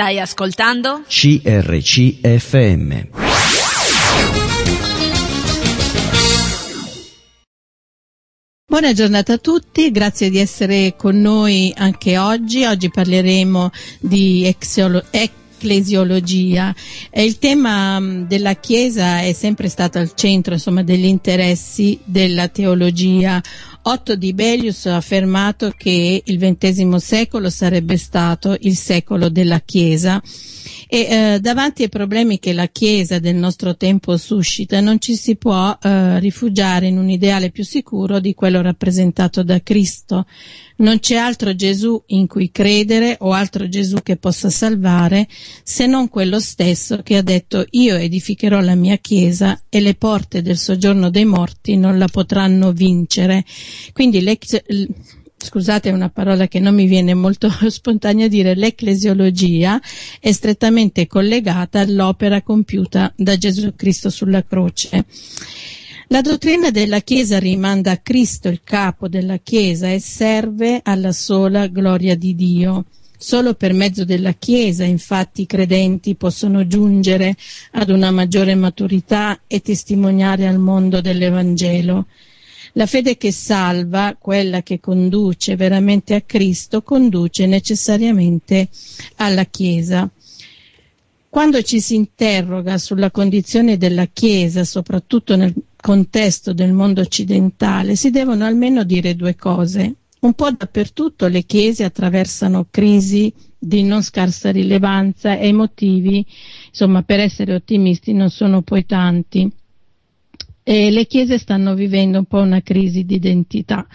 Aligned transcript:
Stai 0.00 0.18
ascoltando? 0.18 1.02
CRCFM. 1.06 3.08
Buona 8.66 8.94
giornata 8.94 9.34
a 9.34 9.36
tutti, 9.36 9.90
grazie 9.90 10.30
di 10.30 10.38
essere 10.38 10.94
con 10.96 11.20
noi 11.20 11.70
anche 11.76 12.16
oggi. 12.16 12.64
Oggi 12.64 12.88
parleremo 12.88 13.70
di 14.00 14.46
exiolo- 14.46 15.04
ecclesiologia. 15.10 16.74
E 17.10 17.22
il 17.22 17.38
tema 17.38 18.00
mm, 18.00 18.22
della 18.22 18.54
Chiesa 18.54 19.20
è 19.20 19.34
sempre 19.34 19.68
stato 19.68 19.98
al 19.98 20.14
centro 20.14 20.54
insomma, 20.54 20.82
degli 20.82 21.04
interessi 21.04 22.00
della 22.04 22.48
teologia. 22.48 23.38
Otto 23.82 24.14
di 24.14 24.34
Belius 24.34 24.86
ha 24.86 24.96
affermato 24.96 25.72
che 25.76 26.22
il 26.24 26.38
XX 26.38 26.96
secolo 26.96 27.48
sarebbe 27.48 27.96
stato 27.96 28.56
il 28.60 28.76
secolo 28.76 29.30
della 29.30 29.60
Chiesa 29.60 30.22
e 30.86 30.98
eh, 30.98 31.38
davanti 31.40 31.84
ai 31.84 31.88
problemi 31.88 32.38
che 32.38 32.52
la 32.52 32.66
Chiesa 32.66 33.18
del 33.18 33.36
nostro 33.36 33.76
tempo 33.76 34.16
suscita 34.16 34.80
non 34.80 35.00
ci 35.00 35.14
si 35.14 35.36
può 35.36 35.78
eh, 35.80 36.18
rifugiare 36.18 36.88
in 36.88 36.98
un 36.98 37.08
ideale 37.08 37.50
più 37.50 37.64
sicuro 37.64 38.20
di 38.20 38.34
quello 38.34 38.60
rappresentato 38.60 39.42
da 39.42 39.62
Cristo. 39.62 40.26
Non 40.80 40.98
c'è 40.98 41.16
altro 41.16 41.54
Gesù 41.54 42.02
in 42.06 42.26
cui 42.26 42.50
credere 42.50 43.16
o 43.20 43.32
altro 43.32 43.68
Gesù 43.68 43.98
che 44.02 44.16
possa 44.16 44.48
salvare 44.48 45.28
se 45.62 45.86
non 45.86 46.08
quello 46.08 46.40
stesso 46.40 47.02
che 47.02 47.16
ha 47.16 47.22
detto 47.22 47.66
io 47.70 47.96
edificherò 47.96 48.60
la 48.60 48.74
mia 48.74 48.96
Chiesa 48.96 49.60
e 49.68 49.80
le 49.80 49.94
porte 49.94 50.40
del 50.40 50.56
soggiorno 50.56 51.10
dei 51.10 51.26
morti 51.26 51.76
non 51.76 51.98
la 51.98 52.08
potranno 52.08 52.72
vincere. 52.72 53.44
Quindi 53.92 54.24
scusate 55.36 55.90
una 55.90 56.08
parola 56.08 56.48
che 56.48 56.60
non 56.60 56.74
mi 56.74 56.86
viene 56.86 57.12
molto 57.12 57.50
spontanea 57.68 58.28
dire, 58.28 58.54
l'ecclesiologia 58.54 59.78
è 60.18 60.32
strettamente 60.32 61.06
collegata 61.06 61.80
all'opera 61.80 62.40
compiuta 62.40 63.12
da 63.16 63.36
Gesù 63.36 63.74
Cristo 63.76 64.08
sulla 64.08 64.42
croce. 64.44 65.04
La 66.12 66.22
dottrina 66.22 66.72
della 66.72 67.02
Chiesa 67.02 67.38
rimanda 67.38 67.92
a 67.92 67.96
Cristo 67.98 68.48
il 68.48 68.62
capo 68.64 69.06
della 69.06 69.36
Chiesa 69.36 69.92
e 69.92 70.00
serve 70.00 70.80
alla 70.82 71.12
sola 71.12 71.68
gloria 71.68 72.16
di 72.16 72.34
Dio. 72.34 72.86
Solo 73.16 73.54
per 73.54 73.72
mezzo 73.72 74.04
della 74.04 74.32
Chiesa, 74.32 74.82
infatti, 74.82 75.42
i 75.42 75.46
credenti 75.46 76.16
possono 76.16 76.66
giungere 76.66 77.36
ad 77.74 77.90
una 77.90 78.10
maggiore 78.10 78.56
maturità 78.56 79.42
e 79.46 79.60
testimoniare 79.60 80.48
al 80.48 80.58
mondo 80.58 81.00
dell'Evangelo. 81.00 82.06
La 82.72 82.86
fede 82.86 83.16
che 83.16 83.30
salva, 83.30 84.16
quella 84.18 84.64
che 84.64 84.80
conduce 84.80 85.54
veramente 85.54 86.16
a 86.16 86.22
Cristo, 86.22 86.82
conduce 86.82 87.46
necessariamente 87.46 88.68
alla 89.18 89.44
Chiesa. 89.44 90.10
Quando 91.28 91.62
ci 91.62 91.80
si 91.80 91.94
interroga 91.94 92.78
sulla 92.78 93.12
condizione 93.12 93.76
della 93.76 94.06
Chiesa, 94.06 94.64
soprattutto 94.64 95.36
nel 95.36 95.54
contesto 95.80 96.52
del 96.52 96.72
mondo 96.72 97.00
occidentale, 97.00 97.96
si 97.96 98.10
devono 98.10 98.44
almeno 98.44 98.84
dire 98.84 99.16
due 99.16 99.34
cose. 99.34 99.94
Un 100.20 100.34
po' 100.34 100.50
dappertutto 100.50 101.26
le 101.28 101.44
chiese 101.44 101.84
attraversano 101.84 102.66
crisi 102.70 103.32
di 103.58 103.82
non 103.82 104.02
scarsa 104.02 104.50
rilevanza 104.50 105.38
e 105.38 105.48
i 105.48 105.52
motivi, 105.52 106.24
insomma, 106.68 107.02
per 107.02 107.20
essere 107.20 107.54
ottimisti 107.54 108.12
non 108.12 108.30
sono 108.30 108.62
poi 108.62 108.84
tanti 108.84 109.50
e 110.62 110.90
le 110.90 111.06
chiese 111.06 111.38
stanno 111.38 111.74
vivendo 111.74 112.18
un 112.18 112.26
po' 112.26 112.40
una 112.40 112.60
crisi 112.60 113.04
di 113.04 113.14
identità. 113.14 113.86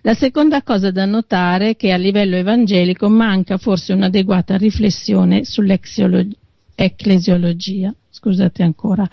La 0.00 0.14
seconda 0.14 0.62
cosa 0.62 0.90
da 0.90 1.04
notare 1.04 1.70
è 1.70 1.76
che 1.76 1.92
a 1.92 1.96
livello 1.96 2.36
evangelico 2.36 3.08
manca 3.08 3.58
forse 3.58 3.92
un'adeguata 3.92 4.56
riflessione 4.56 5.44
sull'ecclesiologia 5.44 7.94
scusate 8.14 8.62
ancora. 8.62 9.08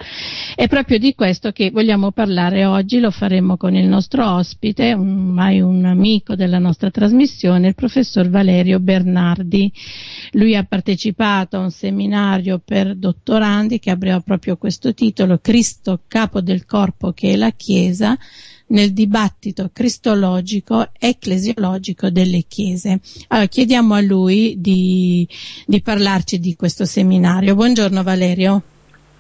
È 0.53 0.67
proprio 0.67 0.99
di 0.99 1.16
questo 1.16 1.52
che 1.52 1.71
vogliamo 1.71 2.11
parlare 2.11 2.66
oggi, 2.66 2.99
lo 2.99 3.09
faremo 3.09 3.58
con 3.58 3.75
il 3.75 3.88
nostro 3.88 4.36
ospite, 4.36 4.93
ormai 4.93 5.59
un, 5.59 5.80
un 5.81 5.86
amico 5.86 6.36
della 6.36 6.59
nostra 6.59 6.92
trasmissione, 6.92 7.70
il 7.70 7.76
professor 7.76 8.30
Valerio 8.30 8.80
Bernardi. 8.80 9.71
Lui 10.33 10.55
ha 10.55 10.64
partecipato 10.64 11.58
a 11.58 11.61
un 11.61 11.71
seminario 11.71 12.61
per 12.64 12.95
dottorandi 12.95 13.80
che 13.80 13.89
avrà 13.89 14.20
proprio 14.20 14.55
questo 14.58 14.93
titolo, 14.93 15.39
Cristo 15.39 16.02
capo 16.08 16.39
del 16.39 16.65
corpo 16.65 17.11
che 17.11 17.33
è 17.33 17.36
la 17.36 17.52
Chiesa, 17.52 18.15
nel 18.67 18.93
dibattito 18.93 19.70
cristologico 19.73 20.92
ecclesiologico 20.97 22.09
delle 22.09 22.45
chiese. 22.47 23.02
Allora, 23.27 23.47
chiediamo 23.47 23.95
a 23.95 24.02
lui 24.02 24.55
di, 24.59 25.27
di 25.65 25.81
parlarci 25.81 26.39
di 26.39 26.55
questo 26.55 26.86
seminario. 26.86 27.55
Buongiorno 27.55 28.03
Valerio. 28.03 28.64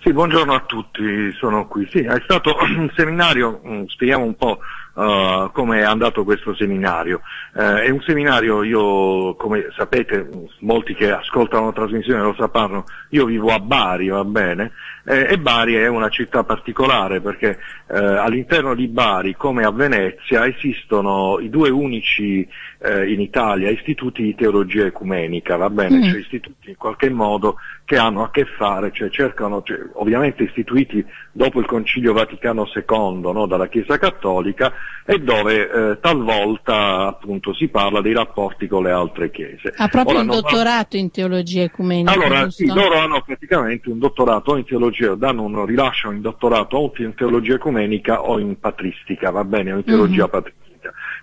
Sì, 0.03 0.13
buongiorno 0.13 0.55
a 0.55 0.61
tutti, 0.61 1.31
sono 1.33 1.67
qui. 1.67 1.87
Sì, 1.91 1.99
è 1.99 2.19
stato 2.23 2.55
un 2.59 2.89
seminario, 2.97 3.61
mm, 3.63 3.83
spieghiamo 3.85 4.25
un 4.25 4.35
po' 4.35 4.59
uh, 4.93 5.51
come 5.51 5.79
è 5.79 5.83
andato 5.83 6.23
questo 6.23 6.55
seminario. 6.55 7.21
Uh, 7.53 7.59
è 7.59 7.89
un 7.89 8.01
seminario, 8.01 8.63
io 8.63 9.35
come 9.35 9.67
sapete, 9.75 10.29
molti 10.59 10.93
che 10.93 11.11
ascoltano 11.11 11.65
la 11.65 11.73
trasmissione 11.73 12.21
lo 12.21 12.35
sapranno, 12.37 12.85
io 13.09 13.25
vivo 13.25 13.51
a 13.51 13.59
Bari, 13.59 14.07
va 14.09 14.23
bene? 14.23 14.71
Eh, 15.03 15.27
e 15.31 15.39
Bari 15.39 15.73
è 15.73 15.87
una 15.87 16.09
città 16.09 16.43
particolare 16.43 17.21
perché 17.21 17.57
eh, 17.87 17.97
all'interno 17.97 18.75
di 18.75 18.87
Bari, 18.87 19.35
come 19.35 19.63
a 19.63 19.71
Venezia, 19.71 20.45
esistono 20.45 21.39
i 21.39 21.49
due 21.49 21.69
unici 21.69 22.47
eh, 22.77 23.11
in 23.11 23.19
Italia 23.19 23.71
istituti 23.71 24.21
di 24.21 24.35
teologia 24.35 24.85
ecumenica, 24.85 25.55
va 25.55 25.71
bene? 25.71 25.97
Mm. 25.97 26.03
Cioè 26.03 26.19
istituti 26.19 26.69
in 26.69 26.77
qualche 26.77 27.09
modo 27.09 27.57
che 27.83 27.97
hanno 27.97 28.23
a 28.23 28.29
che 28.29 28.45
fare, 28.45 28.91
cioè 28.93 29.09
cercano, 29.09 29.63
cioè, 29.63 29.79
ovviamente 29.93 30.43
istituiti 30.43 31.03
dopo 31.31 31.59
il 31.59 31.65
Concilio 31.65 32.13
Vaticano 32.13 32.69
II 32.73 33.31
no, 33.33 33.47
dalla 33.47 33.67
Chiesa 33.67 33.97
Cattolica 33.97 34.71
e 35.03 35.19
dove 35.19 35.69
eh, 35.69 35.99
talvolta 35.99 37.07
appunto 37.07 37.53
si 37.53 37.67
parla 37.69 38.01
dei 38.01 38.13
rapporti 38.13 38.67
con 38.67 38.83
le 38.83 38.91
altre 38.91 39.31
chiese. 39.31 39.73
Ha 39.75 39.87
proprio 39.87 40.19
Ora, 40.19 40.23
un 40.23 40.39
dottorato 40.39 40.95
in 40.95 41.09
teologia 41.09 41.63
ecumenica. 41.63 42.11
Allora, 42.11 42.49
sì, 42.51 42.67
loro 42.67 42.99
hanno 42.99 43.21
praticamente 43.21 43.89
un 43.89 43.97
dottorato 43.97 44.55
in 44.57 44.63
teologia 44.63 44.79
teologia, 44.81 45.15
danno 45.15 45.43
un 45.43 45.65
rilascio 45.65 46.11
in 46.11 46.21
dottorato 46.21 46.77
o 46.77 46.91
in 46.97 47.13
teologia 47.15 47.55
ecumenica 47.55 48.23
o 48.23 48.39
in 48.39 48.59
patristica, 48.59 49.29
va 49.29 49.43
bene, 49.43 49.71
o 49.71 49.77
in 49.77 49.83
teologia 49.83 50.23
mm-hmm. 50.23 50.29
patristica. 50.29 50.60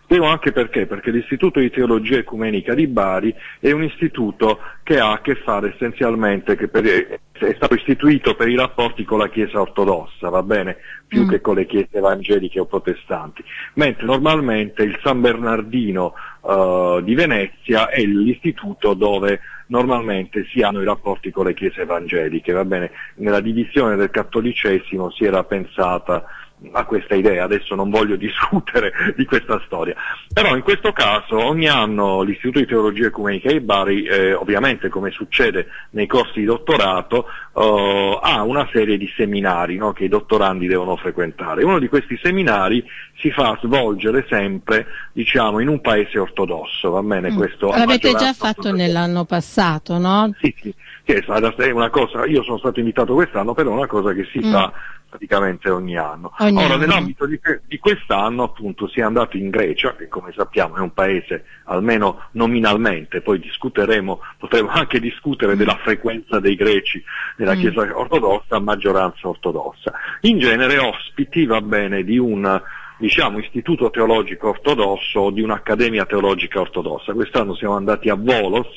Spiego 0.08 0.24
anche 0.24 0.52
perché, 0.52 0.86
perché 0.86 1.10
l'Istituto 1.10 1.60
di 1.60 1.68
Teologia 1.68 2.16
Ecumenica 2.16 2.72
di 2.72 2.86
Bari 2.86 3.34
è 3.60 3.72
un 3.72 3.84
istituto 3.84 4.58
che 4.82 4.98
ha 4.98 5.12
a 5.12 5.20
che 5.20 5.34
fare 5.34 5.74
essenzialmente, 5.74 6.56
che 6.56 6.68
per, 6.68 7.20
è 7.30 7.54
stato 7.56 7.74
istituito 7.74 8.34
per 8.34 8.48
i 8.48 8.56
rapporti 8.56 9.04
con 9.04 9.18
la 9.18 9.28
Chiesa 9.28 9.60
ortodossa, 9.60 10.30
va 10.30 10.42
bene, 10.42 10.78
più 11.06 11.24
mm. 11.24 11.28
che 11.28 11.40
con 11.42 11.56
le 11.56 11.66
chiese 11.66 11.98
evangeliche 11.98 12.58
o 12.58 12.64
protestanti, 12.64 13.44
mentre 13.74 14.06
normalmente 14.06 14.82
il 14.82 14.98
San 15.02 15.20
Bernardino 15.20 16.14
uh, 16.40 17.02
di 17.02 17.14
Venezia 17.14 17.90
è 17.90 18.00
l'istituto 18.00 18.94
dove 18.94 19.40
normalmente 19.66 20.46
si 20.46 20.62
hanno 20.62 20.80
i 20.80 20.86
rapporti 20.86 21.30
con 21.30 21.44
le 21.44 21.52
chiese 21.52 21.82
evangeliche, 21.82 22.52
va 22.52 22.64
bene? 22.64 22.92
Nella 23.16 23.40
divisione 23.40 23.94
del 23.96 24.08
cattolicesimo 24.08 25.10
si 25.10 25.24
era 25.24 25.44
pensata 25.44 26.24
a 26.72 26.84
questa 26.84 27.14
idea, 27.14 27.44
adesso 27.44 27.74
non 27.74 27.90
voglio 27.90 28.16
discutere 28.16 28.92
di 29.16 29.24
questa 29.24 29.60
storia, 29.66 29.94
però 30.32 30.54
in 30.56 30.62
questo 30.62 30.92
caso 30.92 31.38
ogni 31.38 31.68
anno 31.68 32.22
l'Istituto 32.22 32.58
di 32.58 32.66
Teologia 32.66 33.06
Ecumenica 33.06 33.50
di 33.50 33.60
Bari, 33.60 34.04
eh, 34.04 34.34
ovviamente 34.34 34.88
come 34.88 35.10
succede 35.10 35.68
nei 35.90 36.06
corsi 36.06 36.40
di 36.40 36.44
dottorato, 36.44 37.26
eh, 37.54 38.18
ha 38.22 38.42
una 38.42 38.68
serie 38.72 38.96
di 38.96 39.10
seminari 39.16 39.76
no, 39.76 39.92
che 39.92 40.04
i 40.04 40.08
dottorandi 40.08 40.66
devono 40.66 40.96
frequentare. 40.96 41.64
Uno 41.64 41.78
di 41.78 41.88
questi 41.88 42.18
seminari 42.22 42.84
si 43.20 43.30
fa 43.30 43.58
svolgere 43.62 44.26
sempre 44.28 44.86
diciamo, 45.12 45.58
in 45.60 45.68
un 45.68 45.80
paese 45.80 46.18
ortodosso, 46.18 46.90
va 46.90 47.02
bene? 47.02 47.30
Mm. 47.30 47.36
Questo 47.36 47.68
L'avete 47.68 48.14
già 48.14 48.32
fatto 48.32 48.72
nell'anno 48.72 49.24
passato, 49.24 49.98
no? 49.98 50.32
Sì, 50.40 50.54
sì, 50.60 50.72
è 51.14 51.70
una 51.70 51.90
cosa, 51.90 52.26
io 52.26 52.42
sono 52.42 52.58
stato 52.58 52.80
invitato 52.80 53.14
quest'anno, 53.14 53.54
però 53.54 53.70
è 53.70 53.74
una 53.74 53.86
cosa 53.86 54.12
che 54.12 54.28
si 54.30 54.38
mm. 54.38 54.52
fa 54.52 54.72
praticamente 55.08 55.70
ogni 55.70 55.96
anno. 55.96 56.34
Ogni 56.38 56.56
Ora, 56.56 56.74
anno. 56.74 56.76
nell'ambito 56.76 57.26
di, 57.26 57.40
di, 57.66 57.78
quest'anno 57.78 58.42
appunto 58.42 58.86
si 58.88 59.00
è 59.00 59.02
andato 59.02 59.36
in 59.36 59.48
Grecia, 59.48 59.96
che 59.96 60.08
come 60.08 60.32
sappiamo 60.36 60.76
è 60.76 60.80
un 60.80 60.92
paese 60.92 61.44
almeno 61.64 62.28
nominalmente, 62.32 63.22
poi 63.22 63.38
discuteremo, 63.38 64.20
potremo 64.38 64.68
anche 64.68 65.00
discutere 65.00 65.54
mm. 65.54 65.58
della 65.58 65.78
frequenza 65.82 66.40
dei 66.40 66.56
greci 66.56 67.02
nella 67.36 67.54
mm. 67.54 67.60
Chiesa 67.60 67.98
ortodossa, 67.98 68.58
maggioranza 68.58 69.28
ortodossa. 69.28 69.92
In 70.22 70.38
genere 70.38 70.78
ospiti, 70.78 71.46
va 71.46 71.62
bene, 71.62 72.04
di 72.04 72.18
un 72.18 72.60
diciamo, 72.98 73.38
istituto 73.38 73.90
teologico 73.90 74.48
ortodosso 74.48 75.20
o 75.20 75.30
di 75.30 75.40
un'accademia 75.40 76.04
teologica 76.04 76.60
ortodossa. 76.60 77.14
Quest'anno 77.14 77.54
siamo 77.54 77.76
andati 77.76 78.10
a 78.10 78.14
Volos, 78.14 78.68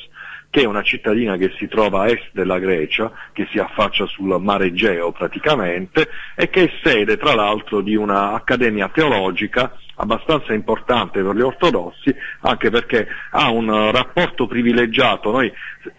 che 0.52 0.60
è 0.60 0.66
una 0.66 0.82
cittadina 0.82 1.38
che 1.38 1.54
si 1.56 1.66
trova 1.66 2.02
a 2.02 2.08
est 2.08 2.28
della 2.32 2.58
Grecia, 2.58 3.10
che 3.32 3.48
si 3.50 3.58
affaccia 3.58 4.04
sul 4.04 4.38
mare 4.38 4.66
Egeo 4.66 5.10
praticamente, 5.10 6.10
e 6.36 6.50
che 6.50 6.64
è 6.64 6.70
sede 6.82 7.16
tra 7.16 7.34
l'altro 7.34 7.80
di 7.80 7.96
un'accademia 7.96 8.90
teologica 8.92 9.74
abbastanza 9.96 10.52
importante 10.52 11.22
per 11.22 11.34
gli 11.34 11.40
ortodossi, 11.40 12.14
anche 12.40 12.68
perché 12.68 13.08
ha 13.30 13.48
un 13.48 13.90
rapporto 13.92 14.46
privilegiato, 14.46 15.30
noi 15.30 15.50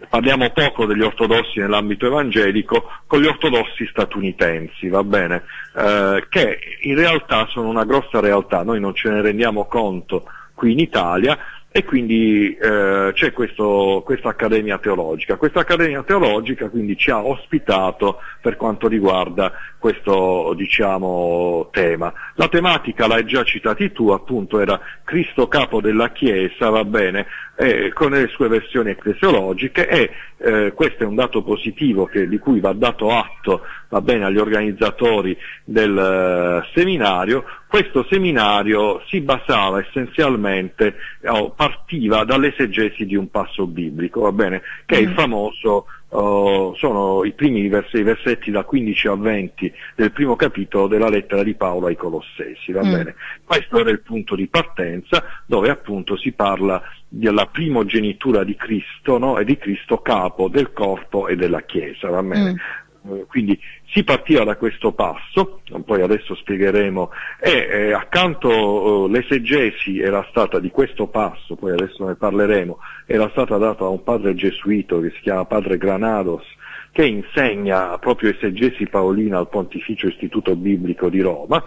parliamo 0.08 0.48
poco 0.50 0.86
degli 0.86 1.02
ortodossi 1.02 1.58
nell'ambito 1.58 2.06
evangelico, 2.06 2.88
con 3.08 3.20
gli 3.20 3.26
ortodossi 3.26 3.88
statunitensi, 3.90 4.88
va 4.88 5.02
bene, 5.02 5.42
eh, 5.76 6.26
che 6.28 6.58
in 6.82 6.94
realtà 6.94 7.48
sono 7.48 7.68
una 7.68 7.84
grossa 7.84 8.20
realtà, 8.20 8.62
noi 8.62 8.78
non 8.78 8.94
ce 8.94 9.10
ne 9.10 9.20
rendiamo 9.20 9.64
conto 9.64 10.26
qui 10.54 10.70
in 10.70 10.78
Italia, 10.78 11.36
e 11.76 11.82
quindi 11.84 12.54
eh, 12.54 13.10
c'è 13.14 13.32
questo, 13.32 14.02
questa 14.04 14.28
accademia 14.28 14.78
teologica. 14.78 15.34
Questa 15.34 15.58
accademia 15.58 16.04
teologica 16.04 16.68
quindi 16.68 16.96
ci 16.96 17.10
ha 17.10 17.20
ospitato 17.20 18.20
per 18.40 18.54
quanto 18.54 18.86
riguarda 18.86 19.50
questo 19.76 20.54
diciamo, 20.54 21.70
tema. 21.72 22.12
La 22.36 22.46
tematica 22.46 23.08
l'hai 23.08 23.24
già 23.24 23.42
citati 23.42 23.90
tu, 23.90 24.10
appunto 24.10 24.60
era 24.60 24.78
Cristo 25.02 25.48
capo 25.48 25.80
della 25.80 26.12
Chiesa, 26.12 26.68
va 26.68 26.84
bene, 26.84 27.26
eh, 27.56 27.92
con 27.92 28.10
le 28.10 28.26
sue 28.28 28.48
versioni 28.48 28.90
ecclesiologiche 28.90 29.88
e 29.88 30.10
eh, 30.38 30.72
questo 30.72 31.04
è 31.04 31.06
un 31.06 31.14
dato 31.14 31.42
positivo 31.42 32.06
che, 32.06 32.28
di 32.28 32.38
cui 32.38 32.60
va 32.60 32.72
dato 32.72 33.10
atto 33.10 33.62
va 33.94 34.00
bene, 34.00 34.24
agli 34.24 34.38
organizzatori 34.38 35.36
del 35.62 36.62
uh, 36.64 36.68
seminario, 36.74 37.44
questo 37.68 38.04
seminario 38.10 39.00
si 39.06 39.20
basava 39.20 39.78
essenzialmente, 39.80 40.96
oh, 41.26 41.50
partiva 41.50 42.24
dall'esegesi 42.24 43.06
di 43.06 43.14
un 43.14 43.30
passo 43.30 43.68
biblico, 43.68 44.22
va 44.22 44.32
bene, 44.32 44.62
che 44.84 44.96
è 44.96 45.00
il 45.00 45.10
mm. 45.10 45.14
famoso 45.14 45.86
Uh, 46.14 46.74
sono 46.76 47.24
i 47.24 47.32
primi 47.32 47.66
versi, 47.66 47.96
i 47.96 48.04
versetti 48.04 48.52
da 48.52 48.62
15 48.62 49.08
a 49.08 49.16
20 49.16 49.72
del 49.96 50.12
primo 50.12 50.36
capitolo 50.36 50.86
della 50.86 51.08
lettera 51.08 51.42
di 51.42 51.54
Paolo 51.54 51.86
ai 51.88 51.96
Colossesi, 51.96 52.70
va 52.70 52.84
mm. 52.84 52.92
bene? 52.92 53.14
Questo 53.44 53.80
era 53.80 53.90
il 53.90 54.00
punto 54.00 54.36
di 54.36 54.46
partenza 54.46 55.24
dove 55.44 55.70
appunto 55.70 56.16
si 56.16 56.30
parla 56.30 56.80
della 57.08 57.46
primogenitura 57.46 58.44
di 58.44 58.54
Cristo 58.54 59.18
no? 59.18 59.38
e 59.38 59.44
di 59.44 59.56
Cristo 59.56 59.98
capo 59.98 60.48
del 60.48 60.72
corpo 60.72 61.26
e 61.26 61.34
della 61.34 61.62
Chiesa, 61.62 62.08
va 62.10 62.22
bene? 62.22 62.52
Mm. 62.52 62.56
Eh, 63.06 63.26
quindi 63.26 63.58
si 63.92 64.02
partiva 64.02 64.44
da 64.44 64.56
questo 64.56 64.92
passo, 64.92 65.60
poi 65.84 66.00
adesso 66.00 66.34
spiegheremo, 66.34 67.10
e 67.38 67.50
eh, 67.50 67.92
accanto 67.92 69.06
eh, 69.06 69.10
l'esegesi 69.10 70.00
era 70.00 70.26
stata 70.30 70.58
di 70.58 70.70
questo 70.70 71.06
passo, 71.08 71.54
poi 71.54 71.72
adesso 71.72 72.06
ne 72.06 72.14
parleremo, 72.14 72.78
era 73.06 73.28
stata 73.30 73.58
data 73.58 73.84
a 73.84 73.88
un 73.88 74.02
padre 74.02 74.34
gesuito 74.34 75.00
che 75.00 75.10
si 75.10 75.20
chiama 75.20 75.44
padre 75.44 75.76
Granados, 75.76 76.44
che 76.92 77.04
insegna 77.04 77.98
proprio 77.98 78.30
esegesi 78.30 78.86
paolina 78.86 79.38
al 79.38 79.48
Pontificio 79.50 80.06
Istituto 80.06 80.56
Biblico 80.56 81.10
di 81.10 81.20
Roma, 81.20 81.62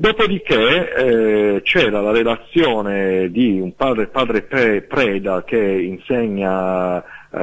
Dopodiché 0.00 0.94
eh, 0.94 1.60
c'era 1.64 2.00
la 2.00 2.12
relazione 2.12 3.32
di 3.32 3.58
un 3.58 3.74
padre, 3.74 4.06
padre 4.06 4.42
Preda 4.42 5.42
che 5.42 5.58
insegna 5.58 7.02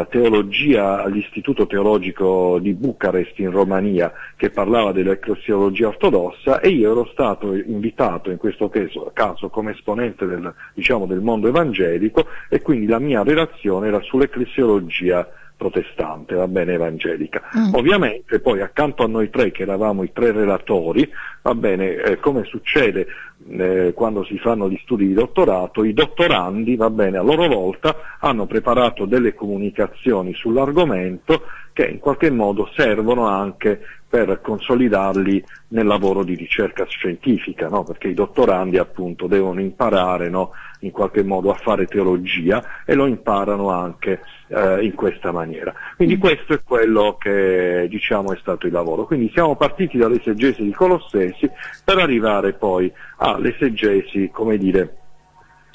teologia 0.10 1.04
all'Istituto 1.04 1.68
Teologico 1.68 2.58
di 2.60 2.74
Bucarest 2.74 3.38
in 3.40 3.52
Romania 3.52 4.12
che 4.36 4.50
parlava 4.50 4.92
dell'ecclesiologia 4.92 5.88
ortodossa 5.88 6.60
e 6.60 6.70
io 6.70 6.92
ero 6.92 7.06
stato 7.12 7.54
invitato 7.54 8.32
in 8.32 8.38
questo 8.38 8.68
caso, 8.70 9.12
caso 9.14 9.50
come 9.50 9.72
esponente 9.72 10.26
del, 10.26 10.52
diciamo, 10.74 11.06
del 11.06 11.22
mondo 11.22 11.48
evangelico 11.48 12.26
e 12.50 12.62
quindi 12.62 12.88
la 12.88 13.00
mia 13.00 13.22
relazione 13.22 13.88
era 13.88 14.02
sull'ecclesiologia 14.02 15.30
protestante, 15.56 16.36
va 16.36 16.48
bene, 16.48 16.74
evangelica. 16.74 17.42
Mm. 17.58 17.74
Ovviamente 17.74 18.40
poi 18.40 18.62
accanto 18.62 19.04
a 19.04 19.08
noi 19.08 19.30
tre, 19.30 19.52
che 19.52 19.64
eravamo 19.64 20.04
i 20.04 20.12
tre 20.12 20.32
relatori, 20.32 21.10
va 21.42 21.56
bene, 21.56 21.96
eh, 21.96 22.20
come 22.20 22.44
succede 22.44 23.08
eh, 23.50 23.94
quando 23.94 24.24
si 24.24 24.38
fanno 24.38 24.70
gli 24.70 24.80
studi 24.84 25.08
di 25.08 25.14
dottorato, 25.14 25.84
i 25.84 25.94
dottorandi, 25.94 26.76
va 26.76 26.90
bene, 26.90 27.18
a 27.18 27.22
loro 27.22 27.48
volta 27.48 28.18
hanno 28.20 28.46
preparato 28.46 29.06
delle 29.06 29.34
comunicazioni 29.34 30.34
sull'argomento 30.34 31.44
che 31.74 31.86
in 31.86 32.00
qualche 32.00 32.32
modo 32.32 32.70
servono 32.74 33.28
anche 33.28 33.82
per 34.08 34.40
consolidarli 34.42 35.44
nel 35.70 35.86
lavoro 35.86 36.24
di 36.24 36.36
ricerca 36.36 36.86
scientifica, 36.86 37.68
no? 37.68 37.84
perché 37.84 38.08
i 38.08 38.14
dottorandi 38.14 38.78
appunto 38.78 39.28
devono 39.28 39.60
imparare 39.60 40.30
no? 40.30 40.52
In 40.86 40.92
qualche 40.92 41.24
modo 41.24 41.52
a 41.52 41.56
fare 41.56 41.86
teologia 41.88 42.84
e 42.86 42.94
lo 42.94 43.06
imparano 43.06 43.70
anche 43.70 44.22
eh, 44.48 44.84
in 44.84 44.94
questa 44.94 45.32
maniera. 45.32 45.74
Quindi 45.96 46.16
mm. 46.16 46.20
questo 46.20 46.54
è 46.54 46.64
quello 46.64 47.18
che 47.20 47.88
diciamo 47.90 48.34
è 48.34 48.38
stato 48.40 48.68
il 48.68 48.72
lavoro. 48.72 49.06
Quindi 49.06 49.30
siamo 49.34 49.56
partiti 49.56 49.98
dall'esegesi 49.98 50.64
di 50.64 50.72
Colossesi 50.72 51.50
per 51.84 51.98
arrivare 51.98 52.54
poi 52.54 52.92
all'esegesi, 53.18 54.30
come 54.32 54.58
dire, 54.58 54.98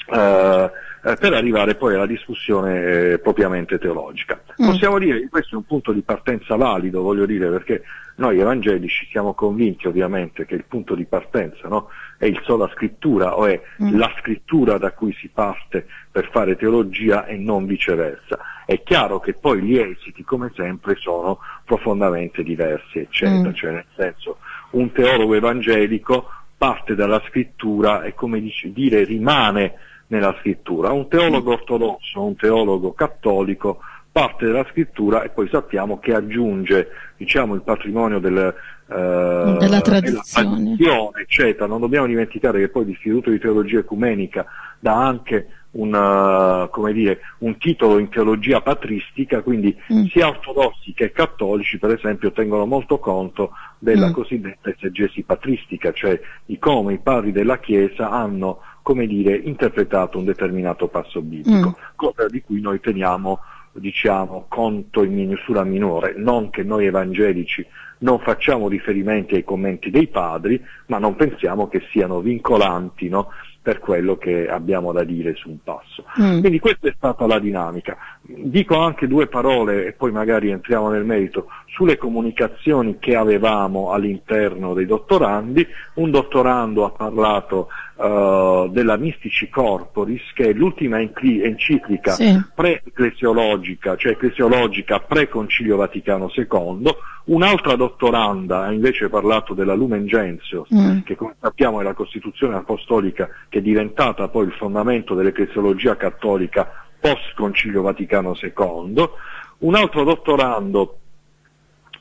per 0.05 1.33
arrivare 1.33 1.75
poi 1.75 1.95
alla 1.95 2.05
discussione 2.05 2.83
eh, 2.83 3.19
propriamente 3.19 3.79
teologica. 3.79 4.39
Mm. 4.61 4.67
Possiamo 4.67 4.99
dire 4.99 5.19
che 5.21 5.29
questo 5.29 5.55
è 5.55 5.57
un 5.57 5.65
punto 5.65 5.91
di 5.91 6.01
partenza 6.01 6.55
valido, 6.55 7.01
voglio 7.01 7.25
dire, 7.25 7.49
perché 7.49 7.83
noi 8.15 8.39
evangelici 8.39 9.07
siamo 9.09 9.33
convinti 9.33 9.87
ovviamente 9.87 10.45
che 10.45 10.55
il 10.55 10.65
punto 10.67 10.93
di 10.93 11.05
partenza 11.05 11.67
no, 11.67 11.89
è 12.17 12.25
il 12.25 12.39
sola 12.43 12.69
scrittura 12.73 13.35
o 13.37 13.47
è 13.47 13.59
mm. 13.81 13.97
la 13.97 14.13
scrittura 14.19 14.77
da 14.77 14.91
cui 14.91 15.13
si 15.13 15.29
parte 15.33 15.87
per 16.11 16.29
fare 16.31 16.55
teologia 16.55 17.25
e 17.25 17.35
non 17.37 17.65
viceversa. 17.65 18.37
È 18.65 18.83
chiaro 18.83 19.19
che 19.19 19.33
poi 19.33 19.61
gli 19.61 19.77
esiti, 19.77 20.23
come 20.23 20.51
sempre, 20.55 20.95
sono 20.95 21.39
profondamente 21.65 22.43
diversi, 22.43 22.99
eccetera, 22.99 23.49
mm. 23.49 23.53
cioè 23.53 23.71
nel 23.71 23.85
senso 23.95 24.37
un 24.71 24.91
teologo 24.91 25.33
evangelico 25.33 26.29
parte 26.57 26.93
dalla 26.93 27.21
scrittura 27.27 28.03
e 28.03 28.13
come 28.13 28.39
dice, 28.39 28.71
dire 28.71 29.03
rimane 29.03 29.73
nella 30.11 30.35
scrittura. 30.39 30.91
Un 30.91 31.07
teologo 31.07 31.53
ortodosso, 31.53 32.21
un 32.21 32.35
teologo 32.35 32.93
cattolico 32.93 33.79
parte 34.11 34.45
della 34.45 34.65
scrittura 34.69 35.23
e 35.23 35.29
poi 35.29 35.47
sappiamo 35.49 35.99
che 35.99 36.13
aggiunge 36.13 36.89
diciamo, 37.15 37.55
il 37.55 37.61
patrimonio 37.61 38.19
del, 38.19 38.37
eh, 38.37 39.55
della 39.57 39.81
tradizione, 39.81 41.21
eccetera. 41.21 41.65
Non 41.65 41.79
dobbiamo 41.79 42.07
dimenticare 42.07 42.59
che 42.59 42.69
poi 42.69 42.85
l'Istituto 42.85 43.29
di 43.29 43.39
Teologia 43.39 43.79
Ecumenica 43.79 44.45
dà 44.79 44.97
anche 44.97 45.47
un, 45.71 45.93
uh, 45.93 46.91
dire, 46.91 47.19
un 47.39 47.57
titolo 47.57 47.97
in 47.99 48.09
teologia 48.09 48.59
patristica, 48.59 49.41
quindi 49.41 49.73
mm. 49.93 50.05
sia 50.07 50.27
ortodossi 50.27 50.93
che 50.93 51.11
cattolici 51.11 51.77
per 51.79 51.91
esempio 51.91 52.33
tengono 52.33 52.65
molto 52.65 52.99
conto 52.99 53.51
della 53.79 54.09
mm. 54.09 54.11
cosiddetta 54.11 54.69
esegesi 54.69 55.23
patristica, 55.23 55.93
cioè 55.93 56.19
di 56.45 56.59
come 56.59 56.95
i 56.95 56.99
padri 56.99 57.31
della 57.31 57.59
Chiesa 57.59 58.09
hanno 58.09 58.59
come 58.81 59.07
dire, 59.07 59.35
interpretato 59.35 60.17
un 60.17 60.25
determinato 60.25 60.87
passo 60.87 61.21
biblico, 61.21 61.69
mm. 61.69 61.83
cosa 61.95 62.27
di 62.27 62.41
cui 62.41 62.61
noi 62.61 62.79
teniamo 62.79 63.39
diciamo, 63.73 64.45
conto 64.49 65.03
in 65.03 65.13
misura 65.13 65.63
minore, 65.63 66.13
non 66.17 66.49
che 66.49 66.63
noi 66.63 66.85
evangelici 66.85 67.65
non 67.99 68.19
facciamo 68.19 68.67
riferimenti 68.67 69.35
ai 69.35 69.43
commenti 69.43 69.89
dei 69.89 70.07
padri, 70.07 70.61
ma 70.87 70.97
non 70.97 71.15
pensiamo 71.15 71.67
che 71.67 71.81
siano 71.91 72.19
vincolanti 72.19 73.09
no? 73.09 73.29
Per 73.61 73.79
quello 73.79 74.17
che 74.17 74.47
abbiamo 74.47 74.91
da 74.91 75.03
dire 75.03 75.35
su 75.35 75.49
un 75.49 75.57
passo. 75.63 76.03
Mm. 76.19 76.39
Quindi 76.39 76.59
questa 76.59 76.87
è 76.87 76.93
stata 76.95 77.27
la 77.27 77.37
dinamica. 77.37 77.95
Dico 78.21 78.77
anche 78.77 79.07
due 79.07 79.27
parole 79.27 79.85
e 79.85 79.91
poi 79.91 80.11
magari 80.11 80.49
entriamo 80.49 80.89
nel 80.89 81.05
merito 81.05 81.47
sulle 81.67 81.97
comunicazioni 81.97 82.97
che 82.99 83.15
avevamo 83.15 83.91
all'interno 83.91 84.73
dei 84.73 84.85
dottorandi. 84.85 85.65
Un 85.95 86.09
dottorando 86.09 86.85
ha 86.85 86.91
parlato 86.91 87.67
uh, 87.95 88.69
della 88.69 88.97
Mystici 88.97 89.47
Corporis, 89.47 90.33
che 90.33 90.49
è 90.49 90.53
l'ultima 90.53 90.99
enciclica 90.99 92.11
sì. 92.11 92.41
pre-ecclesiologica, 92.53 93.95
cioè 93.95 94.13
ecclesiologica 94.13 94.99
pre-Concilio 94.99 95.77
Vaticano 95.77 96.31
II. 96.33 96.95
Un'altra 97.23 97.75
dottoranda 97.75 98.63
ha 98.63 98.71
invece 98.71 99.07
parlato 99.07 99.53
della 99.53 99.75
Lumen 99.75 100.07
Gentium, 100.07 100.65
mm. 100.73 100.99
che 101.01 101.15
come 101.15 101.35
sappiamo 101.39 101.79
è 101.79 101.83
la 101.83 101.93
Costituzione 101.93 102.55
Apostolica 102.55 103.29
che 103.51 103.59
è 103.59 103.61
diventata 103.61 104.29
poi 104.29 104.45
il 104.45 104.53
fondamento 104.53 105.13
dell'ecclesiologia 105.13 105.97
cattolica 105.97 106.71
post 106.97 107.33
Concilio 107.35 107.81
Vaticano 107.81 108.33
II. 108.41 109.09
Un 109.57 109.75
altro 109.75 110.05
dottorando 110.05 110.99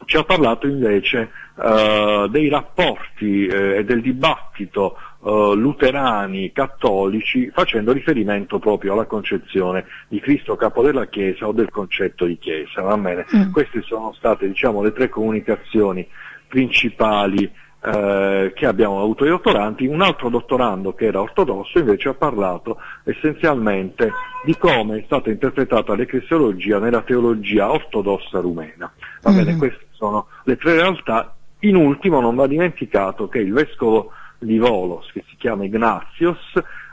ci 0.05 0.17
ha 0.17 0.23
parlato 0.23 0.69
invece 0.69 1.31
uh, 1.57 2.29
dei 2.29 2.49
rapporti 2.49 3.47
eh, 3.47 3.79
e 3.79 3.85
del 3.85 4.01
dibattito 4.01 4.97
uh, 5.19 5.55
luterani, 5.55 6.53
cattolici, 6.53 7.51
facendo 7.53 7.93
riferimento 7.93 8.61
proprio 8.61 8.93
alla 8.93 9.07
concezione 9.07 9.87
di 10.07 10.21
Cristo 10.21 10.55
capo 10.55 10.85
della 10.85 11.09
Chiesa 11.09 11.49
o 11.49 11.53
del 11.53 11.71
concetto 11.71 12.27
di 12.27 12.39
Chiesa. 12.39 12.97
Mm. 12.97 13.51
Queste 13.51 13.83
sono 13.83 14.13
state 14.13 14.47
diciamo, 14.47 14.83
le 14.83 14.93
tre 14.93 15.09
comunicazioni 15.09 16.07
principali 16.47 17.51
eh, 17.83 18.53
che 18.55 18.67
abbiamo 18.67 19.01
avuto 19.01 19.25
i 19.25 19.29
dottorandi, 19.29 19.87
un 19.87 20.03
altro 20.03 20.29
dottorando 20.29 20.93
che 20.95 21.07
era 21.07 21.21
ortodosso 21.21 21.79
invece 21.79 22.11
ha 22.11 22.15
parlato 22.15 22.77
essenzialmente 23.05 24.13
di 24.45 24.57
come 24.57 24.99
è 24.99 25.03
stata 25.07 25.31
interpretata 25.31 25.95
l'ecclesiologia 25.95 26.79
nella 26.79 27.03
teologia 27.03 27.71
ortodossa 27.71 28.41
rumena. 28.41 28.93
Va 29.23 29.31
bene, 29.31 29.51
mm-hmm. 29.51 29.59
queste 29.59 29.87
sono 29.93 30.27
le 30.45 30.57
tre 30.57 30.75
realtà. 30.75 31.35
In 31.61 31.77
ultimo 31.77 32.21
non 32.21 32.35
va 32.35 32.47
dimenticato 32.47 33.29
che 33.29 33.39
il 33.39 33.53
vescovo 33.53 34.13
di 34.39 34.59
Volos, 34.59 35.11
che 35.13 35.25
si 35.29 35.37
chiama 35.37 35.65
Ignatios, 35.65 36.39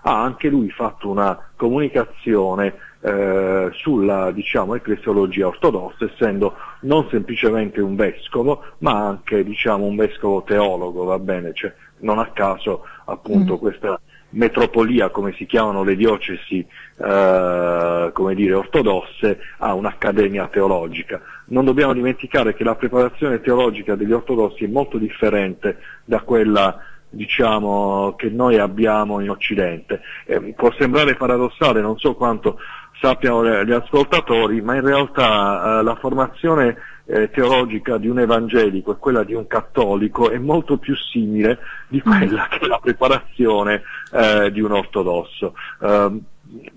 ha 0.03 0.22
anche 0.22 0.50
lui 0.50 0.70
fatto 0.70 1.10
una 1.10 1.38
comunicazione 1.56 2.75
eh, 3.01 3.70
sulla 3.74 4.32
diciamo, 4.32 4.75
ecclesiologia 4.75 5.48
ortodossa, 5.48 6.06
essendo 6.06 6.56
non 6.82 7.08
semplicemente 7.10 7.82
un 7.82 7.96
vescovo, 7.96 8.63
ma 8.80 9.08
anche 9.08 9.44
diciamo, 9.44 9.86
un 9.86 9.96
vescovo 9.96 10.44
teologo, 10.44 11.04
va 11.04 11.20
bene? 11.20 11.54
Cioè, 11.54 11.74
non 12.00 12.20
a 12.20 12.27
caso 12.32 12.84
appunto 13.06 13.56
mm. 13.56 13.58
questa 13.58 14.00
metropolia, 14.30 15.10
come 15.10 15.34
si 15.34 15.46
chiamano 15.46 15.84
le 15.84 15.96
diocesi 15.96 16.60
eh, 16.60 18.10
come 18.13 18.36
dire, 18.36 18.54
ortodosse, 18.54 19.39
ha 19.60 19.74
un'accademia 19.74 20.48
teologica. 20.48 21.22
Non 21.46 21.66
dobbiamo 21.66 21.94
dimenticare 21.94 22.54
che 22.54 22.63
la 22.63 22.75
preparazione 22.75 23.39
teologica 23.39 23.96
degli 23.96 24.12
ortodossi 24.12 24.66
è 24.66 24.68
molto 24.68 24.98
differente 24.98 25.77
da 26.04 26.22
quella 26.22 26.77
diciamo, 27.10 28.16
che 28.18 28.30
noi 28.30 28.58
abbiamo 28.58 29.22
in 29.22 29.30
Occidente. 29.30 30.01
Eh, 30.25 30.54
può 30.54 30.72
sembrare 30.77 31.16
paradossale, 31.16 31.82
non 31.82 31.98
so 31.98 32.16
quanto 32.16 32.60
sappiano 33.00 33.63
gli 33.63 33.72
ascoltatori, 33.72 34.62
ma 34.62 34.75
in 34.75 34.86
realtà 34.86 35.80
eh, 35.80 35.84
la 35.84 35.96
formazione 35.96 36.77
eh, 37.06 37.30
teologica 37.30 37.98
di 37.98 38.08
un 38.08 38.20
evangelico 38.20 38.92
e 38.92 38.98
quella 38.98 39.24
di 39.24 39.34
un 39.34 39.48
cattolico 39.48 40.30
è 40.30 40.38
molto 40.38 40.77
più 40.77 40.96
simile 40.96 41.60
di 41.88 42.01
quella 42.01 42.48
che 42.50 42.60
è 42.60 42.66
la 42.66 42.80
preparazione 42.80 43.84
eh, 44.12 44.51
di 44.51 44.62
un 44.62 44.72
ortodosso. 44.72 45.54
Ehm, 45.82 46.22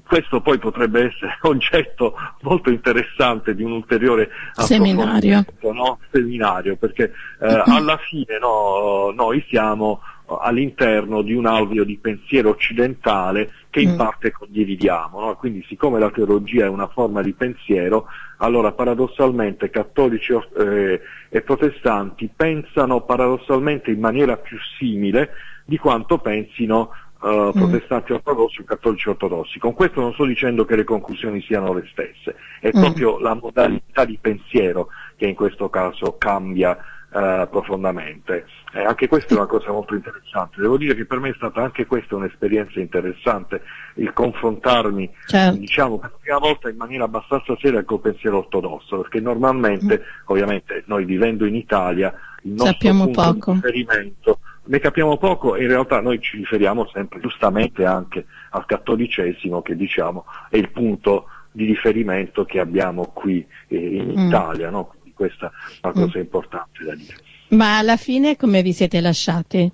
questo 0.04 0.40
poi 0.40 0.58
potrebbe 0.58 1.04
essere 1.04 1.38
oggetto 1.42 2.14
molto 2.40 2.70
interessante 2.70 3.54
di 3.54 3.62
un 3.62 3.72
ulteriore 3.72 4.28
seminario, 4.54 5.44
no? 5.60 5.98
seminario 6.10 6.76
perché 6.76 7.12
eh, 7.40 7.62
alla 7.64 7.96
fine 7.98 8.38
no, 8.40 9.12
noi 9.14 9.44
siamo 9.48 10.00
all'interno 10.38 11.22
di 11.22 11.32
un 11.32 11.46
alveo 11.46 11.84
di 11.84 11.98
pensiero 11.98 12.50
occidentale 12.50 13.50
che 13.70 13.80
in 13.80 13.92
mm. 13.92 13.96
parte 13.96 14.30
condividiamo. 14.32 15.20
No? 15.20 15.36
Quindi 15.36 15.64
siccome 15.68 15.98
la 15.98 16.10
teologia 16.10 16.64
è 16.64 16.68
una 16.68 16.88
forma 16.88 17.22
di 17.22 17.32
pensiero, 17.32 18.06
allora 18.38 18.72
paradossalmente 18.72 19.70
cattolici 19.70 20.32
eh, 20.32 21.00
e 21.28 21.40
protestanti 21.42 22.30
pensano 22.34 23.02
paradossalmente 23.02 23.90
in 23.90 24.00
maniera 24.00 24.36
più 24.36 24.58
simile 24.78 25.30
di 25.64 25.78
quanto 25.78 26.18
pensino 26.18 26.90
Uh, 27.20 27.52
protestanti 27.52 28.14
ortodossi 28.14 28.62
o 28.62 28.64
cattolici 28.64 29.10
ortodossi. 29.10 29.58
Con 29.58 29.74
questo 29.74 30.00
non 30.00 30.14
sto 30.14 30.24
dicendo 30.24 30.64
che 30.64 30.74
le 30.74 30.84
conclusioni 30.84 31.42
siano 31.42 31.74
le 31.74 31.86
stesse, 31.92 32.34
è 32.60 32.68
mm. 32.74 32.80
proprio 32.80 33.18
la 33.18 33.34
modalità 33.34 34.06
di 34.06 34.16
pensiero 34.18 34.88
che 35.16 35.26
in 35.26 35.34
questo 35.34 35.68
caso 35.68 36.16
cambia 36.16 36.78
uh, 37.10 37.48
profondamente. 37.48 38.46
Eh, 38.72 38.84
anche 38.84 39.08
questa 39.08 39.34
è 39.34 39.36
una 39.36 39.46
cosa 39.46 39.72
molto 39.72 39.94
interessante. 39.94 40.60
Devo 40.60 40.76
dire 40.76 40.94
che 40.94 41.06
per 41.06 41.18
me 41.18 41.30
è 41.30 41.34
stata 41.34 41.62
anche 41.62 41.86
questa 41.86 42.16
un'esperienza 42.16 42.80
interessante, 42.80 43.62
il 43.94 44.12
confrontarmi, 44.12 45.10
certo. 45.26 45.58
diciamo, 45.58 45.98
per 45.98 46.10
la 46.10 46.18
prima 46.20 46.38
volta 46.38 46.68
in 46.68 46.76
maniera 46.76 47.04
abbastanza 47.04 47.56
seria 47.60 47.84
col 47.84 48.00
pensiero 48.00 48.38
ortodosso, 48.38 49.00
perché 49.00 49.20
normalmente, 49.20 49.98
mm. 49.98 50.22
ovviamente, 50.26 50.84
noi 50.86 51.04
vivendo 51.04 51.44
in 51.46 51.54
Italia, 51.54 52.14
il 52.42 52.52
nostro 52.52 52.72
Sappiamo 52.72 53.04
punto 53.04 53.22
poco. 53.22 53.52
di 53.52 53.60
riferimento 53.60 54.38
ne 54.62 54.78
capiamo 54.78 55.16
poco 55.16 55.56
e 55.56 55.62
in 55.62 55.68
realtà 55.68 56.00
noi 56.00 56.20
ci 56.20 56.36
riferiamo 56.36 56.88
sempre 56.92 57.18
giustamente 57.18 57.84
anche 57.84 58.26
al 58.50 58.66
cattolicesimo 58.66 59.62
che 59.62 59.74
diciamo 59.74 60.26
è 60.48 60.56
il 60.58 60.70
punto 60.70 61.26
di 61.50 61.64
riferimento 61.64 62.44
che 62.44 62.60
abbiamo 62.60 63.06
qui 63.12 63.44
eh, 63.68 63.76
in 63.76 64.12
mm. 64.12 64.26
Italia, 64.28 64.70
no? 64.70 64.94
Questa 65.20 65.52
è 65.82 65.86
una 65.86 65.92
cosa 65.92 66.18
mm. 66.18 66.22
importante 66.22 66.84
da 66.84 66.94
dire. 66.94 67.16
Ma 67.48 67.76
alla 67.76 67.98
fine 67.98 68.36
come 68.36 68.62
vi 68.62 68.72
siete 68.72 69.02
lasciati? 69.02 69.70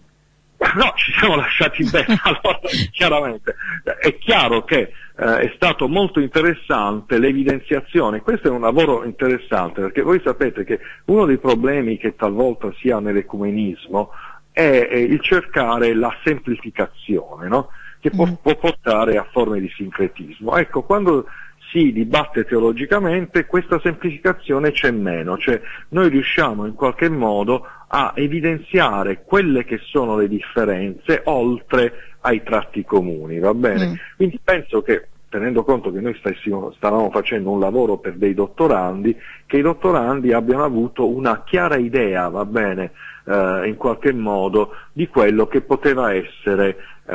No, 0.74 0.92
ci 0.96 1.12
siamo 1.12 1.36
lasciati 1.36 1.84
bene, 1.84 2.18
allora, 2.24 2.58
chiaramente. 2.90 3.54
È 4.00 4.16
chiaro 4.18 4.64
che 4.64 4.90
eh, 5.16 5.38
è 5.40 5.52
stato 5.54 5.86
molto 5.86 6.18
interessante 6.18 7.18
l'evidenziazione, 7.18 8.22
questo 8.22 8.48
è 8.48 8.50
un 8.50 8.62
lavoro 8.62 9.04
interessante 9.04 9.82
perché 9.82 10.02
voi 10.02 10.20
sapete 10.24 10.64
che 10.64 10.80
uno 11.06 11.26
dei 11.26 11.38
problemi 11.38 11.98
che 11.98 12.16
talvolta 12.16 12.72
si 12.78 12.90
ha 12.90 12.98
nell'ecumenismo 12.98 14.10
è, 14.50 14.88
è 14.88 14.96
il 14.96 15.20
cercare 15.20 15.94
la 15.94 16.12
semplificazione, 16.24 17.48
no? 17.48 17.68
che 18.00 18.10
può, 18.10 18.26
mm. 18.26 18.32
può, 18.40 18.56
portare 18.56 19.18
a 19.18 19.28
forme 19.30 19.60
di 19.60 19.70
sincretismo. 19.76 20.56
Ecco, 20.56 20.82
quando 20.82 21.26
si 21.70 21.92
dibatte 21.92 22.44
teologicamente 22.44 23.46
questa 23.46 23.80
semplificazione 23.80 24.72
c'è 24.72 24.90
meno, 24.90 25.36
cioè 25.38 25.60
noi 25.90 26.08
riusciamo 26.08 26.66
in 26.66 26.74
qualche 26.74 27.08
modo 27.08 27.66
a 27.88 28.12
evidenziare 28.16 29.22
quelle 29.24 29.64
che 29.64 29.78
sono 29.82 30.16
le 30.16 30.28
differenze 30.28 31.22
oltre 31.24 32.14
ai 32.20 32.42
tratti 32.42 32.84
comuni, 32.84 33.38
va 33.38 33.54
bene? 33.54 33.86
Mm. 33.86 33.94
Quindi 34.16 34.40
penso 34.42 34.82
che 34.82 35.08
tenendo 35.28 35.64
conto 35.64 35.92
che 35.92 36.00
noi 36.00 36.14
stessimo, 36.18 36.72
stavamo 36.76 37.10
facendo 37.10 37.50
un 37.50 37.60
lavoro 37.60 37.98
per 37.98 38.14
dei 38.14 38.32
dottorandi, 38.32 39.16
che 39.44 39.58
i 39.58 39.62
dottorandi 39.62 40.32
abbiano 40.32 40.64
avuto 40.64 41.08
una 41.08 41.42
chiara 41.44 41.76
idea, 41.76 42.28
va 42.28 42.44
bene, 42.44 42.92
eh, 43.24 43.62
in 43.66 43.76
qualche 43.76 44.12
modo 44.12 44.70
di 44.92 45.08
quello 45.08 45.46
che 45.46 45.60
poteva 45.60 46.14
essere 46.14 46.76
eh, 47.06 47.12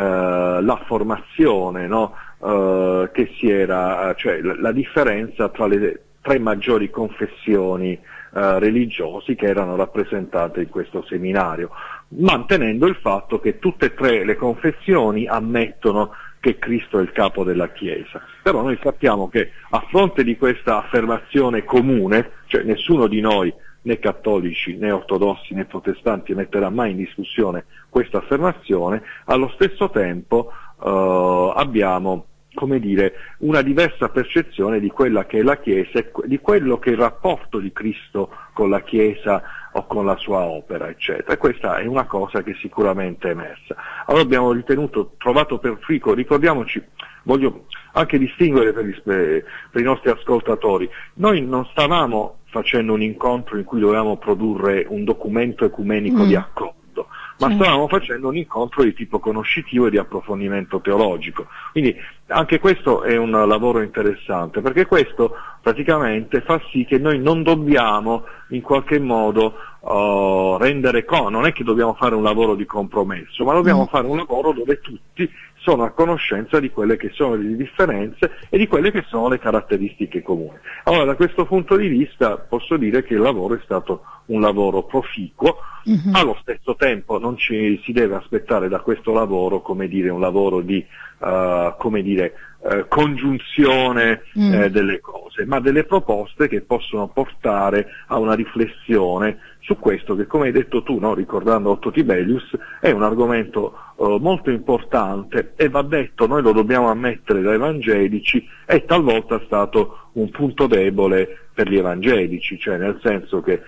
la 0.61 0.81
formazione, 0.85 1.87
no? 1.87 2.13
Eh, 2.43 3.09
che 3.13 3.31
si 3.37 3.49
era, 3.49 4.13
cioè 4.17 4.41
la, 4.41 4.55
la, 4.59 4.71
differenza 4.71 5.49
tra 5.49 5.67
le 5.67 6.03
tre 6.21 6.39
maggiori 6.39 6.89
confessioni 6.89 7.93
eh, 7.93 8.59
religiosi 8.59 9.35
che 9.35 9.45
erano 9.45 9.75
rappresentate 9.75 10.61
in 10.61 10.69
questo 10.69 11.03
seminario, 11.07 11.69
mantenendo 12.09 12.87
il 12.87 12.95
fatto 12.95 13.39
che 13.39 13.59
tutte 13.59 13.87
e 13.87 13.93
tre 13.93 14.23
le 14.23 14.35
confessioni 14.35 15.27
ammettono 15.27 16.11
che 16.39 16.57
Cristo 16.57 16.97
è 16.97 17.01
il 17.01 17.11
capo 17.11 17.43
della 17.43 17.69
Chiesa. 17.69 18.21
Però 18.41 18.61
noi 18.61 18.77
sappiamo 18.81 19.29
che 19.29 19.51
a 19.69 19.85
fronte 19.89 20.23
di 20.23 20.37
questa 20.37 20.77
affermazione 20.77 21.63
comune, 21.63 22.31
cioè 22.47 22.63
nessuno 22.63 23.07
di 23.07 23.21
noi 23.21 23.53
né 23.83 23.99
cattolici 23.99 24.77
né 24.77 24.91
ortodossi 24.91 25.53
né 25.53 25.65
protestanti 25.65 26.33
metterà 26.33 26.69
mai 26.69 26.91
in 26.91 26.97
discussione 26.97 27.65
questa 27.89 28.19
affermazione, 28.19 29.01
allo 29.25 29.49
stesso 29.49 29.89
tempo 29.89 30.51
eh, 30.83 31.53
abbiamo 31.55 32.25
come 32.53 32.79
dire, 32.79 33.13
una 33.39 33.61
diversa 33.61 34.09
percezione 34.09 34.79
di 34.79 34.89
quella 34.89 35.25
che 35.25 35.39
è 35.39 35.41
la 35.41 35.57
Chiesa 35.57 35.99
e 35.99 36.11
di 36.25 36.39
quello 36.39 36.79
che 36.79 36.89
è 36.89 36.93
il 36.93 36.99
rapporto 36.99 37.59
di 37.59 37.71
Cristo 37.71 38.29
con 38.53 38.69
la 38.69 38.81
Chiesa 38.81 39.41
o 39.73 39.85
con 39.87 40.05
la 40.05 40.17
sua 40.17 40.41
opera, 40.41 40.89
eccetera. 40.89 41.33
E 41.33 41.37
questa 41.37 41.77
è 41.77 41.85
una 41.85 42.05
cosa 42.05 42.43
che 42.43 42.55
sicuramente 42.59 43.29
è 43.29 43.31
emersa. 43.31 43.75
Allora 44.05 44.23
abbiamo 44.23 44.51
ritenuto, 44.51 45.13
trovato 45.17 45.59
per 45.59 45.77
frico, 45.79 46.13
ricordiamoci, 46.13 46.83
voglio 47.23 47.65
anche 47.93 48.17
distinguere 48.17 48.73
per, 48.73 48.85
gli, 48.85 48.99
per 49.01 49.81
i 49.81 49.83
nostri 49.83 50.09
ascoltatori, 50.09 50.89
noi 51.15 51.41
non 51.41 51.65
stavamo 51.67 52.39
facendo 52.45 52.93
un 52.93 53.01
incontro 53.01 53.57
in 53.57 53.63
cui 53.63 53.79
dovevamo 53.79 54.17
produrre 54.17 54.85
un 54.89 55.05
documento 55.05 55.63
ecumenico 55.63 56.23
mm. 56.23 56.27
di 56.27 56.35
accordo 56.35 57.07
ma 57.41 57.49
mm. 57.49 57.59
stavamo 57.59 57.87
facendo 57.87 58.27
un 58.27 58.37
incontro 58.37 58.83
di 58.83 58.93
tipo 58.93 59.19
conoscitivo 59.19 59.87
e 59.87 59.89
di 59.89 59.97
approfondimento 59.97 60.79
teologico. 60.79 61.47
Quindi 61.71 61.95
anche 62.27 62.59
questo 62.59 63.01
è 63.01 63.17
un 63.17 63.31
lavoro 63.31 63.81
interessante, 63.81 64.61
perché 64.61 64.85
questo 64.85 65.33
praticamente 65.59 66.41
fa 66.41 66.61
sì 66.71 66.85
che 66.85 66.99
noi 66.99 67.19
non 67.19 67.41
dobbiamo 67.41 68.25
in 68.49 68.61
qualche 68.61 68.99
modo 68.99 69.55
uh, 69.79 70.57
rendere 70.57 71.03
conto, 71.03 71.29
non 71.29 71.47
è 71.47 71.51
che 71.51 71.63
dobbiamo 71.63 71.95
fare 71.95 72.13
un 72.13 72.23
lavoro 72.23 72.53
di 72.53 72.65
compromesso, 72.65 73.43
ma 73.43 73.53
dobbiamo 73.53 73.83
mm. 73.83 73.87
fare 73.87 74.05
un 74.05 74.17
lavoro 74.17 74.53
dove 74.53 74.79
tutti 74.79 75.29
sono 75.61 75.83
a 75.83 75.91
conoscenza 75.91 76.59
di 76.59 76.71
quelle 76.71 76.97
che 76.97 77.11
sono 77.13 77.35
le 77.35 77.55
differenze 77.55 78.31
e 78.49 78.57
di 78.57 78.67
quelle 78.67 78.91
che 78.91 79.03
sono 79.07 79.29
le 79.29 79.39
caratteristiche 79.39 80.21
comuni. 80.21 80.57
Allora 80.83 81.05
da 81.05 81.15
questo 81.15 81.45
punto 81.45 81.75
di 81.75 81.87
vista 81.87 82.37
posso 82.37 82.77
dire 82.77 83.03
che 83.03 83.13
il 83.13 83.19
lavoro 83.19 83.55
è 83.55 83.61
stato 83.63 84.03
un 84.25 84.41
lavoro 84.41 84.83
proficuo, 84.83 85.57
uh-huh. 85.83 86.11
allo 86.13 86.37
stesso 86.41 86.75
tempo 86.75 87.19
non 87.19 87.37
ci 87.37 87.79
si 87.83 87.91
deve 87.91 88.15
aspettare 88.15 88.69
da 88.69 88.79
questo 88.79 89.13
lavoro 89.13 89.61
come 89.61 89.87
dire, 89.87 90.09
un 90.09 90.19
lavoro 90.19 90.61
di 90.61 90.83
uh, 91.19 91.75
come 91.77 92.01
dire, 92.01 92.33
uh, 92.61 92.87
congiunzione 92.87 94.23
mm. 94.37 94.53
eh, 94.53 94.69
delle 94.69 94.99
cose, 94.99 95.45
ma 95.45 95.59
delle 95.59 95.83
proposte 95.83 96.47
che 96.47 96.61
possono 96.61 97.07
portare 97.07 97.87
a 98.07 98.17
una 98.17 98.33
riflessione 98.33 99.39
su 99.59 99.77
questo 99.77 100.15
che 100.15 100.25
come 100.25 100.47
hai 100.47 100.51
detto 100.51 100.81
tu, 100.83 100.97
no, 100.99 101.13
ricordando 101.13 101.71
Otto 101.71 101.91
Tibelius, 101.91 102.57
è 102.79 102.91
un 102.91 103.03
argomento 103.03 103.73
uh, 103.95 104.17
molto 104.17 104.49
importante 104.49 105.53
e 105.55 105.69
va 105.69 105.81
detto, 105.81 106.27
noi 106.27 106.41
lo 106.41 106.51
dobbiamo 106.51 106.89
ammettere 106.89 107.41
da 107.41 107.53
evangelici, 107.53 108.47
è 108.65 108.83
talvolta 108.85 109.41
stato 109.45 110.09
un 110.13 110.29
punto 110.29 110.67
debole 110.67 111.47
per 111.53 111.69
gli 111.69 111.77
evangelici, 111.77 112.57
cioè 112.57 112.77
nel 112.77 112.99
senso 113.01 113.41
che 113.41 113.61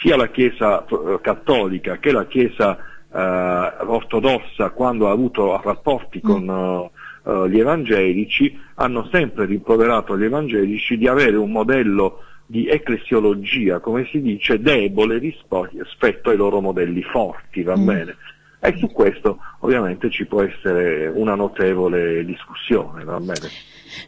sia 0.00 0.16
la 0.16 0.28
Chiesa 0.28 0.84
cattolica 1.20 1.98
che 1.98 2.12
la 2.12 2.26
Chiesa 2.26 2.78
ortodossa 3.12 4.70
quando 4.70 5.08
ha 5.08 5.10
avuto 5.10 5.60
rapporti 5.60 6.20
con 6.20 6.90
uh, 7.22 7.46
gli 7.46 7.58
evangelici, 7.58 8.58
hanno 8.74 9.08
sempre 9.10 9.46
rimproverato 9.46 10.18
gli 10.18 10.24
evangelici 10.24 10.96
di 10.96 11.06
avere 11.06 11.36
un 11.36 11.50
modello 11.50 12.22
di 12.46 12.66
ecclesiologia, 12.66 13.78
come 13.78 14.08
si 14.10 14.20
dice, 14.20 14.60
debole 14.60 15.18
rispetto 15.18 16.30
ai 16.30 16.36
loro 16.36 16.60
modelli 16.60 17.02
forti, 17.02 17.62
va 17.62 17.76
mm. 17.76 17.84
bene? 17.84 18.16
E 18.62 18.76
su 18.76 18.88
questo 18.88 19.38
ovviamente 19.60 20.10
ci 20.10 20.26
può 20.26 20.42
essere 20.42 21.06
una 21.06 21.34
notevole 21.34 22.24
discussione, 22.24 23.04
va 23.04 23.18
bene? 23.20 23.48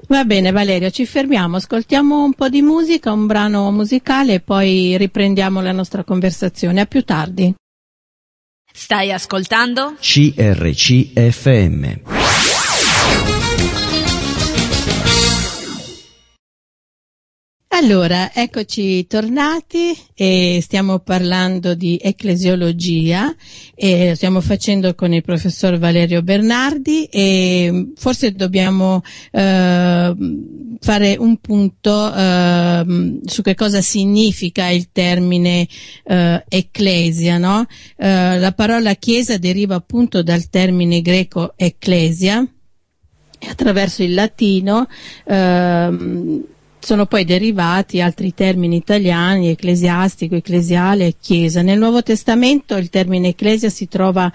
Va 0.08 0.24
bene 0.24 0.50
Valerio, 0.50 0.90
ci 0.90 1.06
fermiamo, 1.06 1.56
ascoltiamo 1.56 2.22
un 2.22 2.34
po' 2.34 2.48
di 2.48 2.62
musica, 2.62 3.12
un 3.12 3.26
brano 3.26 3.70
musicale 3.70 4.34
e 4.34 4.40
poi 4.40 4.96
riprendiamo 4.96 5.62
la 5.62 5.72
nostra 5.72 6.04
conversazione. 6.04 6.80
A 6.80 6.86
più 6.86 7.02
tardi. 7.02 7.54
Stai 8.72 9.12
ascoltando? 9.12 9.94
CRCFM. 10.00 11.10
Allora, 17.74 18.34
eccoci 18.34 19.06
tornati 19.06 19.98
e 20.14 20.58
stiamo 20.60 20.98
parlando 20.98 21.74
di 21.74 21.98
ecclesiologia 22.02 23.34
e 23.74 24.10
lo 24.10 24.14
stiamo 24.14 24.42
facendo 24.42 24.94
con 24.94 25.14
il 25.14 25.22
professor 25.22 25.78
Valerio 25.78 26.20
Bernardi 26.20 27.04
e 27.06 27.92
forse 27.96 28.32
dobbiamo 28.32 29.00
eh, 29.30 30.14
fare 30.80 31.16
un 31.18 31.36
punto 31.38 32.14
eh, 32.14 33.20
su 33.24 33.40
che 33.40 33.54
cosa 33.54 33.80
significa 33.80 34.68
il 34.68 34.90
termine 34.92 35.66
eh, 36.04 36.44
ecclesia, 36.46 37.38
no? 37.38 37.64
Eh, 37.96 38.38
la 38.38 38.52
parola 38.52 38.92
chiesa 38.96 39.38
deriva 39.38 39.76
appunto 39.76 40.22
dal 40.22 40.50
termine 40.50 41.00
greco 41.00 41.54
ecclesia 41.56 42.46
e 43.38 43.48
attraverso 43.48 44.02
il 44.02 44.12
latino 44.12 44.86
ehm, 45.24 46.50
sono 46.82 47.06
poi 47.06 47.24
derivati 47.24 48.00
altri 48.00 48.34
termini 48.34 48.76
italiani, 48.76 49.50
ecclesiastico, 49.50 50.34
ecclesiale 50.34 51.06
e 51.06 51.14
chiesa. 51.20 51.62
Nel 51.62 51.78
Nuovo 51.78 52.02
Testamento 52.02 52.76
il 52.76 52.90
termine 52.90 53.28
ecclesia 53.28 53.70
si 53.70 53.86
trova 53.86 54.30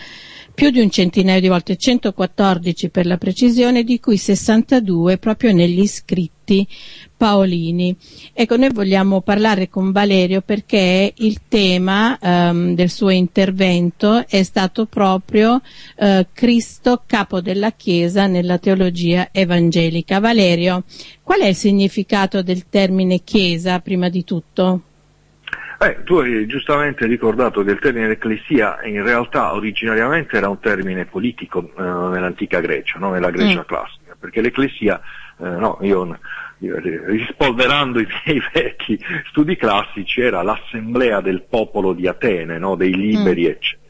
più 0.54 0.70
di 0.70 0.80
un 0.80 0.90
centinaio 0.90 1.42
di 1.42 1.50
volte, 1.50 1.76
114 1.76 2.90
per 2.90 3.06
la 3.06 3.18
precisione, 3.18 3.84
di 3.84 4.00
cui 4.00 4.18
62 4.18 5.18
proprio 5.18 5.52
negli 5.52 5.86
scritti 5.88 6.37
paolini. 7.18 7.96
Ecco, 8.34 8.56
noi 8.56 8.70
vogliamo 8.72 9.22
parlare 9.22 9.68
con 9.70 9.92
Valerio 9.92 10.42
perché 10.42 11.14
il 11.16 11.42
tema 11.48 12.18
um, 12.22 12.76
del 12.76 12.90
suo 12.90 13.10
intervento 13.10 14.26
è 14.28 14.44
stato 14.44 14.86
proprio 14.86 15.62
uh, 15.96 16.26
Cristo, 16.32 17.02
capo 17.06 17.42
della 17.42 17.72
Chiesa 17.72 18.28
nella 18.28 18.60
teologia 18.60 19.30
evangelica. 19.32 20.20
Valerio, 20.20 20.84
qual 21.24 21.42
è 21.42 21.48
il 21.48 21.56
significato 21.56 22.42
del 22.44 22.70
termine 22.70 23.24
Chiesa 23.24 23.80
prima 23.80 24.10
di 24.10 24.24
tutto? 24.24 24.82
Eh, 25.80 26.02
tu 26.04 26.16
hai 26.16 26.48
giustamente 26.48 27.06
ricordato 27.06 27.64
che 27.64 27.70
il 27.70 27.80
termine 27.80 28.10
ecclesia 28.10 28.80
in 28.84 29.04
realtà 29.04 29.54
originariamente 29.54 30.36
era 30.36 30.50
un 30.50 30.60
termine 30.60 31.06
politico 31.06 31.72
eh, 31.78 31.82
nell'antica 31.84 32.60
Grecia, 32.60 32.98
no? 32.98 33.12
nella 33.12 33.30
Grecia 33.30 33.60
mm. 33.60 33.68
classica, 33.68 34.16
perché 34.20 34.42
l'ecclesia, 34.42 35.00
eh, 35.40 35.50
no, 35.50 35.78
io, 35.82 36.18
io, 36.60 36.80
rispolverando 36.80 38.00
i 38.02 38.08
miei 38.26 38.42
vecchi 38.54 39.00
studi 39.30 39.56
classici, 39.56 40.22
era 40.22 40.42
l'assemblea 40.42 41.22
del 41.22 41.44
popolo 41.44 41.94
di 41.94 42.08
Atene, 42.08 42.58
no? 42.58 42.76
dei 42.76 42.96
liberi, 42.96 43.44
mm. 43.44 43.50
eccetera. 43.50 43.86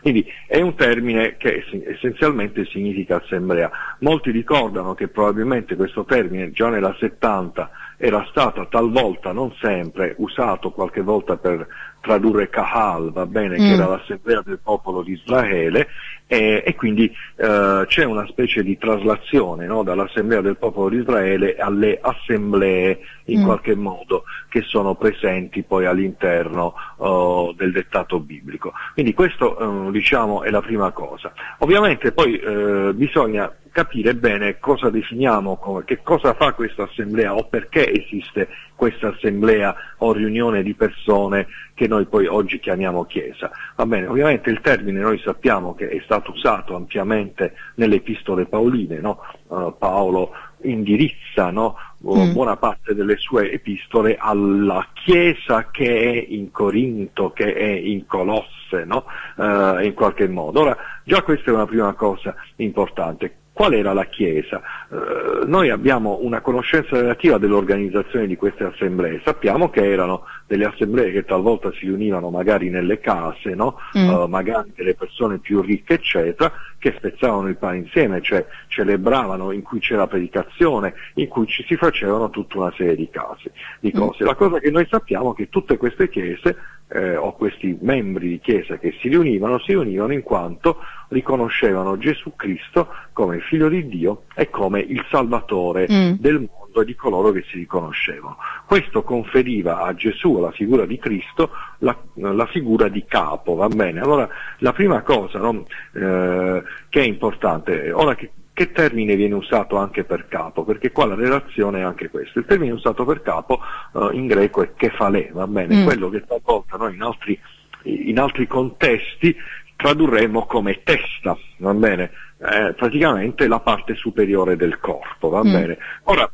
Quindi 0.00 0.26
è 0.48 0.60
un 0.60 0.74
termine 0.74 1.36
che 1.36 1.64
essenzialmente 1.86 2.64
significa 2.66 3.22
assemblea. 3.22 3.70
Molti 4.00 4.32
ricordano 4.32 4.94
che 4.94 5.06
probabilmente 5.06 5.76
questo 5.76 6.04
termine 6.04 6.50
già 6.50 6.68
nella 6.68 6.94
70 6.98 7.70
era 7.96 8.26
stato 8.28 8.66
talvolta, 8.66 9.30
non 9.30 9.54
sempre, 9.60 10.16
usato 10.18 10.72
qualche 10.72 11.02
volta 11.02 11.36
per 11.36 11.64
tradurre 12.02 12.50
Kahal, 12.50 13.12
va 13.12 13.24
bene, 13.24 13.58
mm. 13.58 13.58
che 13.58 13.72
era 13.72 13.86
l'assemblea 13.86 14.42
del 14.44 14.58
popolo 14.62 15.02
di 15.02 15.12
Israele, 15.12 15.88
e, 16.26 16.62
e 16.64 16.74
quindi 16.74 17.14
eh, 17.36 17.84
c'è 17.86 18.04
una 18.04 18.26
specie 18.26 18.62
di 18.62 18.76
traslazione 18.76 19.66
no, 19.66 19.82
dall'assemblea 19.82 20.40
del 20.40 20.56
popolo 20.56 20.88
di 20.88 20.98
Israele 20.98 21.56
alle 21.56 21.98
assemblee 22.00 23.00
in 23.26 23.42
mm. 23.42 23.44
qualche 23.44 23.74
modo 23.74 24.24
che 24.48 24.62
sono 24.62 24.94
presenti 24.94 25.62
poi 25.62 25.86
all'interno 25.86 26.74
uh, 26.96 27.52
del 27.54 27.72
dettato 27.72 28.18
biblico. 28.18 28.72
Quindi 28.94 29.14
questo 29.14 29.56
uh, 29.58 29.90
diciamo 29.90 30.42
è 30.42 30.50
la 30.50 30.60
prima 30.60 30.90
cosa. 30.90 31.32
Ovviamente 31.58 32.12
poi 32.12 32.34
uh, 32.42 32.92
bisogna 32.94 33.52
capire 33.70 34.14
bene 34.14 34.58
cosa 34.58 34.90
definiamo, 34.90 35.56
come, 35.56 35.84
che 35.84 36.00
cosa 36.02 36.34
fa 36.34 36.52
questa 36.52 36.84
assemblea 36.84 37.34
o 37.34 37.46
perché 37.48 37.90
esiste 37.90 38.48
questa 38.82 39.10
assemblea 39.10 39.76
o 39.98 40.12
riunione 40.12 40.64
di 40.64 40.74
persone 40.74 41.46
che 41.72 41.86
noi 41.86 42.06
poi 42.06 42.26
oggi 42.26 42.58
chiamiamo 42.58 43.04
Chiesa. 43.04 43.48
Va 43.76 43.86
bene, 43.86 44.08
ovviamente 44.08 44.50
il 44.50 44.60
termine 44.60 44.98
noi 44.98 45.20
sappiamo 45.20 45.72
che 45.76 45.88
è 45.88 46.00
stato 46.02 46.32
usato 46.32 46.74
ampiamente 46.74 47.54
nelle 47.76 47.94
epistole 47.94 48.46
paoline, 48.46 48.98
no? 48.98 49.20
uh, 49.46 49.72
Paolo 49.78 50.32
indirizza 50.62 51.52
no? 51.52 51.76
mm. 52.04 52.32
buona 52.32 52.56
parte 52.56 52.96
delle 52.96 53.18
sue 53.18 53.52
epistole 53.52 54.16
alla 54.18 54.84
Chiesa 54.92 55.68
che 55.70 56.00
è 56.00 56.26
in 56.30 56.50
Corinto, 56.50 57.30
che 57.30 57.54
è 57.54 57.68
in 57.68 58.04
Colosse, 58.06 58.84
no? 58.84 59.04
uh, 59.36 59.78
in 59.78 59.92
qualche 59.94 60.26
modo. 60.26 60.62
Ora, 60.62 60.76
già 61.04 61.22
questa 61.22 61.52
è 61.52 61.54
una 61.54 61.66
prima 61.66 61.92
cosa 61.92 62.34
importante. 62.56 63.41
Qual 63.52 63.74
era 63.74 63.92
la 63.92 64.06
Chiesa? 64.06 64.62
Eh, 64.90 65.46
noi 65.46 65.68
abbiamo 65.68 66.20
una 66.22 66.40
conoscenza 66.40 66.98
relativa 66.98 67.36
dell'organizzazione 67.36 68.26
di 68.26 68.36
queste 68.36 68.64
assemblee, 68.64 69.20
sappiamo 69.24 69.68
che 69.68 69.84
erano 69.84 70.24
delle 70.46 70.64
assemblee 70.64 71.12
che 71.12 71.24
talvolta 71.24 71.70
si 71.72 71.86
riunivano 71.86 72.30
magari 72.30 72.70
nelle 72.70 72.98
case, 72.98 73.54
no? 73.54 73.76
mm. 73.96 74.08
uh, 74.08 74.26
magari 74.26 74.72
delle 74.74 74.94
persone 74.94 75.38
più 75.38 75.60
ricche, 75.60 75.94
eccetera, 75.94 76.50
che 76.78 76.94
spezzavano 76.96 77.48
il 77.48 77.56
pane 77.56 77.78
insieme, 77.78 78.22
cioè 78.22 78.44
celebravano, 78.68 79.52
in 79.52 79.62
cui 79.62 79.80
c'era 79.80 80.06
predicazione, 80.06 80.94
in 81.14 81.28
cui 81.28 81.46
ci 81.46 81.62
si 81.66 81.76
facevano 81.76 82.30
tutta 82.30 82.58
una 82.58 82.72
serie 82.76 82.96
di, 82.96 83.08
casi, 83.10 83.50
di 83.80 83.92
mm. 83.94 83.98
cose. 83.98 84.24
Mm. 84.24 84.26
La 84.26 84.34
cosa 84.34 84.58
che 84.60 84.70
noi 84.70 84.86
sappiamo 84.88 85.32
è 85.32 85.36
che 85.36 85.48
tutte 85.50 85.76
queste 85.76 86.08
chiese 86.08 86.56
eh, 86.88 87.16
o 87.16 87.34
questi 87.34 87.76
membri 87.80 88.28
di 88.28 88.40
chiesa 88.40 88.78
che 88.78 88.94
si 89.00 89.08
riunivano, 89.08 89.58
si 89.60 89.72
riunivano 89.72 90.12
in 90.12 90.22
quanto 90.22 90.78
riconoscevano 91.12 91.98
Gesù 91.98 92.34
Cristo 92.34 92.88
come 93.12 93.40
figlio 93.40 93.68
di 93.68 93.86
Dio 93.86 94.24
e 94.34 94.50
come 94.50 94.80
il 94.80 95.04
Salvatore 95.10 95.86
mm. 95.90 96.12
del 96.18 96.38
mondo 96.38 96.80
e 96.80 96.84
di 96.84 96.94
coloro 96.94 97.30
che 97.30 97.44
si 97.48 97.58
riconoscevano. 97.58 98.38
Questo 98.66 99.02
conferiva 99.02 99.82
a 99.82 99.94
Gesù, 99.94 100.36
alla 100.36 100.52
figura 100.52 100.86
di 100.86 100.98
Cristo, 100.98 101.50
la, 101.78 101.96
la 102.14 102.46
figura 102.46 102.88
di 102.88 103.04
capo, 103.06 103.54
va 103.54 103.68
bene? 103.68 104.00
Allora, 104.00 104.28
la 104.58 104.72
prima 104.72 105.02
cosa 105.02 105.38
no, 105.38 105.66
eh, 105.92 106.62
che 106.88 107.00
è 107.00 107.04
importante, 107.04 107.92
ora 107.92 108.14
che 108.14 108.30
che 108.54 108.70
termine 108.70 109.16
viene 109.16 109.34
usato 109.34 109.76
anche 109.76 110.04
per 110.04 110.28
capo? 110.28 110.64
Perché 110.64 110.92
qua 110.92 111.06
la 111.06 111.14
relazione 111.14 111.80
è 111.80 111.82
anche 111.82 112.10
questa. 112.10 112.38
Il 112.38 112.44
termine 112.44 112.72
usato 112.72 113.04
per 113.04 113.22
capo 113.22 113.60
uh, 113.92 114.10
in 114.12 114.26
greco 114.26 114.62
è 114.62 114.74
kefale, 114.74 115.30
va 115.32 115.46
bene? 115.46 115.76
Mm. 115.76 115.84
Quello 115.84 116.10
che 116.10 116.24
talvolta 116.26 116.76
noi 116.76 116.94
in 116.94 117.02
altri, 117.02 117.38
in 117.84 118.18
altri 118.18 118.46
contesti 118.46 119.34
tradurremo 119.82 120.46
come 120.46 120.82
testa, 120.84 121.36
va 121.58 121.74
bene? 121.74 122.12
Eh, 122.38 122.72
praticamente 122.74 123.48
la 123.48 123.58
parte 123.58 123.94
superiore 123.94 124.56
del 124.56 124.78
corpo, 124.78 125.28
va 125.28 125.44
mm. 125.44 125.52
bene? 125.52 125.78
Ora, 126.04 126.30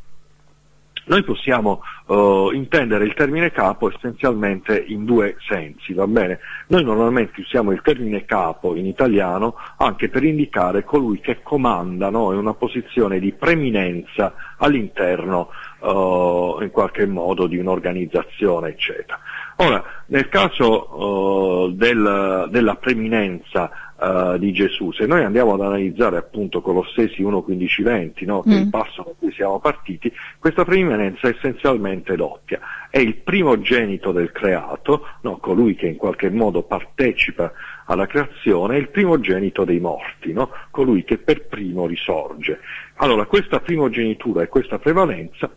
noi 1.08 1.22
possiamo 1.22 1.80
uh, 2.06 2.50
intendere 2.52 3.04
il 3.04 3.14
termine 3.14 3.50
capo 3.50 3.90
essenzialmente 3.90 4.78
in 4.88 5.06
due 5.06 5.37
sensi, 5.48 5.94
va 5.94 6.06
bene? 6.06 6.38
Noi 6.66 6.84
normalmente 6.84 7.40
usiamo 7.40 7.72
il 7.72 7.80
termine 7.80 8.26
capo 8.26 8.76
in 8.76 8.84
italiano 8.84 9.54
anche 9.78 10.11
per 10.11 10.22
indicare 10.22 10.84
colui 10.84 11.20
che 11.20 11.40
comanda, 11.42 12.11
no? 12.11 12.34
è 12.34 12.37
una 12.37 12.52
posizione 12.52 13.18
di 13.18 13.32
preminenza 13.32 14.34
all'interno 14.58 15.48
uh, 15.80 16.58
in 16.60 16.70
qualche 16.70 17.06
modo 17.06 17.46
di 17.46 17.58
un'organizzazione, 17.58 18.68
eccetera. 18.70 19.18
Ora, 19.56 19.82
nel 20.06 20.28
caso 20.28 21.66
uh, 21.66 21.72
del, 21.72 22.46
della 22.50 22.74
preminenza 22.76 23.70
uh, 23.98 24.38
di 24.38 24.52
Gesù. 24.52 24.92
Se 24.92 25.06
noi 25.06 25.24
andiamo 25.24 25.54
ad 25.54 25.60
analizzare 25.60 26.16
appunto 26.16 26.60
Colossesi 26.60 27.22
1, 27.22 27.42
15, 27.42 27.82
20, 27.82 28.24
no, 28.24 28.42
che 28.42 28.50
mm. 28.50 28.52
è 28.52 28.56
il 28.58 28.66
mm. 28.66 28.70
passo 28.70 29.02
da 29.02 29.12
cui 29.18 29.32
siamo 29.32 29.58
partiti, 29.58 30.12
questa 30.38 30.64
preeminenza 30.64 31.28
è 31.28 31.34
essenzialmente 31.36 32.14
doppia. 32.16 32.60
È 32.90 32.98
il 32.98 33.16
primogenito 33.16 34.12
del 34.12 34.30
creato, 34.32 35.06
no, 35.22 35.38
colui 35.38 35.74
che 35.74 35.88
in 35.88 35.96
qualche 35.96 36.30
modo 36.30 36.62
partecipa 36.62 37.52
alla 37.86 38.06
creazione, 38.06 38.76
è 38.76 38.78
il 38.78 38.90
primogenito 38.90 39.64
dei 39.64 39.80
morti, 39.80 40.32
no, 40.32 40.50
colui 40.70 41.04
che 41.04 41.18
per 41.18 41.46
primo 41.46 41.86
risorge. 41.86 42.60
Allora, 42.96 43.26
questa 43.26 43.60
primogenitura 43.60 44.42
e 44.42 44.48
questa 44.48 44.78
prevalenza 44.78 45.50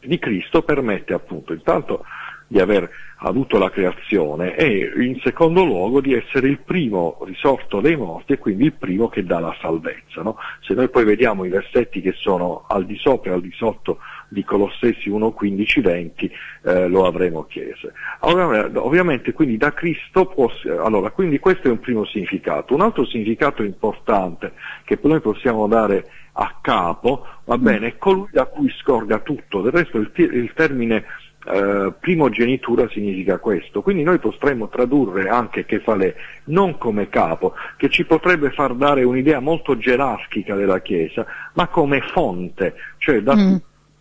di 0.00 0.18
Cristo 0.18 0.62
permette 0.62 1.12
appunto 1.12 1.52
intanto 1.52 2.04
di 2.46 2.60
aver 2.60 2.88
avuto 3.18 3.58
la 3.58 3.70
creazione 3.70 4.56
e 4.56 4.90
in 4.96 5.20
secondo 5.22 5.64
luogo 5.64 6.00
di 6.00 6.14
essere 6.14 6.48
il 6.48 6.60
primo 6.60 7.18
risorto 7.24 7.80
dei 7.80 7.96
morti 7.96 8.32
e 8.32 8.38
quindi 8.38 8.64
il 8.64 8.72
primo 8.72 9.08
che 9.08 9.24
dà 9.24 9.38
la 9.38 9.54
salvezza. 9.60 10.22
No? 10.22 10.36
Se 10.60 10.72
noi 10.74 10.88
poi 10.88 11.04
vediamo 11.04 11.44
i 11.44 11.50
versetti 11.50 12.00
che 12.00 12.12
sono 12.12 12.64
al 12.68 12.86
di 12.86 12.96
sopra 12.96 13.32
e 13.32 13.34
al 13.34 13.42
di 13.42 13.52
sotto 13.52 13.98
di 14.28 14.44
Colossesi 14.44 15.08
1, 15.08 15.30
15, 15.32 15.80
20, 15.80 16.30
eh, 16.64 16.88
lo 16.88 17.06
avremo 17.06 17.44
chiesto. 17.46 17.90
ovviamente 18.20 19.32
quindi 19.32 19.56
da 19.56 19.72
Cristo 19.72 20.26
può, 20.26 20.50
allora 20.82 21.10
quindi 21.10 21.38
questo 21.38 21.68
è 21.68 21.70
un 21.70 21.80
primo 21.80 22.04
significato. 22.04 22.74
Un 22.74 22.82
altro 22.82 23.06
significato 23.06 23.62
importante 23.62 24.52
che 24.84 24.98
noi 25.02 25.20
possiamo 25.20 25.66
dare 25.66 26.04
a 26.32 26.58
capo, 26.60 27.26
va 27.44 27.56
mm. 27.56 27.62
bene, 27.62 27.86
è 27.88 27.98
colui 27.98 28.28
da 28.30 28.44
cui 28.46 28.70
scorga 28.80 29.18
tutto, 29.18 29.60
del 29.60 29.72
resto 29.72 29.98
il, 29.98 30.10
il 30.14 30.52
termine 30.54 31.04
eh, 31.50 31.92
primogenitura 31.98 32.88
significa 32.88 33.38
questo, 33.38 33.80
quindi 33.82 34.02
noi 34.02 34.18
potremmo 34.18 34.68
tradurre 34.68 35.28
anche 35.28 35.64
Kefalè 35.64 36.14
non 36.44 36.78
come 36.78 37.08
capo, 37.08 37.54
che 37.76 37.88
ci 37.88 38.04
potrebbe 38.04 38.50
far 38.50 38.74
dare 38.74 39.02
un'idea 39.02 39.40
molto 39.40 39.78
gerarchica 39.78 40.54
della 40.54 40.80
Chiesa, 40.80 41.24
ma 41.54 41.68
come 41.68 42.00
fonte, 42.12 42.74
cioè 42.98 43.20
da 43.22 43.34
mm. 43.34 43.56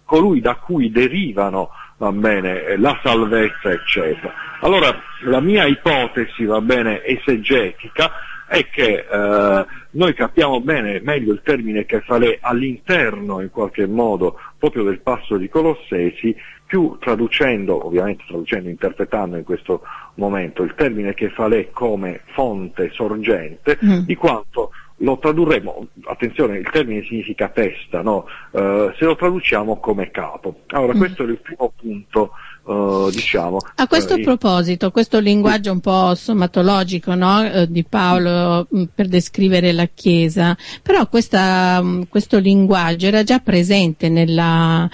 Colui 0.07 0.39
da 0.39 0.55
cui 0.55 0.89
derivano 0.89 1.69
va 1.97 2.11
bene, 2.11 2.77
la 2.77 2.97
salvezza, 3.03 3.69
eccetera. 3.69 4.33
Allora, 4.61 4.97
la 5.25 5.41
mia 5.41 5.65
ipotesi, 5.65 6.45
va 6.45 6.61
bene, 6.61 7.03
esegetica, 7.03 8.11
è 8.47 8.65
che 8.69 9.05
eh, 9.09 9.65
noi 9.91 10.13
capiamo 10.13 10.61
bene, 10.61 11.01
meglio 11.01 11.33
il 11.33 11.41
termine 11.43 11.85
Kefalè 11.85 12.37
all'interno 12.39 13.41
in 13.41 13.49
qualche 13.51 13.85
modo 13.85 14.39
proprio 14.57 14.83
del 14.83 15.01
passo 15.01 15.35
di 15.35 15.49
Colossesi, 15.49 16.35
più 16.65 16.97
traducendo, 16.99 17.85
ovviamente 17.85 18.23
traducendo, 18.27 18.69
interpretando 18.69 19.37
in 19.37 19.43
questo 19.43 19.81
momento 20.15 20.63
il 20.63 20.73
termine 20.75 21.13
Kefalè 21.13 21.71
come 21.71 22.21
fonte 22.33 22.89
sorgente, 22.93 23.77
mm. 23.83 23.99
di 23.99 24.15
quanto 24.15 24.71
lo 24.97 25.17
tradurremo, 25.19 25.87
attenzione, 26.05 26.57
il 26.57 26.69
termine 26.69 27.03
significa 27.03 27.49
testa, 27.49 28.01
no? 28.01 28.25
uh, 28.51 28.91
se 28.93 29.05
lo 29.05 29.15
traduciamo 29.15 29.79
come 29.79 30.09
capo. 30.09 30.61
Allora 30.67 30.95
mm. 30.95 30.97
questo 30.97 31.23
è 31.23 31.27
il 31.27 31.39
primo 31.39 31.71
punto 31.75 32.31
Uh, 32.67 33.09
diciamo. 33.11 33.59
A 33.75 33.87
questo 33.87 34.15
uh, 34.15 34.21
proposito, 34.21 34.91
questo 34.91 35.19
linguaggio 35.19 35.71
un 35.71 35.79
po' 35.79 36.13
somatologico 36.15 37.15
no? 37.15 37.39
uh, 37.39 37.65
di 37.65 37.85
Paolo 37.85 38.67
mm, 38.75 38.83
per 38.93 39.07
descrivere 39.07 39.71
la 39.71 39.87
Chiesa, 39.93 40.53
però 40.83 41.07
questa, 41.07 41.81
mm, 41.81 42.01
questo 42.09 42.39
linguaggio 42.39 43.07
era 43.07 43.23
già 43.23 43.39
presente 43.39 44.09
nella 44.09 44.89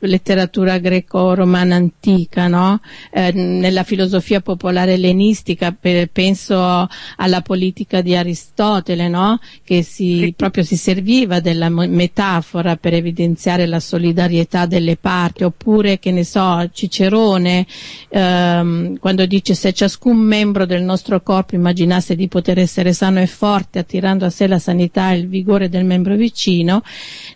letteratura 0.00 0.76
greco-romana 0.78 1.76
antica, 1.76 2.46
no? 2.48 2.80
eh, 3.10 3.32
nella 3.32 3.82
filosofia 3.82 4.40
popolare 4.40 4.94
ellenistica, 4.94 5.72
per, 5.72 6.08
penso 6.10 6.88
alla 7.16 7.40
politica 7.40 8.02
di 8.02 8.14
Aristotele, 8.16 9.08
no? 9.08 9.38
che 9.64 9.82
si, 9.82 10.34
proprio 10.36 10.64
si 10.64 10.76
serviva 10.76 11.40
della 11.40 11.68
metafora 11.70 12.76
per 12.76 12.94
evidenziare 12.94 13.66
la 13.66 13.80
solidarietà 13.80 14.66
delle 14.66 14.96
parti, 14.96 15.44
oppure 15.44 15.98
che 15.98 16.10
ne 16.10 16.24
so, 16.24 16.49
Cicerone, 16.72 17.66
ehm, 18.08 18.98
quando 18.98 19.26
dice 19.26 19.54
se 19.54 19.72
ciascun 19.72 20.16
membro 20.16 20.66
del 20.66 20.82
nostro 20.82 21.20
corpo 21.22 21.54
immaginasse 21.54 22.16
di 22.16 22.28
poter 22.28 22.58
essere 22.58 22.92
sano 22.92 23.20
e 23.20 23.26
forte, 23.26 23.78
attirando 23.78 24.24
a 24.24 24.30
sé 24.30 24.46
la 24.46 24.58
sanità 24.58 25.12
e 25.12 25.18
il 25.18 25.28
vigore 25.28 25.68
del 25.68 25.84
membro 25.84 26.14
vicino, 26.16 26.82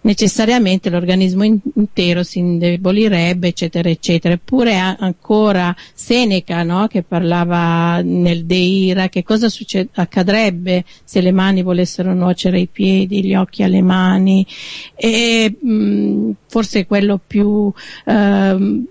necessariamente 0.02 0.90
l'organismo 0.90 1.44
intero 1.44 2.22
si 2.22 2.38
indebolirebbe, 2.38 3.48
eccetera, 3.48 3.88
eccetera. 3.88 4.34
Eppure 4.34 4.76
ancora 4.76 5.74
Seneca, 5.94 6.62
no, 6.62 6.86
che 6.86 7.02
parlava 7.02 8.00
nel 8.02 8.44
Deira, 8.44 9.08
che 9.08 9.22
cosa 9.22 9.48
succede, 9.48 9.90
accadrebbe 9.94 10.84
se 11.04 11.20
le 11.20 11.32
mani 11.32 11.62
volessero 11.62 12.14
nuocere 12.14 12.58
ai 12.58 12.68
piedi, 12.70 13.24
gli 13.24 13.34
occhi 13.34 13.62
alle 13.62 13.82
mani, 13.82 14.46
e 14.94 15.56
mh, 15.60 16.30
forse 16.48 16.86
quello 16.86 17.20
più 17.24 17.72
ehm, 18.06 18.86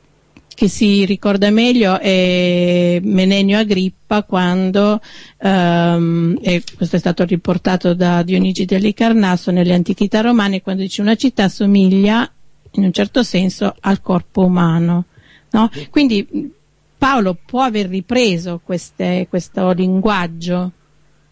che 0.54 0.68
si 0.68 1.06
ricorda 1.06 1.50
meglio 1.50 2.00
è 2.00 3.00
Menenio 3.02 3.58
Agrippa 3.58 4.24
quando, 4.24 5.02
um, 5.40 6.38
e 6.42 6.62
questo 6.76 6.96
è 6.96 7.00
stato 7.00 7.24
riportato 7.24 7.94
da 7.94 8.22
Dionigi 8.24 8.66
dell'Icarnasso 8.66 9.52
nelle 9.52 9.74
antichità 9.74 10.22
romane, 10.22 10.62
quando 10.62 10.82
dice 10.82 11.02
una 11.02 11.16
città 11.16 11.50
somiglia 11.50 12.30
in 12.72 12.84
un 12.84 12.92
certo 12.92 13.24
senso 13.24 13.76
al 13.82 14.02
corpo 14.02 14.46
umano. 14.46 15.06
No? 15.52 15.70
Quindi 15.90 16.52
Paolo 16.98 17.38
può 17.46 17.62
aver 17.62 17.88
ripreso 17.88 18.62
queste, 18.64 19.28
questo 19.30 19.72
linguaggio? 19.72 20.72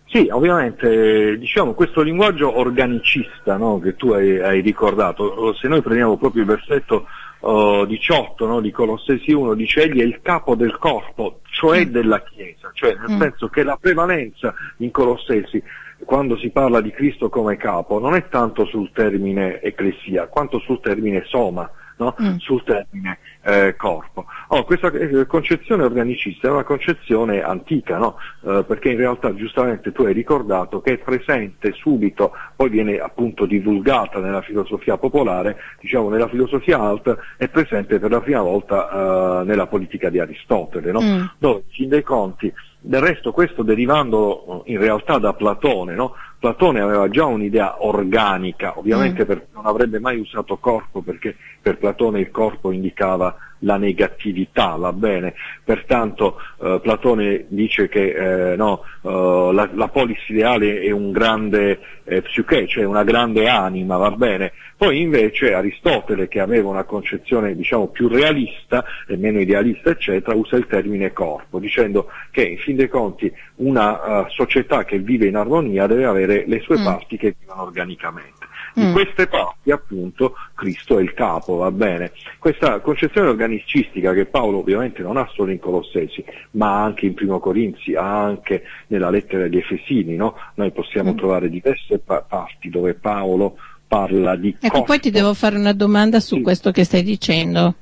Sì, 0.05 0.27
ovviamente, 0.29 1.37
diciamo, 1.37 1.73
questo 1.73 2.01
linguaggio 2.01 2.59
organicista 2.59 3.55
no, 3.55 3.79
che 3.79 3.95
tu 3.95 4.11
hai, 4.11 4.41
hai, 4.41 4.59
ricordato, 4.59 5.55
se 5.55 5.69
noi 5.69 5.81
prendiamo 5.81 6.17
proprio 6.17 6.41
il 6.41 6.49
versetto 6.49 7.05
uh, 7.41 7.85
18 7.85 8.45
no, 8.45 8.61
di 8.61 8.71
Colossesi 8.71 9.31
1, 9.31 9.53
dice 9.53 9.83
egli 9.83 9.99
è 9.99 10.03
il 10.03 10.21
capo 10.21 10.55
del 10.55 10.77
corpo, 10.77 11.41
cioè 11.51 11.85
mm. 11.85 11.89
della 11.89 12.23
Chiesa, 12.23 12.71
cioè 12.73 12.95
nel 12.95 13.15
mm. 13.15 13.19
senso 13.19 13.47
che 13.49 13.63
la 13.63 13.77
prevalenza 13.79 14.53
in 14.77 14.91
Colossesi 14.91 15.61
quando 16.03 16.35
si 16.37 16.49
parla 16.49 16.81
di 16.81 16.89
Cristo 16.91 17.29
come 17.29 17.57
capo 17.57 17.99
non 17.99 18.15
è 18.15 18.27
tanto 18.27 18.65
sul 18.65 18.91
termine 18.91 19.61
ecclesia 19.61 20.27
quanto 20.27 20.57
sul 20.59 20.79
termine 20.81 21.23
soma, 21.25 21.69
no? 22.01 22.15
mm. 22.19 22.37
sul 22.37 22.63
termine 22.63 23.19
eh, 23.43 23.75
corpo. 23.77 24.25
Oh, 24.49 24.63
questa 24.63 24.91
eh, 24.91 25.25
concezione 25.27 25.83
organicista 25.83 26.47
è 26.47 26.51
una 26.51 26.63
concezione 26.63 27.41
antica, 27.41 27.97
no? 27.97 28.17
eh, 28.43 28.63
perché 28.67 28.89
in 28.89 28.97
realtà 28.97 29.33
giustamente 29.35 29.91
tu 29.91 30.03
hai 30.03 30.13
ricordato 30.13 30.81
che 30.81 30.93
è 30.93 30.97
presente 30.97 31.71
subito, 31.73 32.33
poi 32.55 32.69
viene 32.69 32.97
appunto 32.97 33.45
divulgata 33.45 34.19
nella 34.19 34.41
filosofia 34.41 34.97
popolare, 34.97 35.57
diciamo 35.79 36.09
nella 36.09 36.27
filosofia 36.27 36.79
alta, 36.79 37.17
è 37.37 37.47
presente 37.47 37.99
per 37.99 38.09
la 38.09 38.21
prima 38.21 38.41
volta 38.41 39.41
eh, 39.41 39.45
nella 39.45 39.67
politica 39.67 40.09
di 40.09 40.19
Aristotele, 40.19 40.91
no? 40.91 41.01
mm. 41.01 41.21
dove 41.37 41.63
in 41.67 41.73
fin 41.73 41.89
dei 41.89 42.03
conti 42.03 42.51
del 42.83 43.01
resto 43.01 43.31
questo 43.31 43.61
derivando 43.61 44.63
in 44.65 44.79
realtà 44.79 45.19
da 45.19 45.33
Platone, 45.33 45.93
no? 45.93 46.15
Platone 46.41 46.81
aveva 46.81 47.07
già 47.07 47.25
un'idea 47.25 47.85
organica, 47.85 48.79
ovviamente 48.79 49.23
mm. 49.23 49.39
non 49.53 49.67
avrebbe 49.67 49.99
mai 49.99 50.17
usato 50.17 50.57
corpo 50.57 51.03
perché 51.03 51.35
per 51.61 51.77
Platone 51.77 52.19
il 52.19 52.31
corpo 52.31 52.71
indicava 52.71 53.37
la 53.61 53.77
negatività, 53.77 54.75
va 54.75 54.93
bene? 54.93 55.33
Pertanto 55.63 56.37
eh, 56.61 56.79
Platone 56.81 57.45
dice 57.47 57.87
che 57.87 58.51
eh, 58.51 58.55
no, 58.55 58.83
eh, 59.01 59.49
la, 59.53 59.69
la, 59.73 59.87
polis 59.87 60.19
ideale 60.27 60.81
è 60.81 60.91
un 60.91 61.11
grande 61.11 61.79
eh, 62.03 62.21
psiche, 62.21 62.67
cioè 62.67 62.83
una 62.83 63.03
grande 63.03 63.47
anima, 63.47 63.97
va 63.97 64.11
bene? 64.11 64.51
Poi 64.81 64.99
invece 64.99 65.53
Aristotele, 65.53 66.27
che 66.27 66.39
aveva 66.39 66.69
una 66.69 66.85
concezione 66.85 67.55
diciamo 67.55 67.89
più 67.89 68.07
realista 68.07 68.83
e 69.07 69.15
meno 69.15 69.39
idealista, 69.39 69.91
eccetera, 69.91 70.35
usa 70.35 70.55
il 70.55 70.65
termine 70.65 71.13
corpo, 71.13 71.59
dicendo 71.59 72.09
che 72.31 72.43
in 72.43 72.57
fin 72.57 72.75
dei 72.75 72.89
conti 72.89 73.31
una 73.57 74.21
uh, 74.21 74.29
società 74.29 74.83
che 74.83 74.97
vive 74.97 75.27
in 75.27 75.35
armonia 75.35 75.85
deve 75.85 76.05
avere 76.05 76.45
le 76.47 76.61
sue 76.61 76.79
mm. 76.79 76.83
parti 76.83 77.17
che 77.17 77.35
vivono 77.39 77.61
organicamente. 77.61 78.49
Di 78.73 78.85
mm. 78.85 78.93
queste 78.93 79.27
parti 79.27 79.71
appunto 79.71 80.35
Cristo 80.55 80.97
è 80.97 81.01
il 81.01 81.13
capo, 81.13 81.57
va 81.57 81.71
bene. 81.71 82.11
Questa 82.39 82.79
concezione 82.79 83.27
organicistica 83.27 84.13
che 84.13 84.25
Paolo 84.25 84.59
ovviamente 84.59 85.01
non 85.01 85.17
ha 85.17 85.29
solo 85.33 85.51
in 85.51 85.59
Colossesi, 85.59 86.23
ma 86.51 86.83
anche 86.83 87.05
in 87.05 87.13
Primo 87.13 87.39
Corinzi, 87.39 87.95
anche 87.95 88.63
nella 88.87 89.09
lettera 89.09 89.45
agli 89.45 89.57
Efesini, 89.57 90.15
no? 90.15 90.35
Noi 90.55 90.71
possiamo 90.71 91.13
mm. 91.13 91.17
trovare 91.17 91.49
diverse 91.49 91.99
pa- 91.99 92.21
parti 92.21 92.69
dove 92.69 92.93
Paolo 92.93 93.57
parla 93.87 94.37
di 94.37 94.55
ecco, 94.57 94.69
corpo. 94.69 94.85
poi 94.85 94.99
ti 95.01 95.11
devo 95.11 95.33
fare 95.33 95.57
una 95.57 95.73
domanda 95.73 96.21
su 96.21 96.35
sì. 96.35 96.41
questo 96.41 96.71
che 96.71 96.85
stai 96.85 97.03
dicendo. 97.03 97.75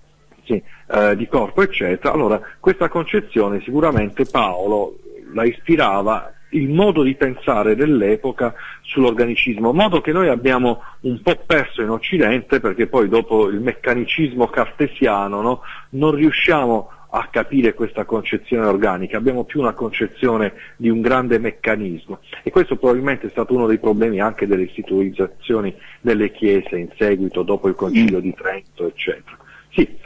Sì, 0.44 0.62
eh, 0.92 1.16
di 1.16 1.28
corpo 1.28 1.62
eccetera. 1.62 2.12
Allora, 2.12 2.42
questa 2.60 2.90
concezione 2.90 3.62
sicuramente 3.62 4.26
Paolo 4.26 4.98
la 5.34 5.46
ispirava 5.46 6.34
il 6.52 6.70
modo 6.70 7.04
di 7.04 7.16
pensare 7.16 7.76
dell'epoca 7.76 8.54
sull'organicismo, 8.82 9.72
modo 9.72 10.02
che 10.02 10.12
noi 10.12 10.30
abbiamo 10.30 10.82
un 11.02 11.22
po' 11.22 11.44
perso 11.46 11.82
in 11.82 11.90
Occidente 11.90 12.60
perché 12.60 12.88
poi 12.88 13.08
dopo 13.08 13.50
il 13.50 13.60
meccanicismo 13.60 14.48
cartesiano 14.48 15.42
no, 15.42 15.62
non 15.92 16.16
riusciamo 16.16 16.90
a 17.12 17.28
capire 17.32 17.74
questa 17.74 18.06
concezione 18.06 18.68
organica, 18.68 19.18
abbiamo 19.18 19.44
più 19.44 19.60
una 19.60 19.74
concezione 19.74 20.54
di 20.76 20.90
un 20.90 21.02
grande 21.02 21.40
meccanismo. 21.40 22.20
E 22.44 22.52
questo 22.52 22.76
probabilmente 22.76 23.28
è 23.28 23.30
stato 23.32 23.56
uno 23.56 23.66
dei 23.66 23.80
problemi 23.80 24.20
anche 24.20 24.46
delle 24.46 24.64
istituizzazioni 24.64 25.74
delle 26.02 26.32
chiese 26.32 26.78
in 26.78 26.90
seguito, 26.98 27.42
dopo 27.42 27.68
il 27.68 27.76
concilio 27.76 28.20
di 28.20 28.34
Trento, 28.34 28.88
eccetera. 28.88 29.38
Sì, 29.72 29.98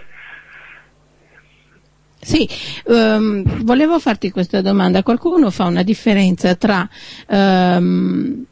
sì, 2.23 2.47
um, 2.85 3.63
volevo 3.63 3.99
farti 3.99 4.31
questa 4.31 4.61
domanda. 4.61 5.03
Qualcuno 5.03 5.51
fa 5.51 5.65
una 5.65 5.83
differenza 5.83 6.55
tra 6.55 6.87
um, 7.27 8.45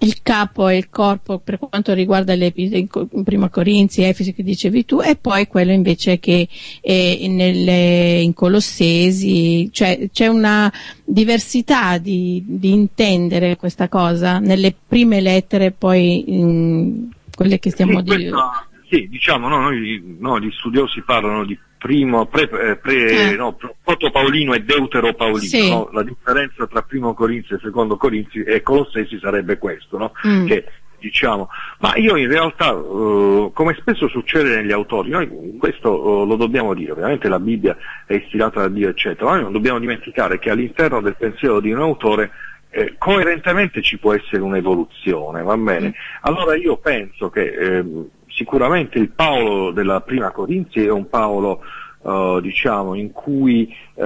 il 0.00 0.22
capo 0.22 0.68
e 0.68 0.76
il 0.76 0.90
corpo 0.90 1.38
per 1.38 1.58
quanto 1.58 1.92
riguarda 1.92 2.34
le 2.34 2.52
prima 2.52 3.48
Corinzi, 3.48 4.02
Efesi 4.02 4.32
che 4.32 4.42
dicevi 4.42 4.84
tu, 4.84 5.00
e 5.00 5.16
poi 5.16 5.46
quello 5.46 5.72
invece 5.72 6.18
che 6.18 6.48
è 6.80 7.26
nelle, 7.26 8.20
in 8.20 8.34
Colossesi, 8.34 9.70
cioè 9.72 10.08
c'è 10.12 10.28
una 10.28 10.72
diversità 11.04 11.98
di, 11.98 12.42
di, 12.46 12.70
intendere 12.70 13.56
questa 13.56 13.88
cosa 13.88 14.38
nelle 14.38 14.74
prime 14.86 15.20
lettere, 15.20 15.72
poi 15.72 16.32
in 16.32 17.08
quelle 17.34 17.58
che 17.58 17.70
stiamo 17.70 18.00
dicendo. 18.00 18.40
Sì, 18.88 19.06
diciamo, 19.08 19.48
no, 19.48 19.60
noi, 19.60 20.16
no, 20.18 20.40
gli 20.40 20.50
studiosi 20.50 21.02
parlano 21.02 21.44
di 21.44 21.58
primo, 21.78 22.26
pre, 22.26 22.42
eh, 22.42 22.76
pre, 22.76 23.30
eh. 23.30 23.36
no, 23.36 23.56
protopaolino 23.82 24.52
e 24.52 24.62
deuteropaolino, 24.62 25.40
sì. 25.40 25.70
no? 25.70 25.88
la 25.92 26.02
differenza 26.02 26.66
tra 26.66 26.82
primo 26.82 27.14
Corinzi 27.14 27.54
e 27.54 27.58
secondo 27.62 27.96
Corinzi 27.96 28.42
e 28.42 28.62
Colossesi 28.62 29.18
sarebbe 29.18 29.56
questo, 29.56 29.96
no? 29.96 30.12
mm. 30.26 30.46
che 30.46 30.64
diciamo, 30.98 31.48
ma 31.78 31.94
io 31.96 32.16
in 32.16 32.28
realtà, 32.28 32.72
uh, 32.72 33.52
come 33.54 33.76
spesso 33.78 34.08
succede 34.08 34.56
negli 34.56 34.72
autori, 34.72 35.10
noi 35.10 35.56
questo 35.58 35.90
uh, 35.90 36.26
lo 36.26 36.36
dobbiamo 36.36 36.74
dire, 36.74 36.92
ovviamente 36.92 37.28
la 37.28 37.38
Bibbia 37.38 37.76
è 38.04 38.14
ispirata 38.14 38.60
da 38.60 38.68
Dio, 38.68 38.88
eccetera, 38.88 39.26
ma 39.26 39.34
noi 39.34 39.44
non 39.44 39.52
dobbiamo 39.52 39.78
dimenticare 39.78 40.38
che 40.38 40.50
all'interno 40.50 41.00
del 41.00 41.16
pensiero 41.16 41.60
di 41.60 41.72
un 41.72 41.80
autore 41.80 42.30
eh, 42.70 42.94
coerentemente 42.98 43.80
ci 43.80 43.98
può 43.98 44.12
essere 44.12 44.42
un'evoluzione, 44.42 45.42
va 45.42 45.56
bene? 45.56 45.88
Mm. 45.88 45.92
Allora 46.22 46.56
io 46.56 46.76
penso 46.76 47.30
che 47.30 47.46
eh, 47.46 47.84
sicuramente 48.28 48.98
il 48.98 49.10
Paolo 49.10 49.70
della 49.70 50.00
prima 50.00 50.30
Corinzi 50.30 50.84
è 50.84 50.90
un 50.90 51.08
Paolo 51.08 51.62
uh, 52.02 52.40
diciamo, 52.40 52.94
in 52.94 53.12
cui 53.12 53.74
uh, 53.94 54.04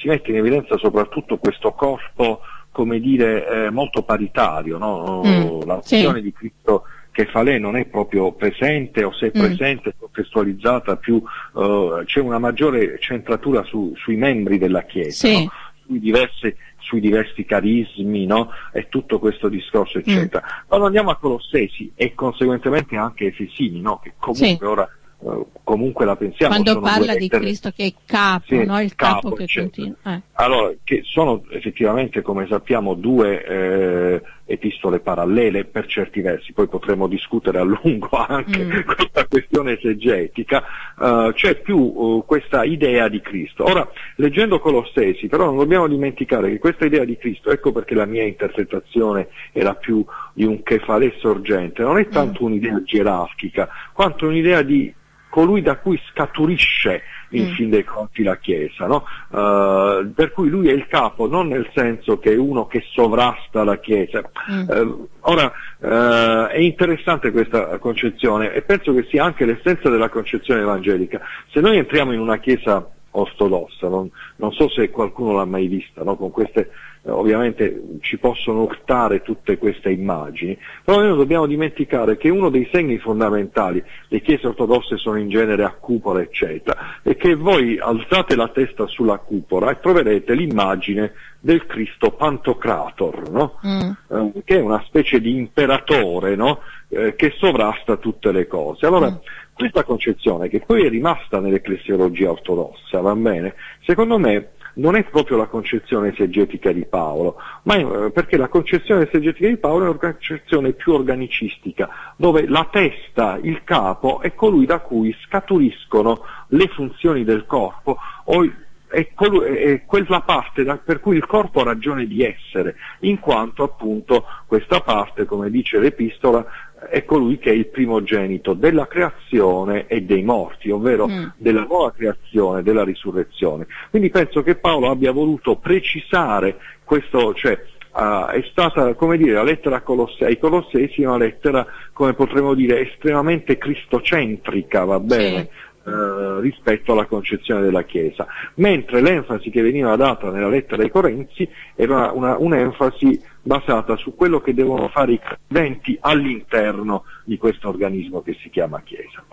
si 0.00 0.08
mette 0.08 0.30
in 0.30 0.36
evidenza 0.36 0.76
soprattutto 0.78 1.38
questo 1.38 1.72
corpo 1.72 2.40
come 2.72 3.00
dire, 3.00 3.66
eh, 3.66 3.70
molto 3.70 4.02
paritario, 4.02 4.78
no? 4.78 5.22
mm, 5.24 5.66
l'azione 5.66 6.16
sì. 6.16 6.22
di 6.22 6.32
Cristo 6.32 6.84
che 7.10 7.26
fa 7.26 7.42
lei 7.42 7.60
non 7.60 7.76
è 7.76 7.84
proprio 7.84 8.32
presente 8.32 9.04
o 9.04 9.12
se 9.12 9.30
è 9.30 9.38
mm. 9.38 9.40
presente 9.40 9.88
mm. 9.90 9.98
contestualizzata 10.00 10.96
più, 10.96 11.22
uh, 11.52 12.02
c'è 12.06 12.20
una 12.20 12.38
maggiore 12.38 12.98
centratura 12.98 13.62
su, 13.64 13.92
sui 13.96 14.16
membri 14.16 14.56
della 14.56 14.84
Chiesa, 14.84 15.28
sì. 15.28 15.44
no? 15.44 15.52
sui 15.84 16.00
diversi 16.00 16.56
sui 16.82 17.00
diversi 17.00 17.44
carismi 17.44 18.26
no? 18.26 18.50
e 18.72 18.88
tutto 18.88 19.18
questo 19.18 19.48
discorso 19.48 19.98
eccetera. 19.98 20.44
Mm. 20.44 20.66
Quando 20.66 20.86
andiamo 20.86 21.10
a 21.10 21.16
Colossesi 21.16 21.92
e 21.94 22.14
conseguentemente 22.14 22.96
anche 22.96 23.26
Efesini, 23.26 23.80
no? 23.80 24.00
che 24.02 24.14
comunque 24.18 24.56
sì. 24.58 24.64
ora 24.64 24.88
uh, 25.18 25.46
comunque 25.62 26.04
la 26.04 26.16
pensiamo. 26.16 26.52
Quando 26.52 26.80
parla 26.80 27.14
di 27.14 27.28
Cristo 27.28 27.70
che 27.70 27.86
è 27.86 27.92
capo, 28.04 28.44
sì, 28.46 28.64
no? 28.64 28.80
il 28.80 28.94
capo, 28.94 29.30
capo 29.30 29.34
che 29.36 29.42
eccetera. 29.44 29.70
continua. 29.70 30.16
Eh. 30.16 30.22
Allora, 30.32 30.72
che 30.84 31.02
sono 31.04 31.42
effettivamente, 31.50 32.22
come 32.22 32.46
sappiamo, 32.48 32.94
due 32.94 33.44
eh, 33.44 34.22
epistole 34.52 35.00
parallele 35.00 35.64
per 35.64 35.86
certi 35.86 36.20
versi, 36.20 36.52
poi 36.52 36.68
potremo 36.68 37.06
discutere 37.06 37.58
a 37.58 37.62
lungo 37.62 38.08
anche 38.28 38.64
mm. 38.64 38.80
questa 38.84 39.26
questione 39.26 39.78
esegetica, 39.78 40.62
uh, 40.96 41.32
c'è 41.32 41.60
più 41.60 41.78
uh, 41.78 42.24
questa 42.26 42.64
idea 42.64 43.08
di 43.08 43.20
Cristo. 43.20 43.64
Ora, 43.64 43.88
leggendo 44.16 44.60
Colossesi, 44.60 45.26
però 45.26 45.46
non 45.46 45.56
dobbiamo 45.56 45.88
dimenticare 45.88 46.50
che 46.50 46.58
questa 46.58 46.84
idea 46.84 47.04
di 47.04 47.16
Cristo, 47.16 47.50
ecco 47.50 47.72
perché 47.72 47.94
la 47.94 48.04
mia 48.04 48.24
interpretazione 48.24 49.28
era 49.52 49.74
più 49.74 50.04
di 50.34 50.44
un 50.44 50.62
kefalè 50.62 51.14
sorgente, 51.18 51.82
non 51.82 51.98
è 51.98 52.08
tanto 52.08 52.42
mm. 52.42 52.46
un'idea 52.46 52.82
gerarchica, 52.82 53.68
quanto 53.92 54.26
un'idea 54.26 54.62
di 54.62 54.92
colui 55.30 55.62
da 55.62 55.78
cui 55.78 55.98
scaturisce 56.10 57.02
in 57.32 57.50
mm. 57.50 57.52
fin 57.52 57.70
dei 57.70 57.84
conti 57.84 58.22
la 58.22 58.36
Chiesa, 58.36 58.86
no? 58.86 59.04
uh, 59.28 60.12
per 60.12 60.32
cui 60.32 60.48
lui 60.48 60.68
è 60.68 60.72
il 60.72 60.86
capo, 60.86 61.28
non 61.28 61.48
nel 61.48 61.68
senso 61.74 62.18
che 62.18 62.32
è 62.32 62.36
uno 62.36 62.66
che 62.66 62.82
sovrasta 62.92 63.64
la 63.64 63.78
Chiesa. 63.78 64.22
Mm. 64.50 64.68
Uh, 64.68 65.08
ora, 65.20 65.52
uh, 65.78 66.48
è 66.50 66.58
interessante 66.58 67.30
questa 67.30 67.78
concezione 67.78 68.52
e 68.52 68.62
penso 68.62 68.92
che 68.94 69.06
sia 69.08 69.24
anche 69.24 69.44
l'essenza 69.44 69.88
della 69.88 70.08
concezione 70.08 70.60
evangelica. 70.60 71.20
Se 71.50 71.60
noi 71.60 71.78
entriamo 71.78 72.12
in 72.12 72.20
una 72.20 72.38
Chiesa 72.38 72.86
ortodossa, 73.12 73.88
non, 73.88 74.10
non 74.36 74.52
so 74.52 74.68
se 74.68 74.90
qualcuno 74.90 75.32
l'ha 75.32 75.44
mai 75.44 75.66
vista, 75.66 76.02
no? 76.02 76.16
con 76.16 76.30
queste 76.30 76.70
eh, 77.04 77.10
ovviamente 77.10 77.98
ci 78.00 78.16
possono 78.18 78.62
urtare 78.62 79.22
tutte 79.22 79.58
queste 79.58 79.90
immagini, 79.90 80.56
però 80.84 80.98
noi 80.98 81.08
non 81.08 81.18
dobbiamo 81.18 81.46
dimenticare 81.46 82.16
che 82.16 82.28
uno 82.28 82.48
dei 82.48 82.68
segni 82.72 82.98
fondamentali, 82.98 83.82
le 84.08 84.20
chiese 84.20 84.46
ortodosse 84.46 84.96
sono 84.96 85.18
in 85.18 85.28
genere 85.28 85.64
a 85.64 85.74
cupola 85.78 86.20
eccetera, 86.20 87.00
è 87.02 87.16
che 87.16 87.34
voi 87.34 87.78
alzate 87.78 88.36
la 88.36 88.48
testa 88.48 88.86
sulla 88.86 89.18
cupola 89.18 89.70
e 89.70 89.80
troverete 89.80 90.34
l'immagine 90.34 91.12
del 91.40 91.66
Cristo 91.66 92.12
Pantocrator, 92.12 93.30
no? 93.30 93.58
mm. 93.66 93.90
eh, 94.08 94.42
che 94.44 94.58
è 94.58 94.60
una 94.60 94.80
specie 94.86 95.20
di 95.20 95.34
imperatore 95.34 96.36
no? 96.36 96.60
eh, 96.88 97.16
che 97.16 97.34
sovrasta 97.36 97.96
tutte 97.96 98.30
le 98.30 98.46
cose. 98.46 98.86
Allora, 98.86 99.10
mm. 99.10 99.14
Questa 99.54 99.84
concezione, 99.84 100.48
che 100.48 100.60
poi 100.60 100.86
è 100.86 100.88
rimasta 100.88 101.40
nell'ecclesiologia 101.40 102.30
ortodossa, 102.30 103.00
va 103.00 103.14
bene, 103.14 103.54
secondo 103.84 104.18
me 104.18 104.52
non 104.74 104.96
è 104.96 105.04
proprio 105.04 105.36
la 105.36 105.46
concezione 105.46 106.12
esegetica 106.12 106.72
di 106.72 106.86
Paolo, 106.86 107.36
ma 107.64 107.74
è, 107.74 108.10
perché 108.10 108.36
la 108.36 108.48
concezione 108.48 109.06
esegetica 109.06 109.48
di 109.48 109.58
Paolo 109.58 109.84
è 109.84 109.88
una 109.88 109.98
concezione 109.98 110.72
più 110.72 110.92
organicistica, 110.92 112.14
dove 112.16 112.46
la 112.48 112.66
testa, 112.70 113.38
il 113.42 113.62
capo, 113.64 114.20
è 114.20 114.34
colui 114.34 114.64
da 114.64 114.78
cui 114.78 115.14
scaturiscono 115.26 116.24
le 116.48 116.68
funzioni 116.68 117.24
del 117.24 117.44
corpo 117.46 117.98
o 118.24 118.50
è, 118.92 119.08
col- 119.14 119.42
è, 119.42 119.84
quella 119.84 120.20
parte 120.20 120.64
da, 120.64 120.76
per 120.76 121.00
cui 121.00 121.16
il 121.16 121.26
corpo 121.26 121.60
ha 121.60 121.64
ragione 121.64 122.06
di 122.06 122.22
essere, 122.22 122.76
in 123.00 123.18
quanto 123.18 123.62
appunto 123.62 124.24
questa 124.46 124.80
parte, 124.80 125.24
come 125.24 125.50
dice 125.50 125.78
l'epistola, 125.78 126.44
è 126.90 127.04
colui 127.04 127.38
che 127.38 127.50
è 127.50 127.54
il 127.54 127.66
primogenito 127.66 128.54
della 128.54 128.86
creazione 128.86 129.86
e 129.86 130.02
dei 130.02 130.22
morti, 130.22 130.70
ovvero 130.70 131.08
mm. 131.08 131.24
della 131.36 131.64
nuova 131.64 131.92
creazione, 131.92 132.62
della 132.62 132.84
risurrezione. 132.84 133.66
Quindi 133.90 134.10
penso 134.10 134.42
che 134.42 134.56
Paolo 134.56 134.90
abbia 134.90 135.12
voluto 135.12 135.56
precisare 135.56 136.56
questo, 136.84 137.34
cioè 137.34 137.58
uh, 137.94 138.26
è 138.30 138.42
stata, 138.50 138.94
come 138.94 139.16
dire, 139.16 139.32
la 139.32 139.42
lettera 139.42 139.82
ai 140.20 140.38
Colossesi 140.38 141.02
una 141.02 141.16
lettera, 141.16 141.66
come 141.92 142.14
potremmo 142.14 142.54
dire, 142.54 142.80
estremamente 142.80 143.58
cristocentrica, 143.58 144.84
va 144.84 145.00
bene? 145.00 145.40
Sì. 145.40 145.70
Uh, 145.84 146.38
rispetto 146.38 146.92
alla 146.92 147.06
concezione 147.06 147.60
della 147.60 147.82
Chiesa, 147.82 148.24
mentre 148.54 149.00
l'enfasi 149.00 149.50
che 149.50 149.62
veniva 149.62 149.96
data 149.96 150.30
nella 150.30 150.48
lettera 150.48 150.80
ai 150.80 150.90
Corinzi 150.90 151.48
era 151.74 152.12
una, 152.12 152.36
un'enfasi 152.38 153.20
basata 153.42 153.96
su 153.96 154.14
quello 154.14 154.40
che 154.40 154.54
devono 154.54 154.88
fare 154.88 155.14
i 155.14 155.20
credenti 155.20 155.98
all'interno 156.00 157.04
di 157.24 157.36
questo 157.36 157.68
organismo 157.68 158.22
che 158.22 158.36
si 158.40 158.48
chiama 158.48 158.80
Chiesa. 158.82 159.24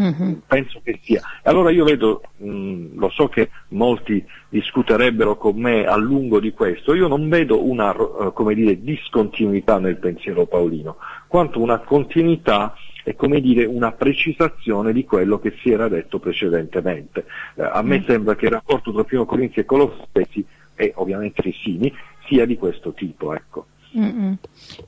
Mm-hmm. 0.00 0.32
Penso 0.46 0.80
che 0.82 0.98
sia. 1.02 1.20
Allora 1.42 1.70
io 1.70 1.84
vedo, 1.84 2.22
mh, 2.36 2.48
mm, 2.48 2.98
lo 2.98 3.08
so 3.10 3.28
che 3.28 3.50
molti 3.68 4.24
discuterebbero 4.48 5.36
con 5.36 5.56
me 5.56 5.84
a 5.86 5.96
lungo 5.96 6.40
di 6.40 6.52
questo, 6.52 6.94
io 6.94 7.08
non 7.08 7.28
vedo 7.28 7.64
una 7.64 7.90
uh, 7.90 8.32
come 8.32 8.54
dire, 8.54 8.80
discontinuità 8.80 9.78
nel 9.78 9.98
pensiero 9.98 10.46
paolino, 10.46 10.96
quanto 11.26 11.60
una 11.60 11.78
continuità 11.80 12.74
e 13.08 13.14
come 13.14 13.40
dire 13.40 13.64
una 13.64 13.92
precisazione 13.92 14.92
di 14.92 15.04
quello 15.04 15.38
che 15.38 15.54
si 15.62 15.70
era 15.70 15.86
detto 15.86 16.18
precedentemente. 16.18 17.24
Eh, 17.54 17.62
a 17.62 17.80
me 17.80 18.00
mm. 18.00 18.04
sembra 18.04 18.34
che 18.34 18.46
il 18.46 18.50
rapporto 18.50 18.92
tra 18.92 19.04
Primo 19.04 19.24
Corinzi 19.24 19.60
e 19.60 19.64
Colossesi 19.64 20.44
e 20.74 20.92
ovviamente 20.96 21.40
Rissini 21.40 21.92
sia 22.26 22.44
di 22.44 22.56
questo 22.56 22.94
tipo. 22.94 23.32
Ecco. 23.32 23.66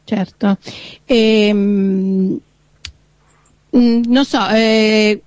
Certo. 0.03 0.59
E, 1.05 1.47
ehm, 1.47 2.41
mm, 3.77 4.03
non 4.09 4.25
so, 4.25 4.49
eh, 4.49 5.23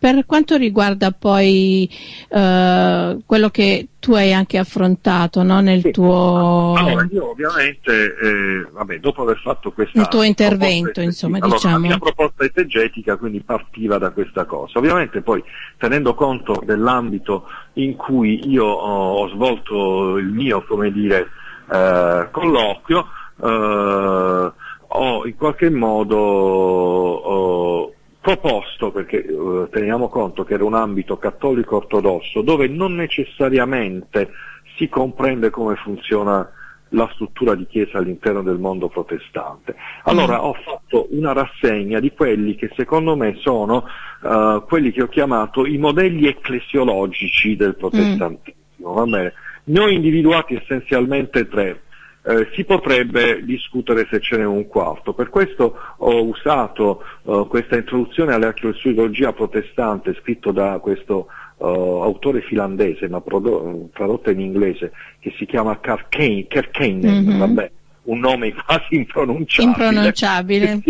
per 0.00 0.24
quanto 0.24 0.56
riguarda 0.56 1.12
poi 1.12 1.86
eh, 2.30 3.18
quello 3.26 3.50
che 3.50 3.88
tu 3.98 4.14
hai 4.14 4.32
anche 4.32 4.56
affrontato 4.56 5.42
no, 5.42 5.60
nel 5.60 5.82
sì. 5.82 5.90
tuo... 5.90 6.72
Allora, 6.74 7.06
io 7.12 7.32
ovviamente, 7.32 8.16
eh, 8.16 8.66
vabbè, 8.72 8.98
dopo 8.98 9.20
aver 9.20 9.36
fatto 9.36 9.72
questa... 9.72 10.00
Il 10.00 10.08
tuo 10.08 10.22
intervento, 10.22 11.02
insomma, 11.02 11.36
allora, 11.36 11.52
diciamo. 11.52 11.74
La 11.74 11.80
mia 11.80 11.98
proposta 11.98 12.44
esegetica 12.44 13.16
quindi 13.16 13.40
partiva 13.40 13.98
da 13.98 14.08
questa 14.08 14.46
cosa. 14.46 14.78
Ovviamente 14.78 15.20
poi, 15.20 15.44
tenendo 15.76 16.14
conto 16.14 16.62
dell'ambito 16.64 17.44
in 17.74 17.94
cui 17.96 18.48
io 18.48 18.64
ho, 18.64 19.16
ho 19.18 19.28
svolto 19.28 20.16
il 20.16 20.28
mio, 20.28 20.64
come 20.64 20.90
dire, 20.90 21.28
eh, 21.70 22.28
colloquio, 22.30 23.06
eh, 23.42 24.52
ho 24.92 25.26
in 25.26 25.36
qualche 25.36 25.68
modo 25.68 26.16
ho 26.16 27.92
proposto, 28.20 28.90
perché 28.90 29.24
eh, 29.24 29.68
teniamo 29.70 30.08
conto 30.08 30.44
che 30.44 30.54
era 30.54 30.64
un 30.64 30.74
ambito 30.74 31.16
cattolico 31.16 31.76
ortodosso, 31.76 32.42
dove 32.42 32.68
non 32.68 32.94
necessariamente 32.94 34.30
si 34.76 34.88
comprende 34.88 35.50
come 35.50 35.76
funziona 35.76 36.50
la 36.90 37.08
struttura 37.12 37.54
di 37.54 37.66
chiesa 37.66 37.98
all'interno 37.98 38.42
del 38.42 38.58
mondo 38.58 38.88
protestante. 38.88 39.74
Allora 40.04 40.38
mm. 40.38 40.44
ho 40.44 40.54
fatto 40.54 41.06
una 41.10 41.32
rassegna 41.32 42.00
di 42.00 42.12
quelli 42.12 42.56
che 42.56 42.70
secondo 42.76 43.16
me 43.16 43.36
sono 43.38 43.84
uh, 44.22 44.64
quelli 44.64 44.90
che 44.90 45.02
ho 45.02 45.08
chiamato 45.08 45.66
i 45.66 45.78
modelli 45.78 46.26
ecclesiologici 46.26 47.56
del 47.56 47.76
protestantismo. 47.76 49.06
Mm. 49.06 49.26
Ne 49.64 49.80
ho 49.80 49.88
individuati 49.88 50.54
essenzialmente 50.54 51.46
tre. 51.46 51.82
Eh, 52.22 52.48
si 52.54 52.64
potrebbe 52.64 53.42
discutere 53.44 54.06
se 54.10 54.20
ce 54.20 54.36
n'è 54.36 54.44
un 54.44 54.66
quarto. 54.66 55.14
Per 55.14 55.30
questo 55.30 55.74
ho 55.96 56.24
usato 56.24 57.02
uh, 57.22 57.46
questa 57.48 57.76
introduzione 57.76 58.34
all'archeologia 58.34 59.32
protestante 59.32 60.14
scritto 60.20 60.52
da 60.52 60.78
questo 60.80 61.28
uh, 61.56 61.64
autore 61.64 62.42
finlandese, 62.42 63.08
ma 63.08 63.20
prodo- 63.20 63.88
tradotto 63.92 64.30
in 64.30 64.40
inglese, 64.40 64.92
che 65.18 65.32
si 65.38 65.46
chiama 65.46 65.80
Kerkeinen, 65.80 67.24
mm-hmm. 67.24 67.66
Un 68.10 68.18
nome 68.18 68.52
quasi 68.52 68.96
impronunciabile. 68.96 69.86
Impronunciabile. 69.86 70.82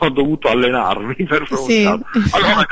Ho 0.00 0.08
dovuto 0.10 0.48
allenarmi 0.48 1.14
per 1.14 1.44
pronunciarlo. 1.44 2.04
Sì. 2.12 2.30
Allora 2.32 2.66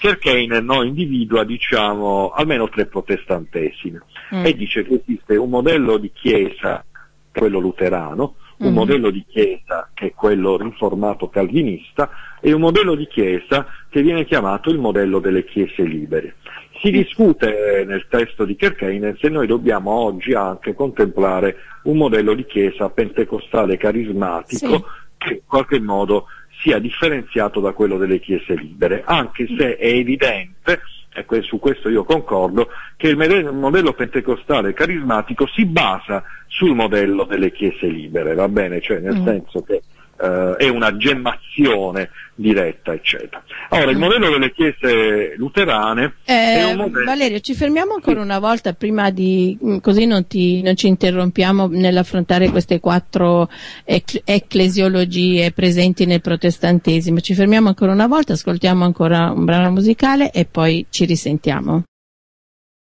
Kerkeinen 0.00 0.64
no, 0.64 0.82
individua 0.82 1.44
diciamo 1.44 2.30
almeno 2.30 2.68
tre 2.68 2.86
protestantesimi 2.86 3.98
mm. 4.34 4.44
e 4.44 4.54
dice 4.54 4.84
che 4.84 5.02
esiste 5.04 5.36
un 5.36 5.50
modello 5.50 5.96
di 5.96 6.10
chiesa, 6.12 6.84
quello 7.32 7.58
luterano, 7.58 8.34
un 8.58 8.72
mm. 8.72 8.74
modello 8.74 9.10
di 9.10 9.24
chiesa 9.26 9.90
che 9.94 10.06
è 10.06 10.12
quello 10.14 10.56
riformato 10.56 11.28
calvinista 11.28 12.10
e 12.40 12.52
un 12.52 12.60
modello 12.60 12.94
di 12.94 13.06
chiesa 13.06 13.66
che 13.88 14.02
viene 14.02 14.24
chiamato 14.24 14.70
il 14.70 14.78
modello 14.78 15.20
delle 15.20 15.44
chiese 15.44 15.82
libere. 15.82 16.36
Si 16.80 16.90
discute 16.90 17.84
nel 17.86 18.06
testo 18.08 18.44
di 18.44 18.54
Kerkeinen 18.54 19.16
se 19.18 19.28
noi 19.28 19.46
dobbiamo 19.46 19.90
oggi 19.90 20.32
anche 20.32 20.74
contemplare 20.74 21.56
un 21.84 21.96
modello 21.96 22.34
di 22.34 22.46
chiesa 22.46 22.88
pentecostale 22.88 23.76
carismatico 23.76 24.76
sì. 24.76 24.84
che 25.18 25.32
in 25.34 25.40
qualche 25.46 25.80
modo 25.80 26.26
sia 26.62 26.78
differenziato 26.78 27.60
da 27.60 27.72
quello 27.72 27.98
delle 27.98 28.20
chiese 28.20 28.54
libere, 28.54 29.02
anche 29.04 29.46
se 29.56 29.76
è 29.76 29.86
evidente 29.86 30.80
e 31.12 31.42
su 31.42 31.58
questo 31.58 31.88
io 31.88 32.04
concordo, 32.04 32.68
che 32.96 33.08
il 33.08 33.52
modello 33.52 33.92
pentecostale 33.92 34.72
carismatico 34.72 35.48
si 35.48 35.64
basa 35.66 36.22
sul 36.46 36.76
modello 36.76 37.24
delle 37.24 37.50
chiese 37.50 37.88
libere, 37.88 38.34
va 38.34 38.48
bene? 38.48 38.80
Cioè 38.80 39.00
nel 39.00 39.20
mm. 39.20 39.24
senso 39.24 39.62
che 39.62 39.82
eh, 40.20 40.56
è 40.56 40.68
una 40.68 40.96
gemmazione 40.96 42.10
diretta, 42.34 42.92
eccetera. 42.92 43.42
Ora, 43.70 43.90
il 43.90 43.98
modello 43.98 44.30
delle 44.30 44.52
chiese 44.52 45.34
luterane 45.36 46.14
eh, 46.24 46.72
modello... 46.74 47.04
Valerio, 47.04 47.40
ci 47.40 47.54
fermiamo 47.54 47.94
ancora 47.94 48.20
una 48.20 48.38
volta 48.38 48.72
prima 48.72 49.10
di, 49.10 49.58
mm, 49.62 49.78
così 49.78 50.06
non, 50.06 50.26
ti, 50.26 50.62
non, 50.62 50.76
ci 50.76 50.86
interrompiamo 50.86 51.66
nell'affrontare 51.68 52.48
queste 52.50 52.80
quattro 52.80 53.48
ecclesiologie 53.84 55.52
presenti 55.52 56.06
nel 56.06 56.20
protestantesimo. 56.20 57.20
Ci 57.20 57.34
fermiamo 57.34 57.68
ancora 57.68 57.92
una 57.92 58.06
volta, 58.06 58.34
ascoltiamo 58.34 58.84
ancora 58.84 59.30
un 59.30 59.44
brano 59.44 59.70
musicale 59.70 60.30
e 60.30 60.44
poi 60.44 60.86
ci 60.90 61.04
risentiamo. 61.04 61.82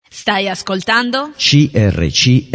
Stai 0.09 0.47
ascoltando? 0.47 1.31
CRCFM. 1.35 2.45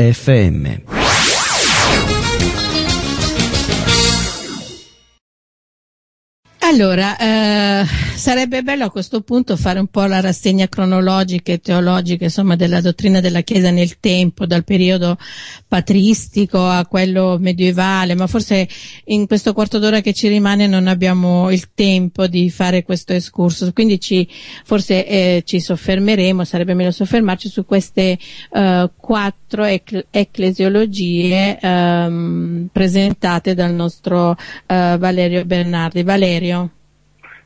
Allora, 6.72 7.18
eh, 7.18 7.86
sarebbe 8.14 8.62
bello 8.62 8.86
a 8.86 8.90
questo 8.90 9.20
punto 9.20 9.58
fare 9.58 9.78
un 9.78 9.88
po' 9.88 10.06
la 10.06 10.20
rassegna 10.20 10.68
cronologica 10.68 11.52
e 11.52 11.60
teologica, 11.60 12.24
insomma, 12.24 12.56
della 12.56 12.80
dottrina 12.80 13.20
della 13.20 13.42
Chiesa 13.42 13.70
nel 13.70 14.00
tempo, 14.00 14.46
dal 14.46 14.64
periodo 14.64 15.18
patristico 15.68 16.66
a 16.66 16.86
quello 16.86 17.36
medievale, 17.38 18.14
ma 18.14 18.26
forse 18.26 18.66
in 19.06 19.26
questo 19.26 19.52
quarto 19.52 19.78
d'ora 19.78 20.00
che 20.00 20.14
ci 20.14 20.28
rimane 20.28 20.66
non 20.66 20.86
abbiamo 20.86 21.50
il 21.50 21.74
tempo 21.74 22.26
di 22.26 22.48
fare 22.48 22.84
questo 22.84 23.12
escurso, 23.12 23.70
quindi 23.74 24.00
ci, 24.00 24.26
forse 24.64 25.06
eh, 25.06 25.42
ci 25.44 25.60
soffermeremo, 25.60 26.42
sarebbe 26.42 26.72
meglio 26.72 26.90
soffermarci 26.90 27.50
su 27.50 27.66
queste 27.66 28.18
eh, 28.50 28.90
quattro 28.96 29.64
ec- 29.64 30.06
ecclesiologie 30.10 31.58
ehm, 31.60 32.68
presentate 32.72 33.52
dal 33.52 33.74
nostro 33.74 34.34
eh, 34.66 34.96
Valerio 34.98 35.44
Bernardi. 35.44 36.02
Valerio. 36.02 36.61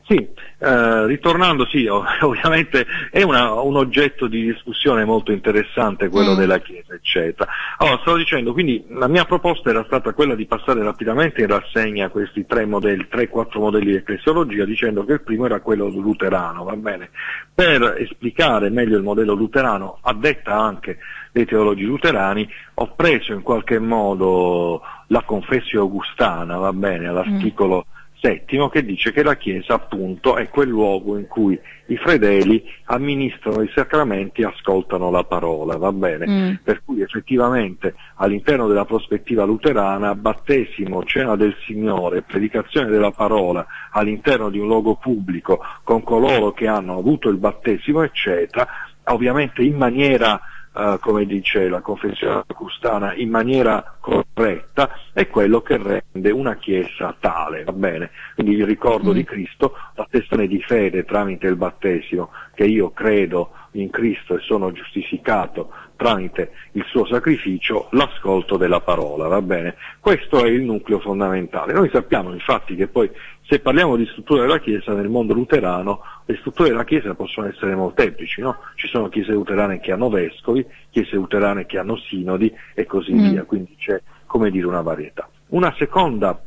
Sì, 0.07 0.15
eh, 0.59 1.05
ritornando, 1.05 1.65
sì, 1.65 1.85
ovviamente 2.21 2.85
è 3.11 3.23
una, 3.23 3.51
un 3.59 3.75
oggetto 3.75 4.27
di 4.27 4.41
discussione 4.41 5.03
molto 5.03 5.33
interessante 5.33 6.07
quello 6.07 6.33
mm. 6.33 6.37
della 6.37 6.59
Chiesa, 6.59 6.93
eccetera. 6.93 7.51
Allora, 7.77 7.99
stavo 8.01 8.15
dicendo, 8.15 8.53
quindi 8.53 8.85
la 8.87 9.09
mia 9.09 9.25
proposta 9.25 9.69
era 9.69 9.83
stata 9.83 10.13
quella 10.13 10.33
di 10.33 10.45
passare 10.45 10.81
rapidamente 10.81 11.41
in 11.41 11.47
rassegna 11.47 12.07
questi 12.07 12.45
tre 12.45 12.65
modelli, 12.65 13.07
tre, 13.09 13.27
quattro 13.27 13.59
modelli 13.59 13.87
di 13.87 13.95
ecclesiologia, 13.97 14.63
dicendo 14.63 15.03
che 15.03 15.13
il 15.13 15.21
primo 15.23 15.45
era 15.45 15.59
quello 15.59 15.89
luterano, 15.89 16.63
va 16.63 16.75
bene? 16.77 17.09
Per 17.53 17.97
esplicare 17.99 18.69
meglio 18.69 18.95
il 18.95 19.03
modello 19.03 19.33
luterano, 19.33 19.99
addetta 20.01 20.55
anche 20.55 20.99
dei 21.33 21.45
teologi 21.45 21.83
luterani, 21.83 22.47
ho 22.75 22.93
preso 22.95 23.33
in 23.33 23.41
qualche 23.41 23.77
modo 23.77 24.81
la 25.07 25.21
confessio 25.23 25.81
augustana, 25.81 26.55
va 26.55 26.71
bene, 26.71 27.07
all'articolo 27.07 27.85
mm 27.89 27.95
settimo 28.19 28.69
che 28.69 28.83
dice 28.83 29.11
che 29.11 29.23
la 29.23 29.35
Chiesa 29.35 29.75
appunto 29.75 30.37
è 30.37 30.49
quel 30.49 30.69
luogo 30.69 31.17
in 31.17 31.27
cui 31.27 31.59
i 31.87 31.97
fedeli 31.97 32.63
amministrano 32.85 33.61
i 33.61 33.71
sacramenti 33.73 34.41
e 34.41 34.45
ascoltano 34.45 35.09
la 35.09 35.23
parola, 35.23 35.77
va 35.77 35.91
bene? 35.91 36.27
Mm. 36.27 36.55
Per 36.63 36.81
cui 36.83 37.01
effettivamente 37.01 37.95
all'interno 38.15 38.67
della 38.67 38.85
prospettiva 38.85 39.45
luterana 39.45 40.15
battesimo, 40.15 41.03
cena 41.03 41.35
del 41.35 41.55
Signore, 41.65 42.23
predicazione 42.23 42.87
della 42.89 43.11
parola 43.11 43.65
all'interno 43.91 44.49
di 44.49 44.59
un 44.59 44.67
luogo 44.67 44.95
pubblico 44.95 45.59
con 45.83 46.03
coloro 46.03 46.51
che 46.51 46.67
hanno 46.67 46.97
avuto 46.97 47.29
il 47.29 47.37
battesimo 47.37 48.01
eccetera, 48.03 48.67
ovviamente 49.05 49.61
in 49.61 49.75
maniera 49.75 50.39
Uh, 50.77 50.99
come 50.99 51.25
dice 51.25 51.67
la 51.69 51.81
confessione 51.81 52.43
custana, 52.53 53.15
in 53.15 53.31
maniera 53.31 53.95
corretta, 53.99 54.91
è 55.11 55.27
quello 55.27 55.61
che 55.61 55.75
rende 55.77 56.29
una 56.29 56.55
Chiesa 56.57 57.15
tale, 57.19 57.63
va 57.63 57.71
bene? 57.71 58.11
Quindi 58.35 58.53
il 58.53 58.63
ricordo 58.63 59.09
mm. 59.09 59.13
di 59.15 59.23
Cristo, 59.23 59.73
la 59.95 60.05
testone 60.07 60.45
di 60.45 60.61
fede 60.61 61.03
tramite 61.03 61.47
il 61.47 61.55
battesimo, 61.55 62.29
che 62.53 62.65
io 62.65 62.91
credo 62.91 63.53
in 63.71 63.89
Cristo 63.89 64.35
e 64.35 64.39
sono 64.41 64.71
giustificato 64.71 65.71
tramite 65.95 66.51
il 66.73 66.85
suo 66.87 67.05
sacrificio, 67.05 67.87
l'ascolto 67.91 68.55
della 68.55 68.79
parola, 68.79 69.27
va 69.27 69.41
bene? 69.41 69.75
Questo 69.99 70.45
è 70.45 70.47
il 70.47 70.61
nucleo 70.61 70.99
fondamentale. 70.99 71.73
Noi 71.73 71.89
sappiamo 71.91 72.31
infatti 72.31 72.75
che 72.75 72.87
poi 72.87 73.09
se 73.47 73.59
parliamo 73.59 73.95
di 73.95 74.05
struttura 74.07 74.41
della 74.41 74.59
Chiesa 74.59 74.93
nel 74.93 75.07
mondo 75.07 75.33
luterano, 75.33 76.01
le 76.25 76.35
strutture 76.35 76.69
della 76.69 76.83
Chiesa 76.83 77.13
possono 77.13 77.47
essere 77.47 77.75
molteplici, 77.75 78.41
no? 78.41 78.57
Ci 78.75 78.87
sono 78.87 79.07
chiese 79.07 79.31
luterane 79.31 79.79
che 79.79 79.93
hanno 79.93 80.09
vescovi, 80.09 80.65
chiese 80.89 81.15
luterane 81.15 81.65
che 81.65 81.77
hanno 81.77 81.95
sinodi 81.95 82.53
e 82.73 82.85
così 82.85 83.13
mm. 83.13 83.29
via, 83.29 83.43
quindi 83.45 83.75
c'è, 83.77 84.01
come 84.25 84.51
dire, 84.51 84.67
una 84.67 84.81
varietà. 84.81 85.29
Una 85.49 85.73
seconda 85.77 86.41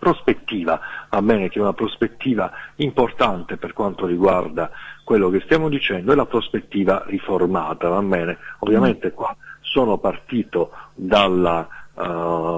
prospettiva, 0.00 0.80
a 1.08 1.20
me 1.20 1.48
che 1.48 1.58
è 1.60 1.62
una 1.62 1.72
prospettiva 1.72 2.50
importante 2.76 3.56
per 3.56 3.72
quanto 3.72 4.06
riguarda 4.06 4.70
quello 5.04 5.30
che 5.30 5.40
stiamo 5.42 5.68
dicendo, 5.68 6.10
è 6.10 6.16
la 6.16 6.26
prospettiva 6.26 7.04
riformata, 7.06 7.88
va 7.88 8.02
bene? 8.02 8.38
Ovviamente 8.58 9.12
qua 9.12 9.34
sono 9.60 9.98
partito 9.98 10.72
dalla 10.94 11.66
uh, 11.94 12.55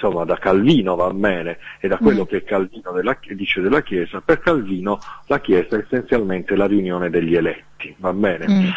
insomma, 0.00 0.24
da 0.24 0.38
Calvino 0.38 0.96
va 0.96 1.12
bene 1.12 1.58
e 1.78 1.88
da 1.88 1.98
quello 1.98 2.22
mm. 2.22 2.26
che 2.26 2.42
Calvino 2.42 2.92
della, 2.92 3.18
dice 3.34 3.60
della 3.60 3.82
Chiesa, 3.82 4.22
per 4.22 4.40
Calvino 4.40 4.98
la 5.26 5.40
Chiesa 5.40 5.76
è 5.76 5.84
essenzialmente 5.84 6.56
la 6.56 6.66
riunione 6.66 7.10
degli 7.10 7.36
eletti, 7.36 7.94
va 7.98 8.12
bene? 8.14 8.46
Mm. 8.48 8.68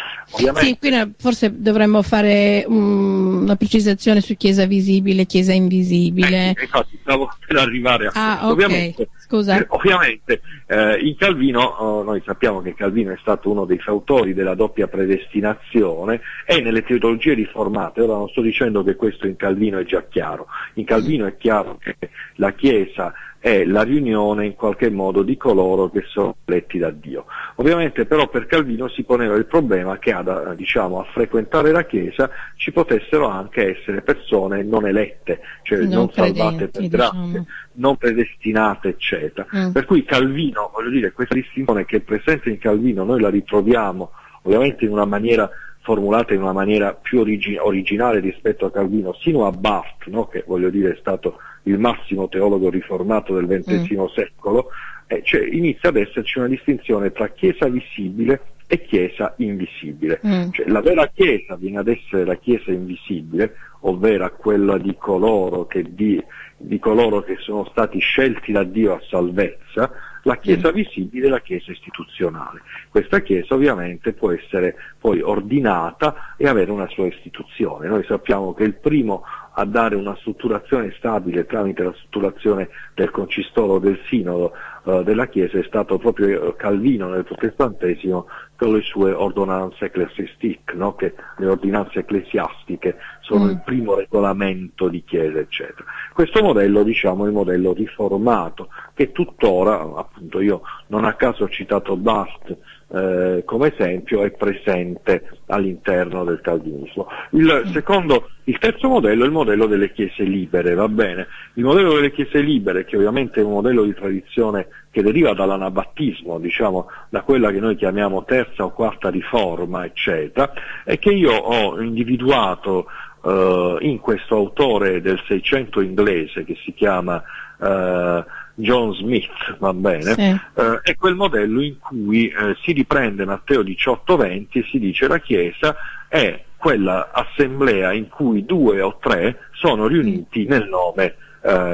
Sì, 0.56 0.76
qui 0.78 1.14
forse 1.16 1.60
dovremmo 1.60 2.02
fare 2.02 2.64
um, 2.66 3.40
una 3.42 3.56
precisazione 3.56 4.20
su 4.20 4.36
Chiesa 4.36 4.66
visibile, 4.66 5.24
Chiesa 5.24 5.52
invisibile. 5.52 6.54
Eh, 6.56 6.62
infatti 6.62 6.98
stavo 7.00 7.30
per 7.46 7.56
arrivare 7.56 8.06
a 8.06 8.10
ah, 8.12 8.36
questo. 8.36 8.46
Okay. 8.46 8.52
Ovviamente, 8.52 9.08
Scusa. 9.34 9.58
Eh, 9.58 9.66
ovviamente 9.70 10.42
eh, 10.66 10.98
in 11.00 11.16
Calvino, 11.16 11.60
oh, 11.60 12.02
noi 12.04 12.22
sappiamo 12.24 12.62
che 12.62 12.74
Calvino 12.74 13.12
è 13.12 13.18
stato 13.20 13.50
uno 13.50 13.64
dei 13.64 13.78
fautori 13.78 14.32
della 14.32 14.54
doppia 14.54 14.86
predestinazione 14.86 16.20
e 16.46 16.60
nelle 16.60 16.84
teologie 16.84 17.34
riformate, 17.34 18.02
ora 18.02 18.14
non 18.14 18.28
sto 18.28 18.40
dicendo 18.40 18.84
che 18.84 18.94
questo 18.94 19.26
in 19.26 19.34
Calvino 19.34 19.78
è 19.78 19.84
già 19.84 20.04
chiaro, 20.08 20.46
in 20.74 20.84
Calvino 20.84 21.26
è 21.26 21.36
chiaro 21.36 21.78
che 21.78 21.96
la 22.36 22.52
Chiesa 22.52 23.12
è 23.44 23.62
la 23.66 23.82
riunione 23.82 24.46
in 24.46 24.54
qualche 24.54 24.88
modo 24.88 25.22
di 25.22 25.36
coloro 25.36 25.90
che 25.90 26.04
sono 26.06 26.34
eletti 26.46 26.78
da 26.78 26.88
Dio. 26.88 27.26
Ovviamente 27.56 28.06
però 28.06 28.26
per 28.26 28.46
Calvino 28.46 28.88
si 28.88 29.02
poneva 29.02 29.34
il 29.34 29.44
problema 29.44 29.98
che 29.98 30.12
a, 30.12 30.54
diciamo, 30.56 30.98
a 30.98 31.04
frequentare 31.12 31.70
la 31.70 31.84
Chiesa 31.84 32.30
ci 32.56 32.72
potessero 32.72 33.28
anche 33.28 33.76
essere 33.76 34.00
persone 34.00 34.62
non 34.62 34.86
elette, 34.86 35.40
cioè 35.60 35.80
non, 35.80 35.90
non 35.90 36.10
salvate 36.12 36.68
per 36.68 36.88
grazia, 36.88 37.20
diciamo. 37.20 37.46
non 37.72 37.96
predestinate, 37.96 38.88
eccetera. 38.88 39.46
Mm. 39.54 39.72
Per 39.72 39.84
cui 39.84 40.04
Calvino, 40.04 40.70
voglio 40.72 40.88
dire, 40.88 41.12
questa 41.12 41.34
distinzione 41.34 41.84
che 41.84 41.98
è 41.98 42.00
presente 42.00 42.48
in 42.48 42.56
Calvino 42.56 43.04
noi 43.04 43.20
la 43.20 43.28
ritroviamo 43.28 44.12
ovviamente 44.44 44.86
in 44.86 44.90
una 44.92 45.04
maniera 45.04 45.50
formulata 45.82 46.32
in 46.32 46.40
una 46.40 46.52
maniera 46.52 46.94
più 46.94 47.20
origi- 47.20 47.58
originale 47.58 48.20
rispetto 48.20 48.64
a 48.64 48.70
Calvino, 48.70 49.12
sino 49.20 49.44
a 49.44 49.50
Barth, 49.50 50.06
no? 50.06 50.28
che 50.28 50.44
voglio 50.46 50.70
dire 50.70 50.92
è 50.92 50.96
stato 50.98 51.36
il 51.64 51.78
massimo 51.78 52.28
teologo 52.28 52.70
riformato 52.70 53.34
del 53.34 53.62
XX 53.62 53.92
mm. 53.94 54.04
secolo, 54.14 54.70
eh, 55.06 55.22
cioè, 55.24 55.44
inizia 55.44 55.90
ad 55.90 55.96
esserci 55.96 56.38
una 56.38 56.48
distinzione 56.48 57.12
tra 57.12 57.28
Chiesa 57.28 57.68
visibile 57.68 58.40
e 58.66 58.82
Chiesa 58.82 59.34
invisibile. 59.38 60.20
Mm. 60.26 60.50
Cioè, 60.50 60.66
la 60.68 60.80
vera 60.80 61.06
Chiesa 61.08 61.56
viene 61.56 61.78
ad 61.78 61.88
essere 61.88 62.24
la 62.24 62.36
Chiesa 62.36 62.70
invisibile, 62.70 63.54
ovvero 63.80 64.30
quella 64.36 64.78
di 64.78 64.94
coloro 64.98 65.66
che, 65.66 65.84
di, 65.86 66.22
di 66.56 66.78
coloro 66.78 67.22
che 67.22 67.36
sono 67.38 67.66
stati 67.70 67.98
scelti 67.98 68.52
da 68.52 68.64
Dio 68.64 68.94
a 68.94 69.02
salvezza, 69.08 69.90
la 70.24 70.36
Chiesa 70.36 70.70
visibile 70.70 71.26
e 71.26 71.30
la 71.30 71.40
Chiesa 71.40 71.70
istituzionale. 71.72 72.62
Questa 72.90 73.20
Chiesa 73.20 73.54
ovviamente 73.54 74.12
può 74.12 74.30
essere 74.30 74.76
poi 74.98 75.20
ordinata 75.20 76.34
e 76.36 76.46
avere 76.48 76.70
una 76.70 76.88
sua 76.88 77.06
istituzione. 77.06 77.88
Noi 77.88 78.04
sappiamo 78.04 78.52
che 78.54 78.64
il 78.64 78.74
primo 78.74 79.24
a 79.56 79.64
dare 79.64 79.94
una 79.94 80.16
strutturazione 80.16 80.92
stabile 80.96 81.46
tramite 81.46 81.84
la 81.84 81.94
strutturazione 81.94 82.68
del 82.94 83.10
concistoro 83.10 83.78
del 83.78 84.00
sinodo 84.08 84.52
eh, 84.84 85.02
della 85.04 85.28
Chiesa 85.28 85.58
è 85.58 85.64
stato 85.64 85.98
proprio 85.98 86.48
eh, 86.48 86.56
Calvino 86.56 87.08
nel 87.08 87.24
protestantesimo 87.24 88.26
con 88.64 88.72
le 88.72 88.82
sue 88.82 89.12
ordonanze 89.12 89.84
ecclesiastiche, 89.86 90.72
no? 90.72 90.94
che 90.94 91.14
le 91.36 91.46
ordinanze 91.46 91.98
ecclesiastiche 91.98 92.96
sono 93.20 93.44
mm. 93.44 93.50
il 93.50 93.62
primo 93.62 93.94
regolamento 93.94 94.88
di 94.88 95.04
Chiesa, 95.04 95.38
eccetera. 95.38 95.84
Questo 96.14 96.42
modello 96.42 96.82
diciamo 96.82 97.24
è 97.24 97.28
il 97.28 97.34
modello 97.34 97.74
riformato, 97.74 98.68
che 98.94 99.12
tuttora, 99.12 99.80
appunto 99.80 100.40
io 100.40 100.62
non 100.86 101.04
a 101.04 101.12
caso 101.14 101.44
ho 101.44 101.48
citato 101.48 101.94
Bast 101.96 102.56
eh, 102.94 103.42
come 103.44 103.74
esempio, 103.74 104.22
è 104.22 104.30
presente 104.30 105.28
all'interno 105.46 106.22
del 106.24 106.40
calvinismo. 106.40 107.08
Il, 107.30 107.68
secondo, 107.72 108.30
il 108.44 108.56
terzo 108.58 108.88
modello 108.88 109.24
è 109.24 109.26
il 109.26 109.32
modello 109.32 109.66
delle 109.66 109.92
chiese 109.92 110.22
libere, 110.22 110.74
va 110.74 110.86
bene? 110.86 111.26
Il 111.54 111.64
modello 111.64 111.94
delle 111.94 112.12
chiese 112.12 112.38
libere, 112.38 112.84
che 112.84 112.96
ovviamente 112.96 113.40
è 113.40 113.44
un 113.44 113.50
modello 113.50 113.82
di 113.82 113.94
tradizione 113.94 114.68
che 114.92 115.02
deriva 115.02 115.34
dall'anabattismo, 115.34 116.38
diciamo 116.38 116.88
da 117.08 117.22
quella 117.22 117.50
che 117.50 117.58
noi 117.58 117.74
chiamiamo 117.74 118.22
terza 118.22 118.64
o 118.64 118.70
quarta 118.70 119.10
riforma, 119.10 119.84
eccetera, 119.84 120.52
e 120.84 121.00
che 121.00 121.10
io 121.10 121.32
ho 121.32 121.80
individuato 121.80 122.86
uh, 123.22 123.76
in 123.80 123.98
questo 123.98 124.36
autore 124.36 125.00
del 125.00 125.20
Seicento 125.26 125.80
inglese 125.80 126.44
che 126.44 126.56
si 126.62 126.72
chiama 126.72 127.20
uh, 127.58 128.24
John 128.54 128.94
Smith, 128.94 129.56
va 129.58 129.72
bene, 129.72 130.14
sì. 130.14 130.30
uh, 130.60 130.80
è 130.80 130.94
quel 130.96 131.14
modello 131.14 131.60
in 131.60 131.78
cui 131.78 132.32
si 132.62 132.72
riprende 132.72 133.24
Matteo 133.24 133.62
18-20 133.62 134.46
e 134.50 134.64
si 134.70 134.78
dice 134.78 135.08
la 135.08 135.18
Chiesa 135.18 135.74
è 136.08 136.42
quella 136.56 137.10
assemblea 137.12 137.92
in 137.92 138.08
cui 138.08 138.44
due 138.44 138.80
o 138.80 138.98
tre 139.00 139.48
sono 139.52 139.86
riuniti 139.86 140.46
nel 140.46 140.68
nome 140.68 141.16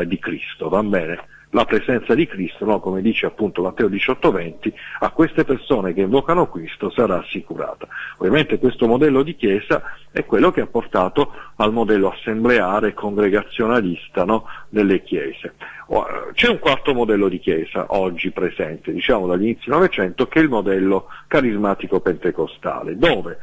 di 0.05 0.19
Cristo, 0.19 0.69
va 0.69 0.83
bene? 0.83 1.29
La 1.51 1.65
presenza 1.65 2.15
di 2.15 2.27
Cristo, 2.27 2.65
no? 2.65 2.81
come 2.81 3.03
dice 3.03 3.27
appunto 3.27 3.63
Matteo 3.63 3.89
18:20, 3.89 4.73
a 5.01 5.11
queste 5.11 5.45
persone 5.45 5.93
che 5.93 6.03
invocano 6.03 6.49
Cristo 6.49 6.91
sarà 6.91 7.19
assicurata. 7.19 7.89
Ovviamente 8.19 8.59
questo 8.59 8.87
modello 8.87 9.23
di 9.23 9.35
Chiesa 9.35 9.83
è 10.13 10.25
quello 10.25 10.53
che 10.53 10.61
ha 10.61 10.67
portato 10.67 11.33
al 11.57 11.73
modello 11.73 12.11
assembleare 12.11 12.95
congregazionalista 12.95 14.25
no? 14.25 14.47
delle 14.69 15.03
Chiese. 15.03 15.55
C'è 16.35 16.49
un 16.49 16.61
quarto 16.61 16.95
modello 16.95 17.29
di 17.29 17.41
Chiesa 17.41 17.87
oggi 17.89 18.31
presente, 18.31 18.93
diciamo 18.93 19.27
dall'inizio 19.27 19.73
del 19.73 19.81
Novecento, 19.81 20.29
che 20.29 20.39
è 20.39 20.43
il 20.43 20.49
modello 20.49 21.09
carismatico 21.27 21.99
pentecostale, 21.99 22.97
dove 22.97 23.39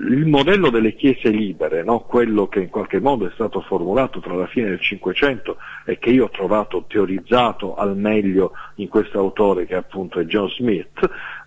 il 0.00 0.26
modello 0.26 0.70
delle 0.70 0.94
chiese 0.94 1.28
libere, 1.28 1.82
no? 1.82 2.00
quello 2.00 2.46
che 2.46 2.60
in 2.60 2.68
qualche 2.68 3.00
modo 3.00 3.26
è 3.26 3.30
stato 3.34 3.60
formulato 3.62 4.20
tra 4.20 4.34
la 4.34 4.46
fine 4.46 4.68
del 4.68 4.80
Cinquecento 4.80 5.56
e 5.84 5.98
che 5.98 6.10
io 6.10 6.26
ho 6.26 6.30
trovato 6.30 6.84
teorizzato 6.86 7.74
al 7.74 7.96
meglio 7.96 8.52
in 8.76 8.88
questo 8.88 9.18
autore 9.18 9.66
che 9.66 9.74
appunto 9.74 10.20
è 10.20 10.24
John 10.24 10.48
Smith, 10.50 11.00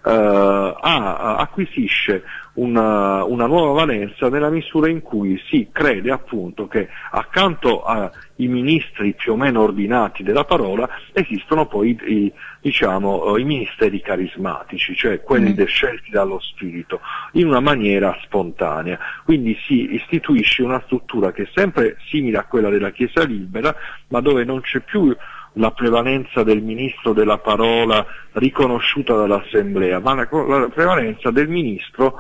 eh, 0.04 0.76
acquisisce 0.82 2.24
una, 2.54 3.24
una, 3.24 3.46
nuova 3.46 3.86
valenza 3.86 4.30
nella 4.30 4.50
misura 4.50 4.90
in 4.90 5.02
cui 5.02 5.42
si 5.50 5.70
crede 5.72 6.12
appunto 6.12 6.68
che 6.68 6.90
accanto 7.12 7.84
ai 7.84 8.10
ministri 8.48 9.14
più 9.14 9.34
o 9.34 9.36
meno 9.38 9.62
ordinati 9.62 10.24
della 10.24 10.44
parola 10.44 10.90
esistono 11.14 11.68
poi 11.68 11.98
i, 12.06 12.34
diciamo, 12.60 13.38
i 13.38 13.44
ministeri 13.46 14.02
carismatici, 14.02 14.96
cioè 14.96 15.22
quelli 15.22 15.54
mm. 15.54 15.66
scelti 15.66 16.10
dallo 16.10 16.40
Spirito, 16.40 17.00
in 17.34 17.48
una 17.48 17.62
maniera 17.62 18.18
spontanea. 18.24 19.00
Quindi 19.24 19.58
si 19.66 19.94
istituisce 19.94 20.64
una 20.64 20.82
struttura 20.86 21.32
che 21.32 21.44
è 21.44 21.50
sempre 21.54 21.98
simile 22.10 22.40
a 22.40 22.46
quella 22.46 22.70
della 22.70 22.92
Chiesa 22.92 23.24
libera, 23.24 23.74
ma 24.10 24.20
dove 24.20 24.44
non 24.44 24.62
c'è 24.62 24.80
più 24.82 25.16
la 25.54 25.72
prevalenza 25.72 26.44
del 26.44 26.62
ministro 26.62 27.14
della 27.14 27.38
parola 27.38 28.06
riconosciuta 28.34 29.16
dall'Assemblea, 29.16 30.00
ma 30.00 30.14
la, 30.14 30.28
la 30.32 30.70
prevalenza 30.70 31.32
del 31.32 31.50
ministro 31.50 32.16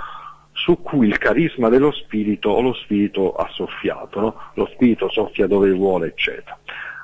su 0.53 0.82
cui 0.82 1.07
il 1.07 1.17
carisma 1.17 1.69
dello 1.69 1.91
spirito 1.91 2.49
o 2.49 2.61
lo 2.61 2.73
spirito 2.73 3.34
ha 3.34 3.47
soffiato, 3.51 4.19
no? 4.19 4.36
lo 4.55 4.69
spirito 4.73 5.09
soffia 5.09 5.47
dove 5.47 5.71
vuole, 5.71 6.07
eccetera. 6.07 6.57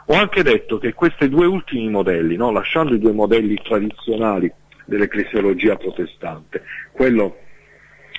Ho 0.09 0.13
anche 0.13 0.43
detto 0.43 0.78
che 0.78 0.93
questi 0.93 1.30
due 1.30 1.45
ultimi 1.45 1.89
modelli, 1.89 2.36
no? 2.36 2.51
lasciando 2.51 2.93
i 2.93 2.99
due 2.99 3.13
modelli 3.13 3.59
tradizionali 3.61 4.51
dell'ecclesiologia 4.86 5.75
protestante, 5.75 6.63
quello 6.91 7.38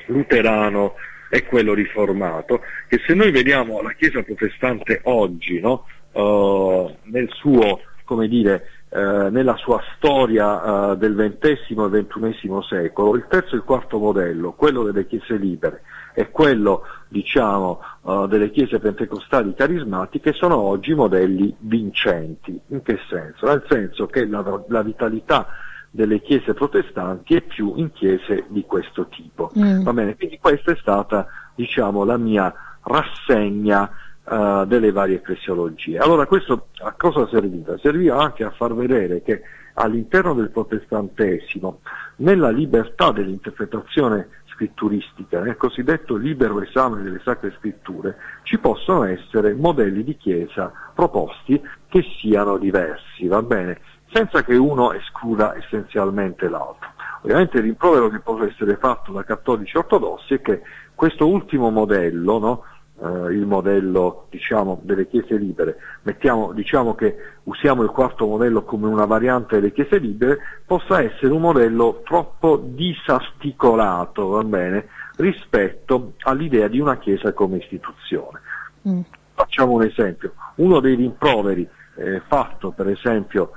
luterano 0.07 0.95
e 1.31 1.45
quello 1.45 1.75
riformato, 1.75 2.63
che 2.89 3.01
se 3.07 3.15
noi 3.15 3.31
vediamo 3.31 3.83
la 3.83 3.93
Chiesa 3.93 4.23
protestante 4.23 5.01
oggi, 5.05 5.61
no? 5.61 5.87
uh, 6.13 6.95
nel 7.05 7.29
suo 7.33 7.81
come 8.09 8.27
dire, 8.27 8.71
eh, 8.89 9.29
nella 9.31 9.55
sua 9.57 9.83
storia 9.95 10.93
eh, 10.93 10.97
del 10.97 11.37
XX 11.39 11.95
e 11.95 12.07
XXI 12.07 12.59
secolo, 12.67 13.15
il 13.15 13.27
terzo 13.29 13.53
e 13.53 13.59
il 13.59 13.65
quarto 13.65 13.99
modello, 13.99 14.53
quello 14.53 14.83
delle 14.83 15.07
chiese 15.07 15.37
libere 15.37 15.83
e 16.15 16.31
quello 16.31 16.85
diciamo, 17.07 17.83
eh, 18.07 18.27
delle 18.31 18.51
chiese 18.51 18.79
pentecostali 18.79 19.53
carismatiche, 19.53 20.33
sono 20.33 20.57
oggi 20.57 20.95
modelli 20.95 21.55
vincenti. 21.59 22.59
In 22.69 22.81
che 22.81 22.99
senso? 23.11 23.45
Nel 23.45 23.63
senso 23.69 24.07
che 24.07 24.27
la, 24.27 24.63
la 24.69 24.83
vitalità 24.83 25.49
delle 25.91 26.23
chiese 26.23 26.55
protestanti 26.55 27.35
è 27.35 27.43
più 27.43 27.75
in 27.77 27.93
chiese 27.93 28.47
di 28.49 28.65
questo 28.65 29.09
tipo. 29.09 29.53
Mm. 29.59 29.85
Quindi 29.85 30.39
questa 30.41 30.73
è 30.73 30.77
stata 30.81 31.27
diciamo, 31.55 32.05
la 32.05 32.17
mia 32.17 32.55
rassegna 32.85 33.91
uh, 34.29 34.67
delle 34.67 34.93
varie 34.93 35.17
ecclesiologie. 35.17 35.99
Allora 35.99 36.27
questo 36.27 36.69
a 36.83 36.93
cosa 36.93 37.27
serviva? 37.29 37.77
Serviva 37.79 38.19
anche 38.19 38.45
a 38.45 38.51
far 38.51 38.75
vedere 38.75 39.23
che 39.23 39.43
all'interno 39.75 40.35
del 40.35 40.51
protestantesimo, 40.51 41.81
nella 42.17 42.51
libertà 42.51 43.13
dell'interpretazione 43.13 44.29
scritturistica, 44.53 45.41
nel 45.41 45.57
cosiddetto 45.57 46.17
libero 46.17 46.61
esame 46.61 47.03
delle 47.03 47.21
sacre 47.25 47.55
scritture, 47.59 48.17
ci 48.43 48.59
possono 48.59 49.05
essere 49.05 49.55
modelli 49.55 50.03
di 50.03 50.17
chiesa 50.17 50.73
proposti 50.95 51.63
che 51.89 52.05
siano 52.21 52.59
diversi, 52.59 53.29
va 53.29 53.41
bene? 53.41 53.81
Senza 54.11 54.43
che 54.43 54.57
uno 54.57 54.93
escluda 54.93 55.57
essenzialmente 55.57 56.49
l'altro. 56.49 56.89
Ovviamente 57.23 57.59
il 57.59 57.65
rimprovero 57.65 58.09
che 58.09 58.21
può 58.21 58.43
essere 58.43 58.77
fatto 58.77 59.13
da 59.13 59.23
cattolici 59.23 59.77
ortodossi 59.77 60.35
è 60.35 60.41
che 60.41 60.63
questo 60.95 61.29
ultimo 61.29 61.71
modello, 61.71 62.39
no, 62.39 62.65
eh, 63.01 63.33
il 63.33 63.47
modello 63.47 64.27
diciamo, 64.31 64.81
delle 64.83 65.07
chiese 65.07 65.37
libere, 65.37 65.77
Mettiamo, 66.03 66.53
diciamo 66.53 66.95
che 66.95 67.17
usiamo 67.45 67.83
il 67.83 67.91
quarto 67.91 68.27
modello 68.27 68.63
come 68.63 68.87
una 68.87 69.05
variante 69.05 69.57
delle 69.57 69.73
chiese 69.73 69.99
libere, 69.99 70.39
possa 70.67 71.03
essere 71.03 71.33
un 71.33 71.41
modello 71.41 72.03
troppo 72.05 72.57
disarticolato 72.57 74.29
va 74.29 74.45
bene, 74.45 74.89
rispetto 75.17 76.15
all'idea 76.21 76.69
di 76.69 76.81
una 76.81 76.99
chiesa 76.99 77.33
come 77.33 77.59
istituzione. 77.59 78.41
Mm. 78.89 79.01
Facciamo 79.35 79.73
un 79.73 79.85
esempio, 79.85 80.33
uno 80.57 80.81
dei 80.81 80.95
rimproveri 80.95 81.69
eh, 81.99 82.23
fatto 82.27 82.71
per 82.71 82.89
esempio 82.89 83.53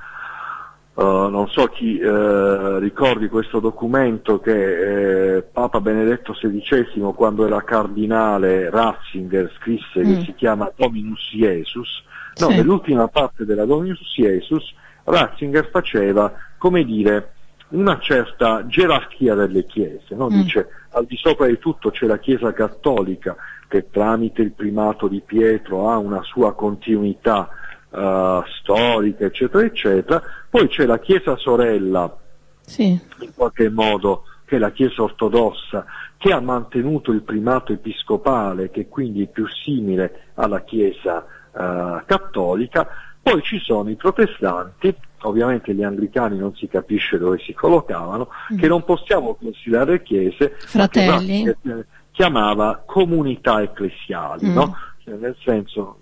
Uh, 0.93 1.29
non 1.29 1.47
so 1.47 1.67
chi 1.67 2.01
uh, 2.01 2.77
ricordi 2.77 3.29
questo 3.29 3.61
documento 3.61 4.41
che 4.41 5.37
eh, 5.37 5.41
Papa 5.41 5.79
Benedetto 5.79 6.33
XVI 6.33 7.13
quando 7.15 7.45
era 7.45 7.63
cardinale 7.63 8.69
Ratzinger 8.69 9.53
scrisse 9.57 10.01
mm. 10.01 10.03
che 10.03 10.21
si 10.25 10.33
chiama 10.35 10.69
Dominus 10.75 11.29
Jesus, 11.31 12.03
no, 12.39 12.49
sì. 12.49 12.55
nell'ultima 12.57 13.07
parte 13.07 13.45
della 13.45 13.63
Dominus 13.63 14.01
Jesus 14.13 14.73
Ratzinger 15.05 15.69
faceva, 15.69 16.33
come 16.57 16.83
dire, 16.83 17.33
una 17.69 17.97
certa 17.99 18.65
gerarchia 18.67 19.33
delle 19.33 19.65
chiese, 19.65 20.13
no? 20.13 20.25
mm. 20.25 20.41
dice 20.41 20.67
al 20.91 21.05
di 21.05 21.15
sopra 21.15 21.47
di 21.47 21.57
tutto 21.57 21.89
c'è 21.89 22.05
la 22.05 22.19
Chiesa 22.19 22.51
cattolica 22.53 23.35
che 23.67 23.89
tramite 23.89 24.41
il 24.41 24.51
primato 24.51 25.07
di 25.07 25.21
Pietro 25.21 25.89
ha 25.89 25.97
una 25.97 26.21
sua 26.23 26.53
continuità 26.53 27.49
uh, 27.91 28.43
storiche, 28.59 29.25
eccetera, 29.25 29.63
eccetera. 29.63 30.21
Poi 30.49 30.67
c'è 30.67 30.85
la 30.85 30.99
Chiesa 30.99 31.35
sorella, 31.37 32.15
sì. 32.61 32.99
in 33.19 33.33
qualche 33.35 33.69
modo, 33.69 34.23
che 34.45 34.55
è 34.57 34.59
la 34.59 34.71
Chiesa 34.71 35.03
ortodossa, 35.03 35.85
che 36.17 36.31
ha 36.31 36.39
mantenuto 36.39 37.11
il 37.11 37.21
primato 37.21 37.73
episcopale, 37.73 38.69
che 38.69 38.87
quindi 38.87 39.23
è 39.23 39.27
più 39.27 39.47
simile 39.47 40.27
alla 40.35 40.63
Chiesa 40.63 41.25
uh, 41.51 42.03
cattolica, 42.05 42.87
Poi 43.21 43.41
ci 43.43 43.59
sono 43.59 43.89
i 43.89 43.95
protestanti, 43.95 44.93
ovviamente 45.21 45.73
gli 45.73 45.83
anglicani 45.83 46.37
non 46.37 46.55
si 46.55 46.67
capisce 46.67 47.17
dove 47.17 47.37
si 47.39 47.53
collocavano, 47.53 48.29
mm. 48.53 48.57
che 48.57 48.67
non 48.67 48.83
possiamo 48.83 49.35
considerare 49.35 50.01
chiese, 50.01 50.55
fratelli, 50.57 51.43
che 51.43 51.85
chiamava 52.11 52.81
comunità 52.85 53.61
ecclesiali, 53.61 54.47
mm. 54.47 54.53
no? 54.53 54.75
cioè, 55.03 55.15
nel 55.15 55.35
senso, 55.43 55.99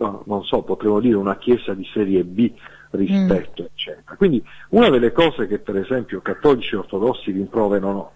no, 0.00 0.22
non 0.26 0.44
so, 0.44 0.62
potremmo 0.62 0.98
dire 0.98 1.16
una 1.16 1.36
chiesa 1.36 1.74
di 1.74 1.86
serie 1.92 2.24
B 2.24 2.50
rispetto, 2.90 3.62
mm. 3.62 3.66
eccetera. 3.66 4.16
Quindi 4.16 4.42
una 4.70 4.88
delle 4.88 5.12
cose 5.12 5.46
che 5.46 5.58
per 5.58 5.76
esempio 5.76 6.20
cattolici 6.20 6.74
ortodossi 6.74 7.30
rimproverano 7.30 8.12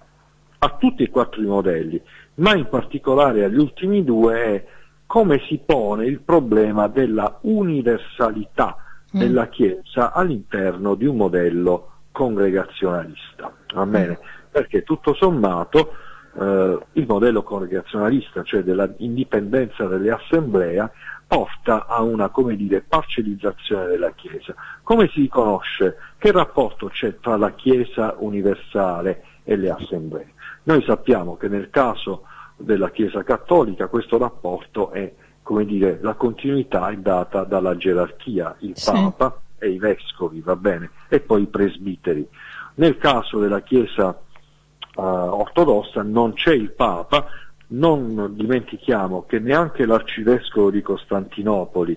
a 0.59 0.77
tutti 0.79 1.03
e 1.03 1.11
quattro 1.11 1.43
i 1.43 1.47
modelli, 1.47 2.01
ma 2.37 2.55
in 2.55 2.69
particolare 2.69 3.45
agli 3.45 3.59
ultimi 3.59 4.03
due 4.03 4.35
è 4.43 4.67
come 5.07 5.41
si 5.47 5.61
pone 5.65 6.07
il 6.07 6.21
problema 6.21 6.89
della 6.89 7.39
universalità 7.43 8.77
mm. 9.15 9.19
della 9.19 9.49
Chiesa 9.49 10.13
all'interno 10.13 10.95
di 10.95 11.05
un 11.05 11.17
modello 11.17 11.91
congregazionalista. 12.11 13.53
Va 13.75 13.87
bene? 13.87 14.19
Perché 14.51 14.83
tutto 14.83 15.15
sommato 15.15 15.93
eh, 16.39 16.79
il 16.93 17.07
modello 17.07 17.43
congregazionalista, 17.43 18.43
cioè 18.43 18.63
dell'indipendenza 18.63 19.87
delle 19.87 20.11
assemblee, 20.11 20.91
porta 21.27 21.87
a 21.87 22.03
una 22.03 22.29
come 22.29 22.57
dire, 22.57 22.81
parcellizzazione 22.81 23.87
della 23.87 24.13
Chiesa. 24.13 24.55
Come 24.83 25.09
si 25.09 25.21
riconosce? 25.21 25.97
Che 26.19 26.33
rapporto 26.33 26.89
c'è 26.89 27.19
tra 27.19 27.37
la 27.37 27.53
Chiesa 27.53 28.15
universale 28.19 29.25
e 29.45 29.57
le 29.57 29.71
assemblee? 29.71 30.33
Noi 30.65 30.83
sappiamo 30.83 31.37
che 31.37 31.49
nel 31.49 31.71
caso 31.71 32.25
della 32.57 32.91
Chiesa 32.91 33.23
Cattolica 33.23 33.89
questo 33.89 34.19
rapporto 34.19 34.91
è, 34.91 35.13
come 35.43 35.65
dire, 35.65 35.99
la 36.01 36.15
continuità 36.15 36.89
è 36.89 36.97
data 36.97 37.45
dalla 37.45 37.77
gerarchia, 37.77 38.55
il 38.61 38.77
sì. 38.77 38.91
Papa 38.91 39.41
e 39.59 39.71
i 39.71 39.79
vescovi, 39.79 40.41
va 40.41 40.57
bene, 40.57 40.91
e 41.09 41.21
poi 41.21 41.43
i 41.43 41.47
presbiteri. 41.47 42.27
Nel 42.77 42.97
caso 42.99 43.39
della 43.39 43.63
Chiesa 43.63 44.19
uh, 44.97 45.01
ortodossa 45.01 46.03
non 46.03 46.33
c'è 46.33 46.53
il 46.53 46.71
Papa, 46.73 47.27
non 47.69 48.35
dimentichiamo 48.35 49.25
che 49.27 49.39
neanche 49.39 49.87
l'arcivescovo 49.87 50.71
di 50.71 50.83
Costantinopoli 50.83 51.97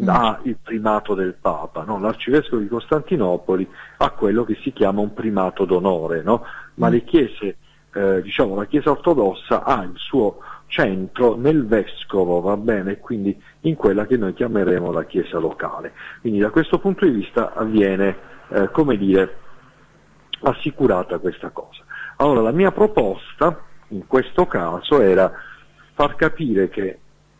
mm. 0.00 0.08
ha 0.08 0.40
il 0.44 0.56
primato 0.62 1.14
del 1.14 1.34
Papa, 1.40 1.84
no? 1.84 1.98
l'arcivescovo 1.98 2.62
di 2.62 2.68
Costantinopoli 2.68 3.68
ha 3.98 4.10
quello 4.10 4.44
che 4.44 4.56
si 4.62 4.72
chiama 4.72 5.00
un 5.00 5.12
primato 5.12 5.64
d'onore, 5.64 6.22
no? 6.22 6.44
ma 6.74 6.88
mm. 6.88 6.92
le 6.92 7.04
chiese 7.04 7.56
eh, 7.92 8.22
diciamo, 8.22 8.54
la 8.54 8.66
Chiesa 8.66 8.90
ortodossa 8.90 9.64
ha 9.64 9.82
il 9.82 9.94
suo 9.96 10.38
centro 10.66 11.36
nel 11.36 11.66
vescovo, 11.66 12.40
va 12.40 12.56
bene, 12.56 12.98
quindi 12.98 13.36
in 13.62 13.74
quella 13.74 14.06
che 14.06 14.16
noi 14.16 14.32
chiameremo 14.32 14.92
la 14.92 15.04
Chiesa 15.04 15.38
locale. 15.38 15.92
Quindi 16.20 16.38
da 16.38 16.50
questo 16.50 16.78
punto 16.78 17.04
di 17.04 17.10
vista 17.10 17.52
avviene, 17.52 18.16
eh, 18.48 18.70
come 18.70 18.96
dire, 18.96 19.36
assicurata 20.42 21.18
questa 21.18 21.50
cosa. 21.50 21.82
Allora 22.16 22.40
la 22.40 22.52
mia 22.52 22.70
proposta 22.70 23.64
in 23.90 24.06
questo 24.06 24.46
caso 24.46 25.00
era 25.00 25.32
far 25.94 26.16
capire 26.16 26.68
che 26.68 26.98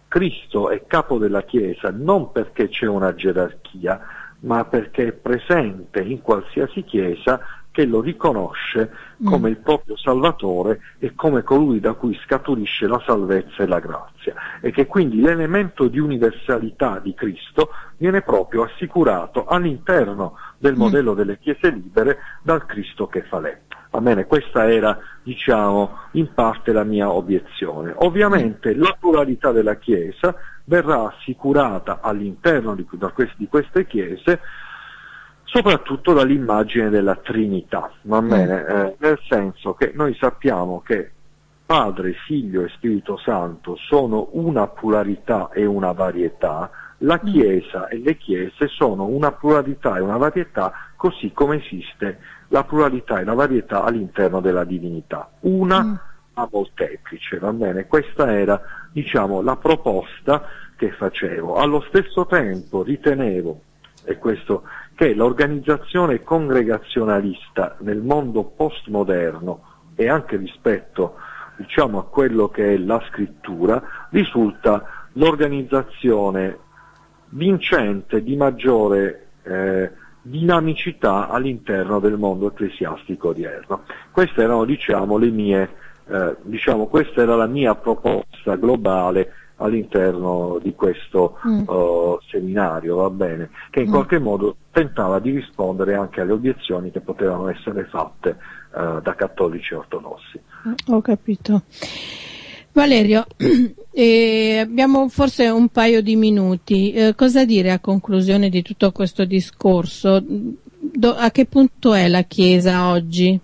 Cristo 0.08 0.70
è 0.70 0.86
capo 0.86 1.18
della 1.18 1.42
Chiesa 1.42 1.90
non 1.90 2.32
perché 2.32 2.68
c'è 2.68 2.86
una 2.86 3.14
gerarchia, 3.14 4.00
ma 4.40 4.64
perché 4.64 5.08
è 5.08 5.12
presente 5.12 6.00
in 6.00 6.20
qualsiasi 6.20 6.82
Chiesa 6.82 7.40
che 7.70 7.84
lo 7.84 8.00
riconosce 8.00 8.90
come 9.22 9.48
mm. 9.48 9.52
il 9.52 9.58
proprio 9.58 9.96
Salvatore 9.96 10.80
e 10.98 11.14
come 11.14 11.42
colui 11.42 11.78
da 11.78 11.92
cui 11.92 12.18
scaturisce 12.24 12.88
la 12.88 13.00
salvezza 13.06 13.62
e 13.62 13.66
la 13.66 13.78
grazia 13.78 14.34
e 14.60 14.72
che 14.72 14.86
quindi 14.86 15.20
l'elemento 15.20 15.86
di 15.86 16.00
universalità 16.00 16.98
di 16.98 17.14
Cristo 17.14 17.70
viene 17.96 18.22
proprio 18.22 18.64
assicurato 18.64 19.46
all'interno 19.46 20.36
del 20.58 20.74
mm. 20.74 20.78
modello 20.78 21.14
delle 21.14 21.38
chiese 21.38 21.70
libere 21.70 22.18
dal 22.42 22.66
Cristo 22.66 23.06
che 23.06 23.22
fa 23.22 23.38
lei. 23.38 23.56
Va 23.90 24.00
bene, 24.00 24.26
questa 24.26 24.70
era, 24.70 24.96
diciamo, 25.22 25.98
in 26.12 26.32
parte 26.32 26.72
la 26.72 26.84
mia 26.84 27.10
obiezione. 27.10 27.92
Ovviamente 27.96 28.74
la 28.74 28.96
pluralità 28.98 29.50
della 29.50 29.76
Chiesa 29.76 30.34
verrà 30.64 31.08
assicurata 31.08 31.98
all'interno 32.00 32.76
di, 32.76 32.86
di 33.36 33.48
queste 33.48 33.86
chiese 33.86 34.40
soprattutto 35.50 36.12
dall'immagine 36.12 36.90
della 36.90 37.16
Trinità, 37.16 37.90
mm. 38.06 38.28
bene? 38.28 38.66
Eh, 38.66 38.96
nel 38.98 39.18
senso 39.28 39.74
che 39.74 39.90
noi 39.94 40.14
sappiamo 40.14 40.80
che 40.80 41.10
Padre, 41.66 42.12
Figlio 42.24 42.62
e 42.62 42.68
Spirito 42.68 43.16
Santo 43.16 43.76
sono 43.76 44.28
una 44.32 44.68
pluralità 44.68 45.50
e 45.52 45.64
una 45.66 45.90
varietà, 45.90 46.70
la 46.98 47.20
mm. 47.20 47.26
Chiesa 47.26 47.88
e 47.88 47.98
le 47.98 48.16
Chiese 48.16 48.68
sono 48.68 49.06
una 49.06 49.32
pluralità 49.32 49.96
e 49.96 50.00
una 50.00 50.16
varietà 50.16 50.72
così 50.94 51.32
come 51.32 51.56
esiste 51.56 52.18
la 52.50 52.64
pluralità 52.64 53.20
e 53.20 53.24
la 53.24 53.34
varietà 53.34 53.84
all'interno 53.84 54.40
della 54.40 54.64
divinità, 54.64 55.30
una 55.40 55.82
mm. 55.82 55.94
a 56.34 56.48
molteplice, 56.50 57.38
va 57.38 57.52
bene? 57.52 57.86
Questa 57.86 58.32
era, 58.32 58.60
diciamo, 58.92 59.40
la 59.40 59.56
proposta 59.56 60.44
che 60.76 60.90
facevo. 60.92 61.54
Allo 61.56 61.84
stesso 61.88 62.26
tempo 62.26 62.82
ritenevo, 62.82 63.60
e 64.04 64.18
questo 64.18 64.64
che 64.94 65.14
l'organizzazione 65.14 66.22
congregazionalista 66.22 67.76
nel 67.80 67.98
mondo 67.98 68.44
postmoderno 68.44 69.62
e 69.94 70.08
anche 70.08 70.36
rispetto 70.36 71.16
diciamo, 71.56 71.98
a 71.98 72.04
quello 72.06 72.48
che 72.48 72.74
è 72.74 72.76
la 72.78 73.02
scrittura 73.08 73.82
risulta 74.10 75.08
l'organizzazione 75.12 76.58
vincente 77.30 78.22
di 78.22 78.36
maggiore 78.36 79.28
eh, 79.42 79.90
dinamicità 80.22 81.28
all'interno 81.28 81.98
del 82.00 82.16
mondo 82.18 82.48
ecclesiastico 82.48 83.28
odierno. 83.28 83.82
Queste 84.10 84.42
erano 84.42 84.64
diciamo, 84.64 85.16
le 85.16 85.30
mie, 85.30 85.70
eh, 86.08 86.36
diciamo, 86.42 86.86
questa 86.86 87.22
era 87.22 87.36
la 87.36 87.46
mia 87.46 87.74
proposta 87.74 88.56
globale 88.56 89.32
all'interno 89.56 90.58
di 90.62 90.74
questo 90.74 91.38
mm. 91.46 91.68
uh, 91.68 92.18
seminario, 92.28 92.96
va 92.96 93.10
bene, 93.10 93.50
che 93.70 93.80
in 93.80 93.88
mm. 93.88 93.92
qualche 93.92 94.18
modo 94.18 94.56
tentava 94.70 95.18
di 95.18 95.32
rispondere 95.32 95.94
anche 95.94 96.20
alle 96.20 96.32
obiezioni 96.32 96.90
che 96.90 97.00
potevano 97.00 97.48
essere 97.48 97.84
fatte 97.84 98.36
uh, 98.72 99.00
da 99.00 99.14
cattolici 99.14 99.74
ortodossi. 99.74 100.40
Ho 100.88 101.00
capito. 101.02 101.62
Valerio, 102.72 103.26
eh, 103.92 104.58
abbiamo 104.62 105.08
forse 105.08 105.48
un 105.48 105.68
paio 105.68 106.02
di 106.02 106.16
minuti. 106.16 106.92
Eh, 106.92 107.14
cosa 107.14 107.44
dire 107.44 107.72
a 107.72 107.80
conclusione 107.80 108.48
di 108.48 108.62
tutto 108.62 108.92
questo 108.92 109.24
discorso? 109.24 110.22
Do, 110.22 111.14
a 111.14 111.30
che 111.30 111.46
punto 111.46 111.94
è 111.94 112.08
la 112.08 112.22
Chiesa 112.22 112.88
oggi? 112.88 113.38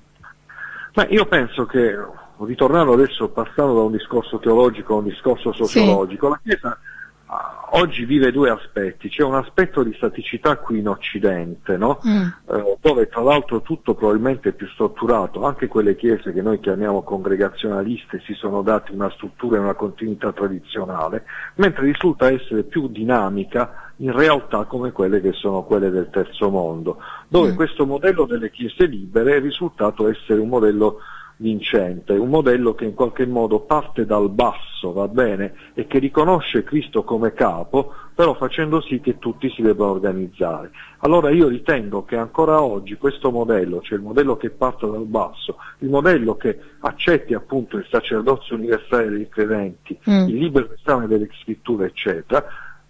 Beh, 0.95 1.09
io 1.11 1.27
penso 1.27 1.67
che 1.67 1.95
ritornando 2.39 2.93
adesso 2.93 3.29
passando 3.29 3.75
da 3.75 3.83
un 3.83 3.93
discorso 3.93 4.39
teologico 4.39 4.95
a 4.95 4.99
un 4.99 5.05
discorso 5.05 5.53
sociologico, 5.53 6.27
sì. 6.27 6.33
la 6.33 6.41
Chiesa 6.43 6.79
oggi 7.77 8.05
vive 8.05 8.33
due 8.33 8.51
aspetti, 8.51 9.09
c'è 9.09 9.23
un 9.23 9.35
aspetto 9.35 9.83
di 9.83 9.93
staticità 9.95 10.57
qui 10.57 10.79
in 10.79 10.89
Occidente, 10.89 11.77
no? 11.77 12.01
mm. 12.07 12.27
uh, 12.45 12.79
dove 12.81 13.09
tra 13.09 13.23
l'altro 13.23 13.61
tutto 13.63 13.95
probabilmente 13.95 14.51
è 14.51 14.53
più 14.53 14.67
strutturato, 14.69 15.45
anche 15.45 15.69
quelle 15.69 15.95
chiese 15.95 16.33
che 16.33 16.43
noi 16.43 16.59
chiamiamo 16.61 17.03
congregazionaliste 17.03 18.23
si 18.25 18.35
sono 18.35 18.63
date 18.63 18.93
una 18.93 19.11
struttura 19.11 19.57
e 19.57 19.61
una 19.61 19.75
continuità 19.75 20.33
tradizionale, 20.33 21.25
mentre 21.57 21.85
risulta 21.85 22.31
essere 22.31 22.65
più 22.65 22.89
dinamica 22.89 23.93
in 23.97 24.13
realtà 24.13 24.65
come 24.65 24.93
quelle 24.93 25.21
che 25.21 25.33
sono 25.33 25.63
quelle 25.63 25.91
del 25.91 26.11
terzo 26.11 26.51
mondo, 26.51 26.99
dove 27.29 27.53
mm. 27.53 27.57
questo 27.57 27.87
modello 27.87 28.25
delle 28.25 28.51
chiese 28.51 28.87
libere 28.87 29.37
è 29.37 29.41
risultato 29.41 30.09
essere 30.09 30.41
un 30.41 30.49
modello 30.49 31.01
vincente, 31.39 32.15
un 32.15 32.29
modello 32.29 32.75
che 32.75 32.85
in 32.85 32.95
qualche 32.95 33.27
modo 33.27 33.61
parte 33.61 34.07
dal 34.07 34.31
basso, 34.31 34.93
va 34.93 35.09
bene, 35.09 35.55
e 35.75 35.87
che 35.87 35.99
riconosce 35.99 36.65
Cristo 36.65 37.03
come 37.05 37.33
capo, 37.33 37.93
però 38.15 38.35
facendo 38.35 38.81
sì 38.81 39.01
che 39.01 39.19
tutti 39.19 39.51
si 39.51 39.61
debbano 39.61 39.91
organizzare. 39.91 40.71
Allora 41.01 41.31
io 41.31 41.49
ritengo 41.49 42.05
che 42.05 42.17
ancora 42.17 42.63
oggi 42.63 42.97
questo 42.97 43.31
modello, 43.31 43.83
cioè 43.83 43.99
il 43.99 44.05
modello 44.05 44.37
che 44.37 44.51
parte 44.51 44.91
dal 44.91 45.05
basso, 45.05 45.59
il 45.81 45.91
modello 45.91 46.37
che 46.37 46.59
accetti 46.81 47.35
appunto 47.35 47.77
il 47.77 47.87
sacerdozio 47.91 48.57
universale 48.57 49.11
dei 49.11 49.29
credenti, 49.29 49.99
mm. 50.09 50.29
il 50.29 50.37
libero 50.37 50.73
esame 50.73 51.07
delle 51.07 51.29
scritture, 51.43 51.87
eccetera, 51.87 52.45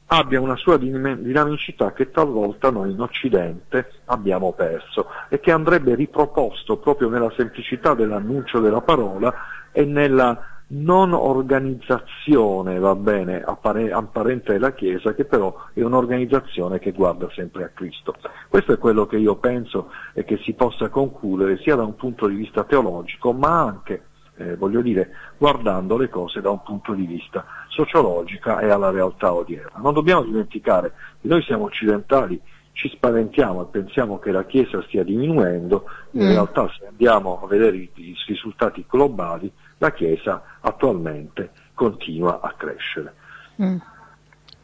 abbia 0.07 0.41
una 0.41 0.57
sua 0.57 0.77
dinamicità 0.77 1.93
che 1.93 2.11
talvolta 2.11 2.71
noi 2.71 2.93
in 2.93 3.01
Occidente 3.01 3.91
abbiamo 4.07 4.53
perso 4.53 5.09
e 5.29 5.41
che 5.41 5.51
andrebbe 5.51 5.95
riproposto 5.95 6.77
proprio 6.77 7.09
nella 7.09 7.33
semplicità 7.37 7.95
dell'annuncio 7.95 8.61
della 8.61 8.83
parola 8.83 9.35
e 9.73 9.85
nella 9.85 10.55
non 10.69 11.13
organizzazione, 11.13 12.79
va 12.81 12.97
bene, 12.97 13.41
apparente 13.41 14.53
della 14.53 14.73
Chiesa, 14.73 15.15
che 15.15 15.25
però 15.25 15.55
è 15.73 15.81
un'organizzazione 15.83 16.81
che 16.81 16.91
guarda 16.91 17.29
sempre 17.31 17.65
a 17.65 17.71
Cristo. 17.73 18.15
Questo 18.49 18.73
è 18.73 18.79
quello 18.79 19.07
che 19.07 19.17
io 19.17 19.37
penso 19.37 19.93
e 20.13 20.25
che 20.25 20.39
si 20.39 20.55
possa 20.55 20.89
concludere 20.89 21.59
sia 21.59 21.77
da 21.77 21.85
un 21.85 21.95
punto 21.95 22.27
di 22.27 22.35
vista 22.35 22.65
teologico, 22.65 23.33
ma 23.33 23.61
anche 23.61 24.03
eh, 24.37 24.57
voglio 24.57 24.80
dire, 24.80 25.11
guardando 25.39 25.97
le 25.97 26.09
cose 26.09 26.41
da 26.41 26.51
un 26.51 26.62
punto 26.62 26.93
di 26.93 27.07
vista 27.07 27.45
sociologico 27.68 28.59
e 28.59 28.68
alla 28.70 28.91
realtà 28.91 29.32
odierna. 29.32 29.78
Non 29.80 29.95
dobbiamo 29.95 30.22
dimenticare 30.22 30.93
che 31.20 31.28
noi 31.28 31.43
siamo 31.43 31.64
occidentali, 31.64 32.41
ci 32.72 32.89
spaventiamo 32.89 33.62
e 33.62 33.70
pensiamo 33.70 34.18
che 34.18 34.30
la 34.30 34.45
Chiesa 34.45 34.82
stia 34.82 35.03
diminuendo, 35.03 35.87
in 36.12 36.26
mm. 36.26 36.30
realtà 36.30 36.68
se 36.78 36.87
andiamo 36.87 37.41
a 37.43 37.47
vedere 37.47 37.76
i, 37.76 37.91
i 37.95 38.14
risultati 38.26 38.84
globali, 38.89 39.51
la 39.78 39.93
Chiesa 39.93 40.43
attualmente 40.61 41.51
continua 41.74 42.41
a 42.41 42.53
crescere. 42.57 43.14
Mm 43.62 43.76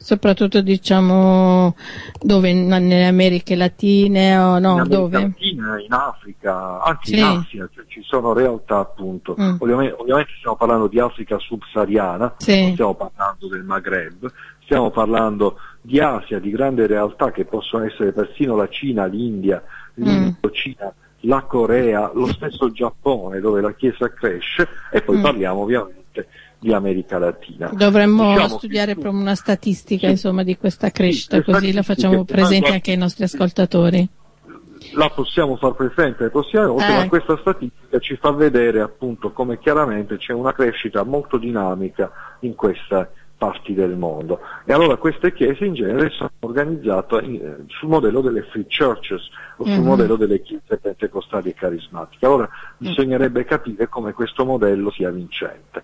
soprattutto 0.02 0.60
diciamo 0.60 1.74
dove 2.20 2.52
nelle 2.52 3.06
Americhe 3.06 3.54
Latine 3.54 4.36
o 4.36 4.58
no, 4.58 4.78
in 4.78 4.88
dove? 4.88 5.20
Latina, 5.20 5.80
in 5.80 5.92
Africa, 5.92 6.82
anche 6.82 7.06
sì. 7.06 7.18
in 7.18 7.24
Asia, 7.24 7.68
cioè 7.72 7.84
ci 7.86 8.02
sono 8.02 8.32
realtà 8.32 8.78
appunto, 8.78 9.36
mm. 9.40 9.56
ovviamente, 9.60 9.94
ovviamente, 9.96 10.32
stiamo 10.38 10.56
parlando 10.56 10.88
di 10.88 10.98
Africa 10.98 11.38
subsahariana, 11.38 12.34
sì. 12.38 12.62
non 12.62 12.72
stiamo 12.72 12.94
parlando 12.94 13.48
del 13.48 13.62
Maghreb, 13.62 14.32
stiamo 14.64 14.90
parlando 14.90 15.58
di 15.80 16.00
Asia, 16.00 16.40
di 16.40 16.50
grandi 16.50 16.86
realtà 16.86 17.30
che 17.30 17.44
possono 17.44 17.84
essere 17.84 18.12
persino 18.12 18.56
la 18.56 18.68
Cina, 18.68 19.06
l'India, 19.06 19.62
l'Indocina, 19.94 20.86
mm. 20.86 21.28
la 21.28 21.42
Corea, 21.42 22.10
lo 22.12 22.26
stesso 22.26 22.70
Giappone 22.72 23.40
dove 23.40 23.60
la 23.60 23.72
Chiesa 23.72 24.12
cresce 24.12 24.68
e 24.90 25.00
poi 25.02 25.18
mm. 25.18 25.22
parliamo 25.22 25.60
ovviamente 25.60 26.01
di 26.58 26.72
America 26.72 27.18
Latina. 27.18 27.70
Dovremmo 27.72 28.34
diciamo 28.34 28.56
studiare 28.56 28.94
proprio 28.94 29.20
una 29.20 29.34
statistica 29.34 30.06
sì, 30.06 30.12
insomma, 30.12 30.42
di 30.42 30.56
questa 30.56 30.90
crescita, 30.90 31.38
sì, 31.38 31.42
così 31.50 31.72
la 31.72 31.82
facciamo 31.82 32.24
presente 32.24 32.70
anche 32.70 32.92
ai 32.92 32.96
nostri 32.96 33.24
ascoltatori. 33.24 34.08
La 34.94 35.08
possiamo 35.10 35.56
far 35.56 35.74
presente 35.74 36.28
volte, 36.28 36.86
eh. 36.86 36.96
ma 36.96 37.08
questa 37.08 37.36
statistica 37.38 37.98
ci 37.98 38.16
fa 38.16 38.32
vedere 38.32 38.80
appunto 38.80 39.32
come 39.32 39.58
chiaramente 39.58 40.18
c'è 40.18 40.32
una 40.32 40.52
crescita 40.52 41.02
molto 41.04 41.38
dinamica 41.38 42.10
in 42.40 42.54
queste 42.54 43.10
parti 43.42 43.74
del 43.74 43.96
mondo. 43.96 44.38
E 44.64 44.72
allora 44.72 44.96
queste 44.96 45.32
chiese 45.32 45.64
in 45.64 45.74
genere 45.74 46.10
sono 46.10 46.30
organizzate 46.40 47.24
in, 47.24 47.34
eh, 47.34 47.64
sul 47.66 47.88
modello 47.88 48.20
delle 48.20 48.42
free 48.42 48.66
churches 48.68 49.28
o 49.56 49.64
sul 49.64 49.72
mm-hmm. 49.72 49.84
modello 49.84 50.14
delle 50.14 50.40
chiese 50.42 50.78
pentecostali 50.80 51.50
e 51.50 51.54
carismatiche. 51.54 52.24
Allora 52.24 52.48
mm. 52.48 52.76
bisognerebbe 52.76 53.44
capire 53.44 53.88
come 53.88 54.12
questo 54.12 54.44
modello 54.44 54.92
sia 54.92 55.10
vincente. 55.10 55.82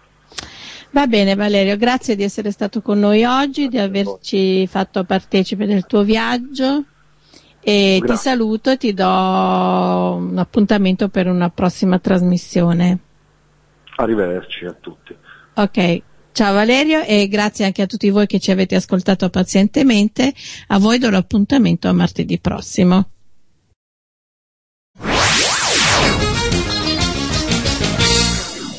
Va 0.91 1.07
bene 1.07 1.35
Valerio, 1.35 1.77
grazie 1.77 2.17
di 2.17 2.23
essere 2.23 2.51
stato 2.51 2.81
con 2.81 2.99
noi 2.99 3.25
oggi, 3.25 3.69
di 3.69 3.79
averci 3.79 4.67
fatto 4.67 5.05
partecipe 5.05 5.67
del 5.67 5.85
tuo 5.85 6.03
viaggio 6.03 6.85
e 7.61 7.99
grazie. 7.99 8.15
ti 8.15 8.21
saluto 8.21 8.71
e 8.71 8.77
ti 8.79 8.95
do 8.95 9.05
un 9.05 10.39
appuntamento 10.39 11.09
per 11.09 11.27
una 11.27 11.51
prossima 11.51 11.99
trasmissione. 11.99 12.99
Arrivederci 13.97 14.65
a 14.65 14.73
tutti. 14.81 15.15
Ok. 15.55 16.03
Ciao 16.33 16.55
Valerio 16.55 17.03
e 17.03 17.27
grazie 17.27 17.65
anche 17.65 17.83
a 17.83 17.87
tutti 17.87 18.09
voi 18.11 18.27
che 18.27 18.39
ci 18.39 18.53
avete 18.53 18.77
ascoltato 18.77 19.29
pazientemente. 19.29 20.33
A 20.69 20.79
voi 20.79 20.99
do 20.99 21.11
l'appuntamento 21.11 21.89
a 21.89 21.93
martedì 21.93 22.39
prossimo. 22.39 23.11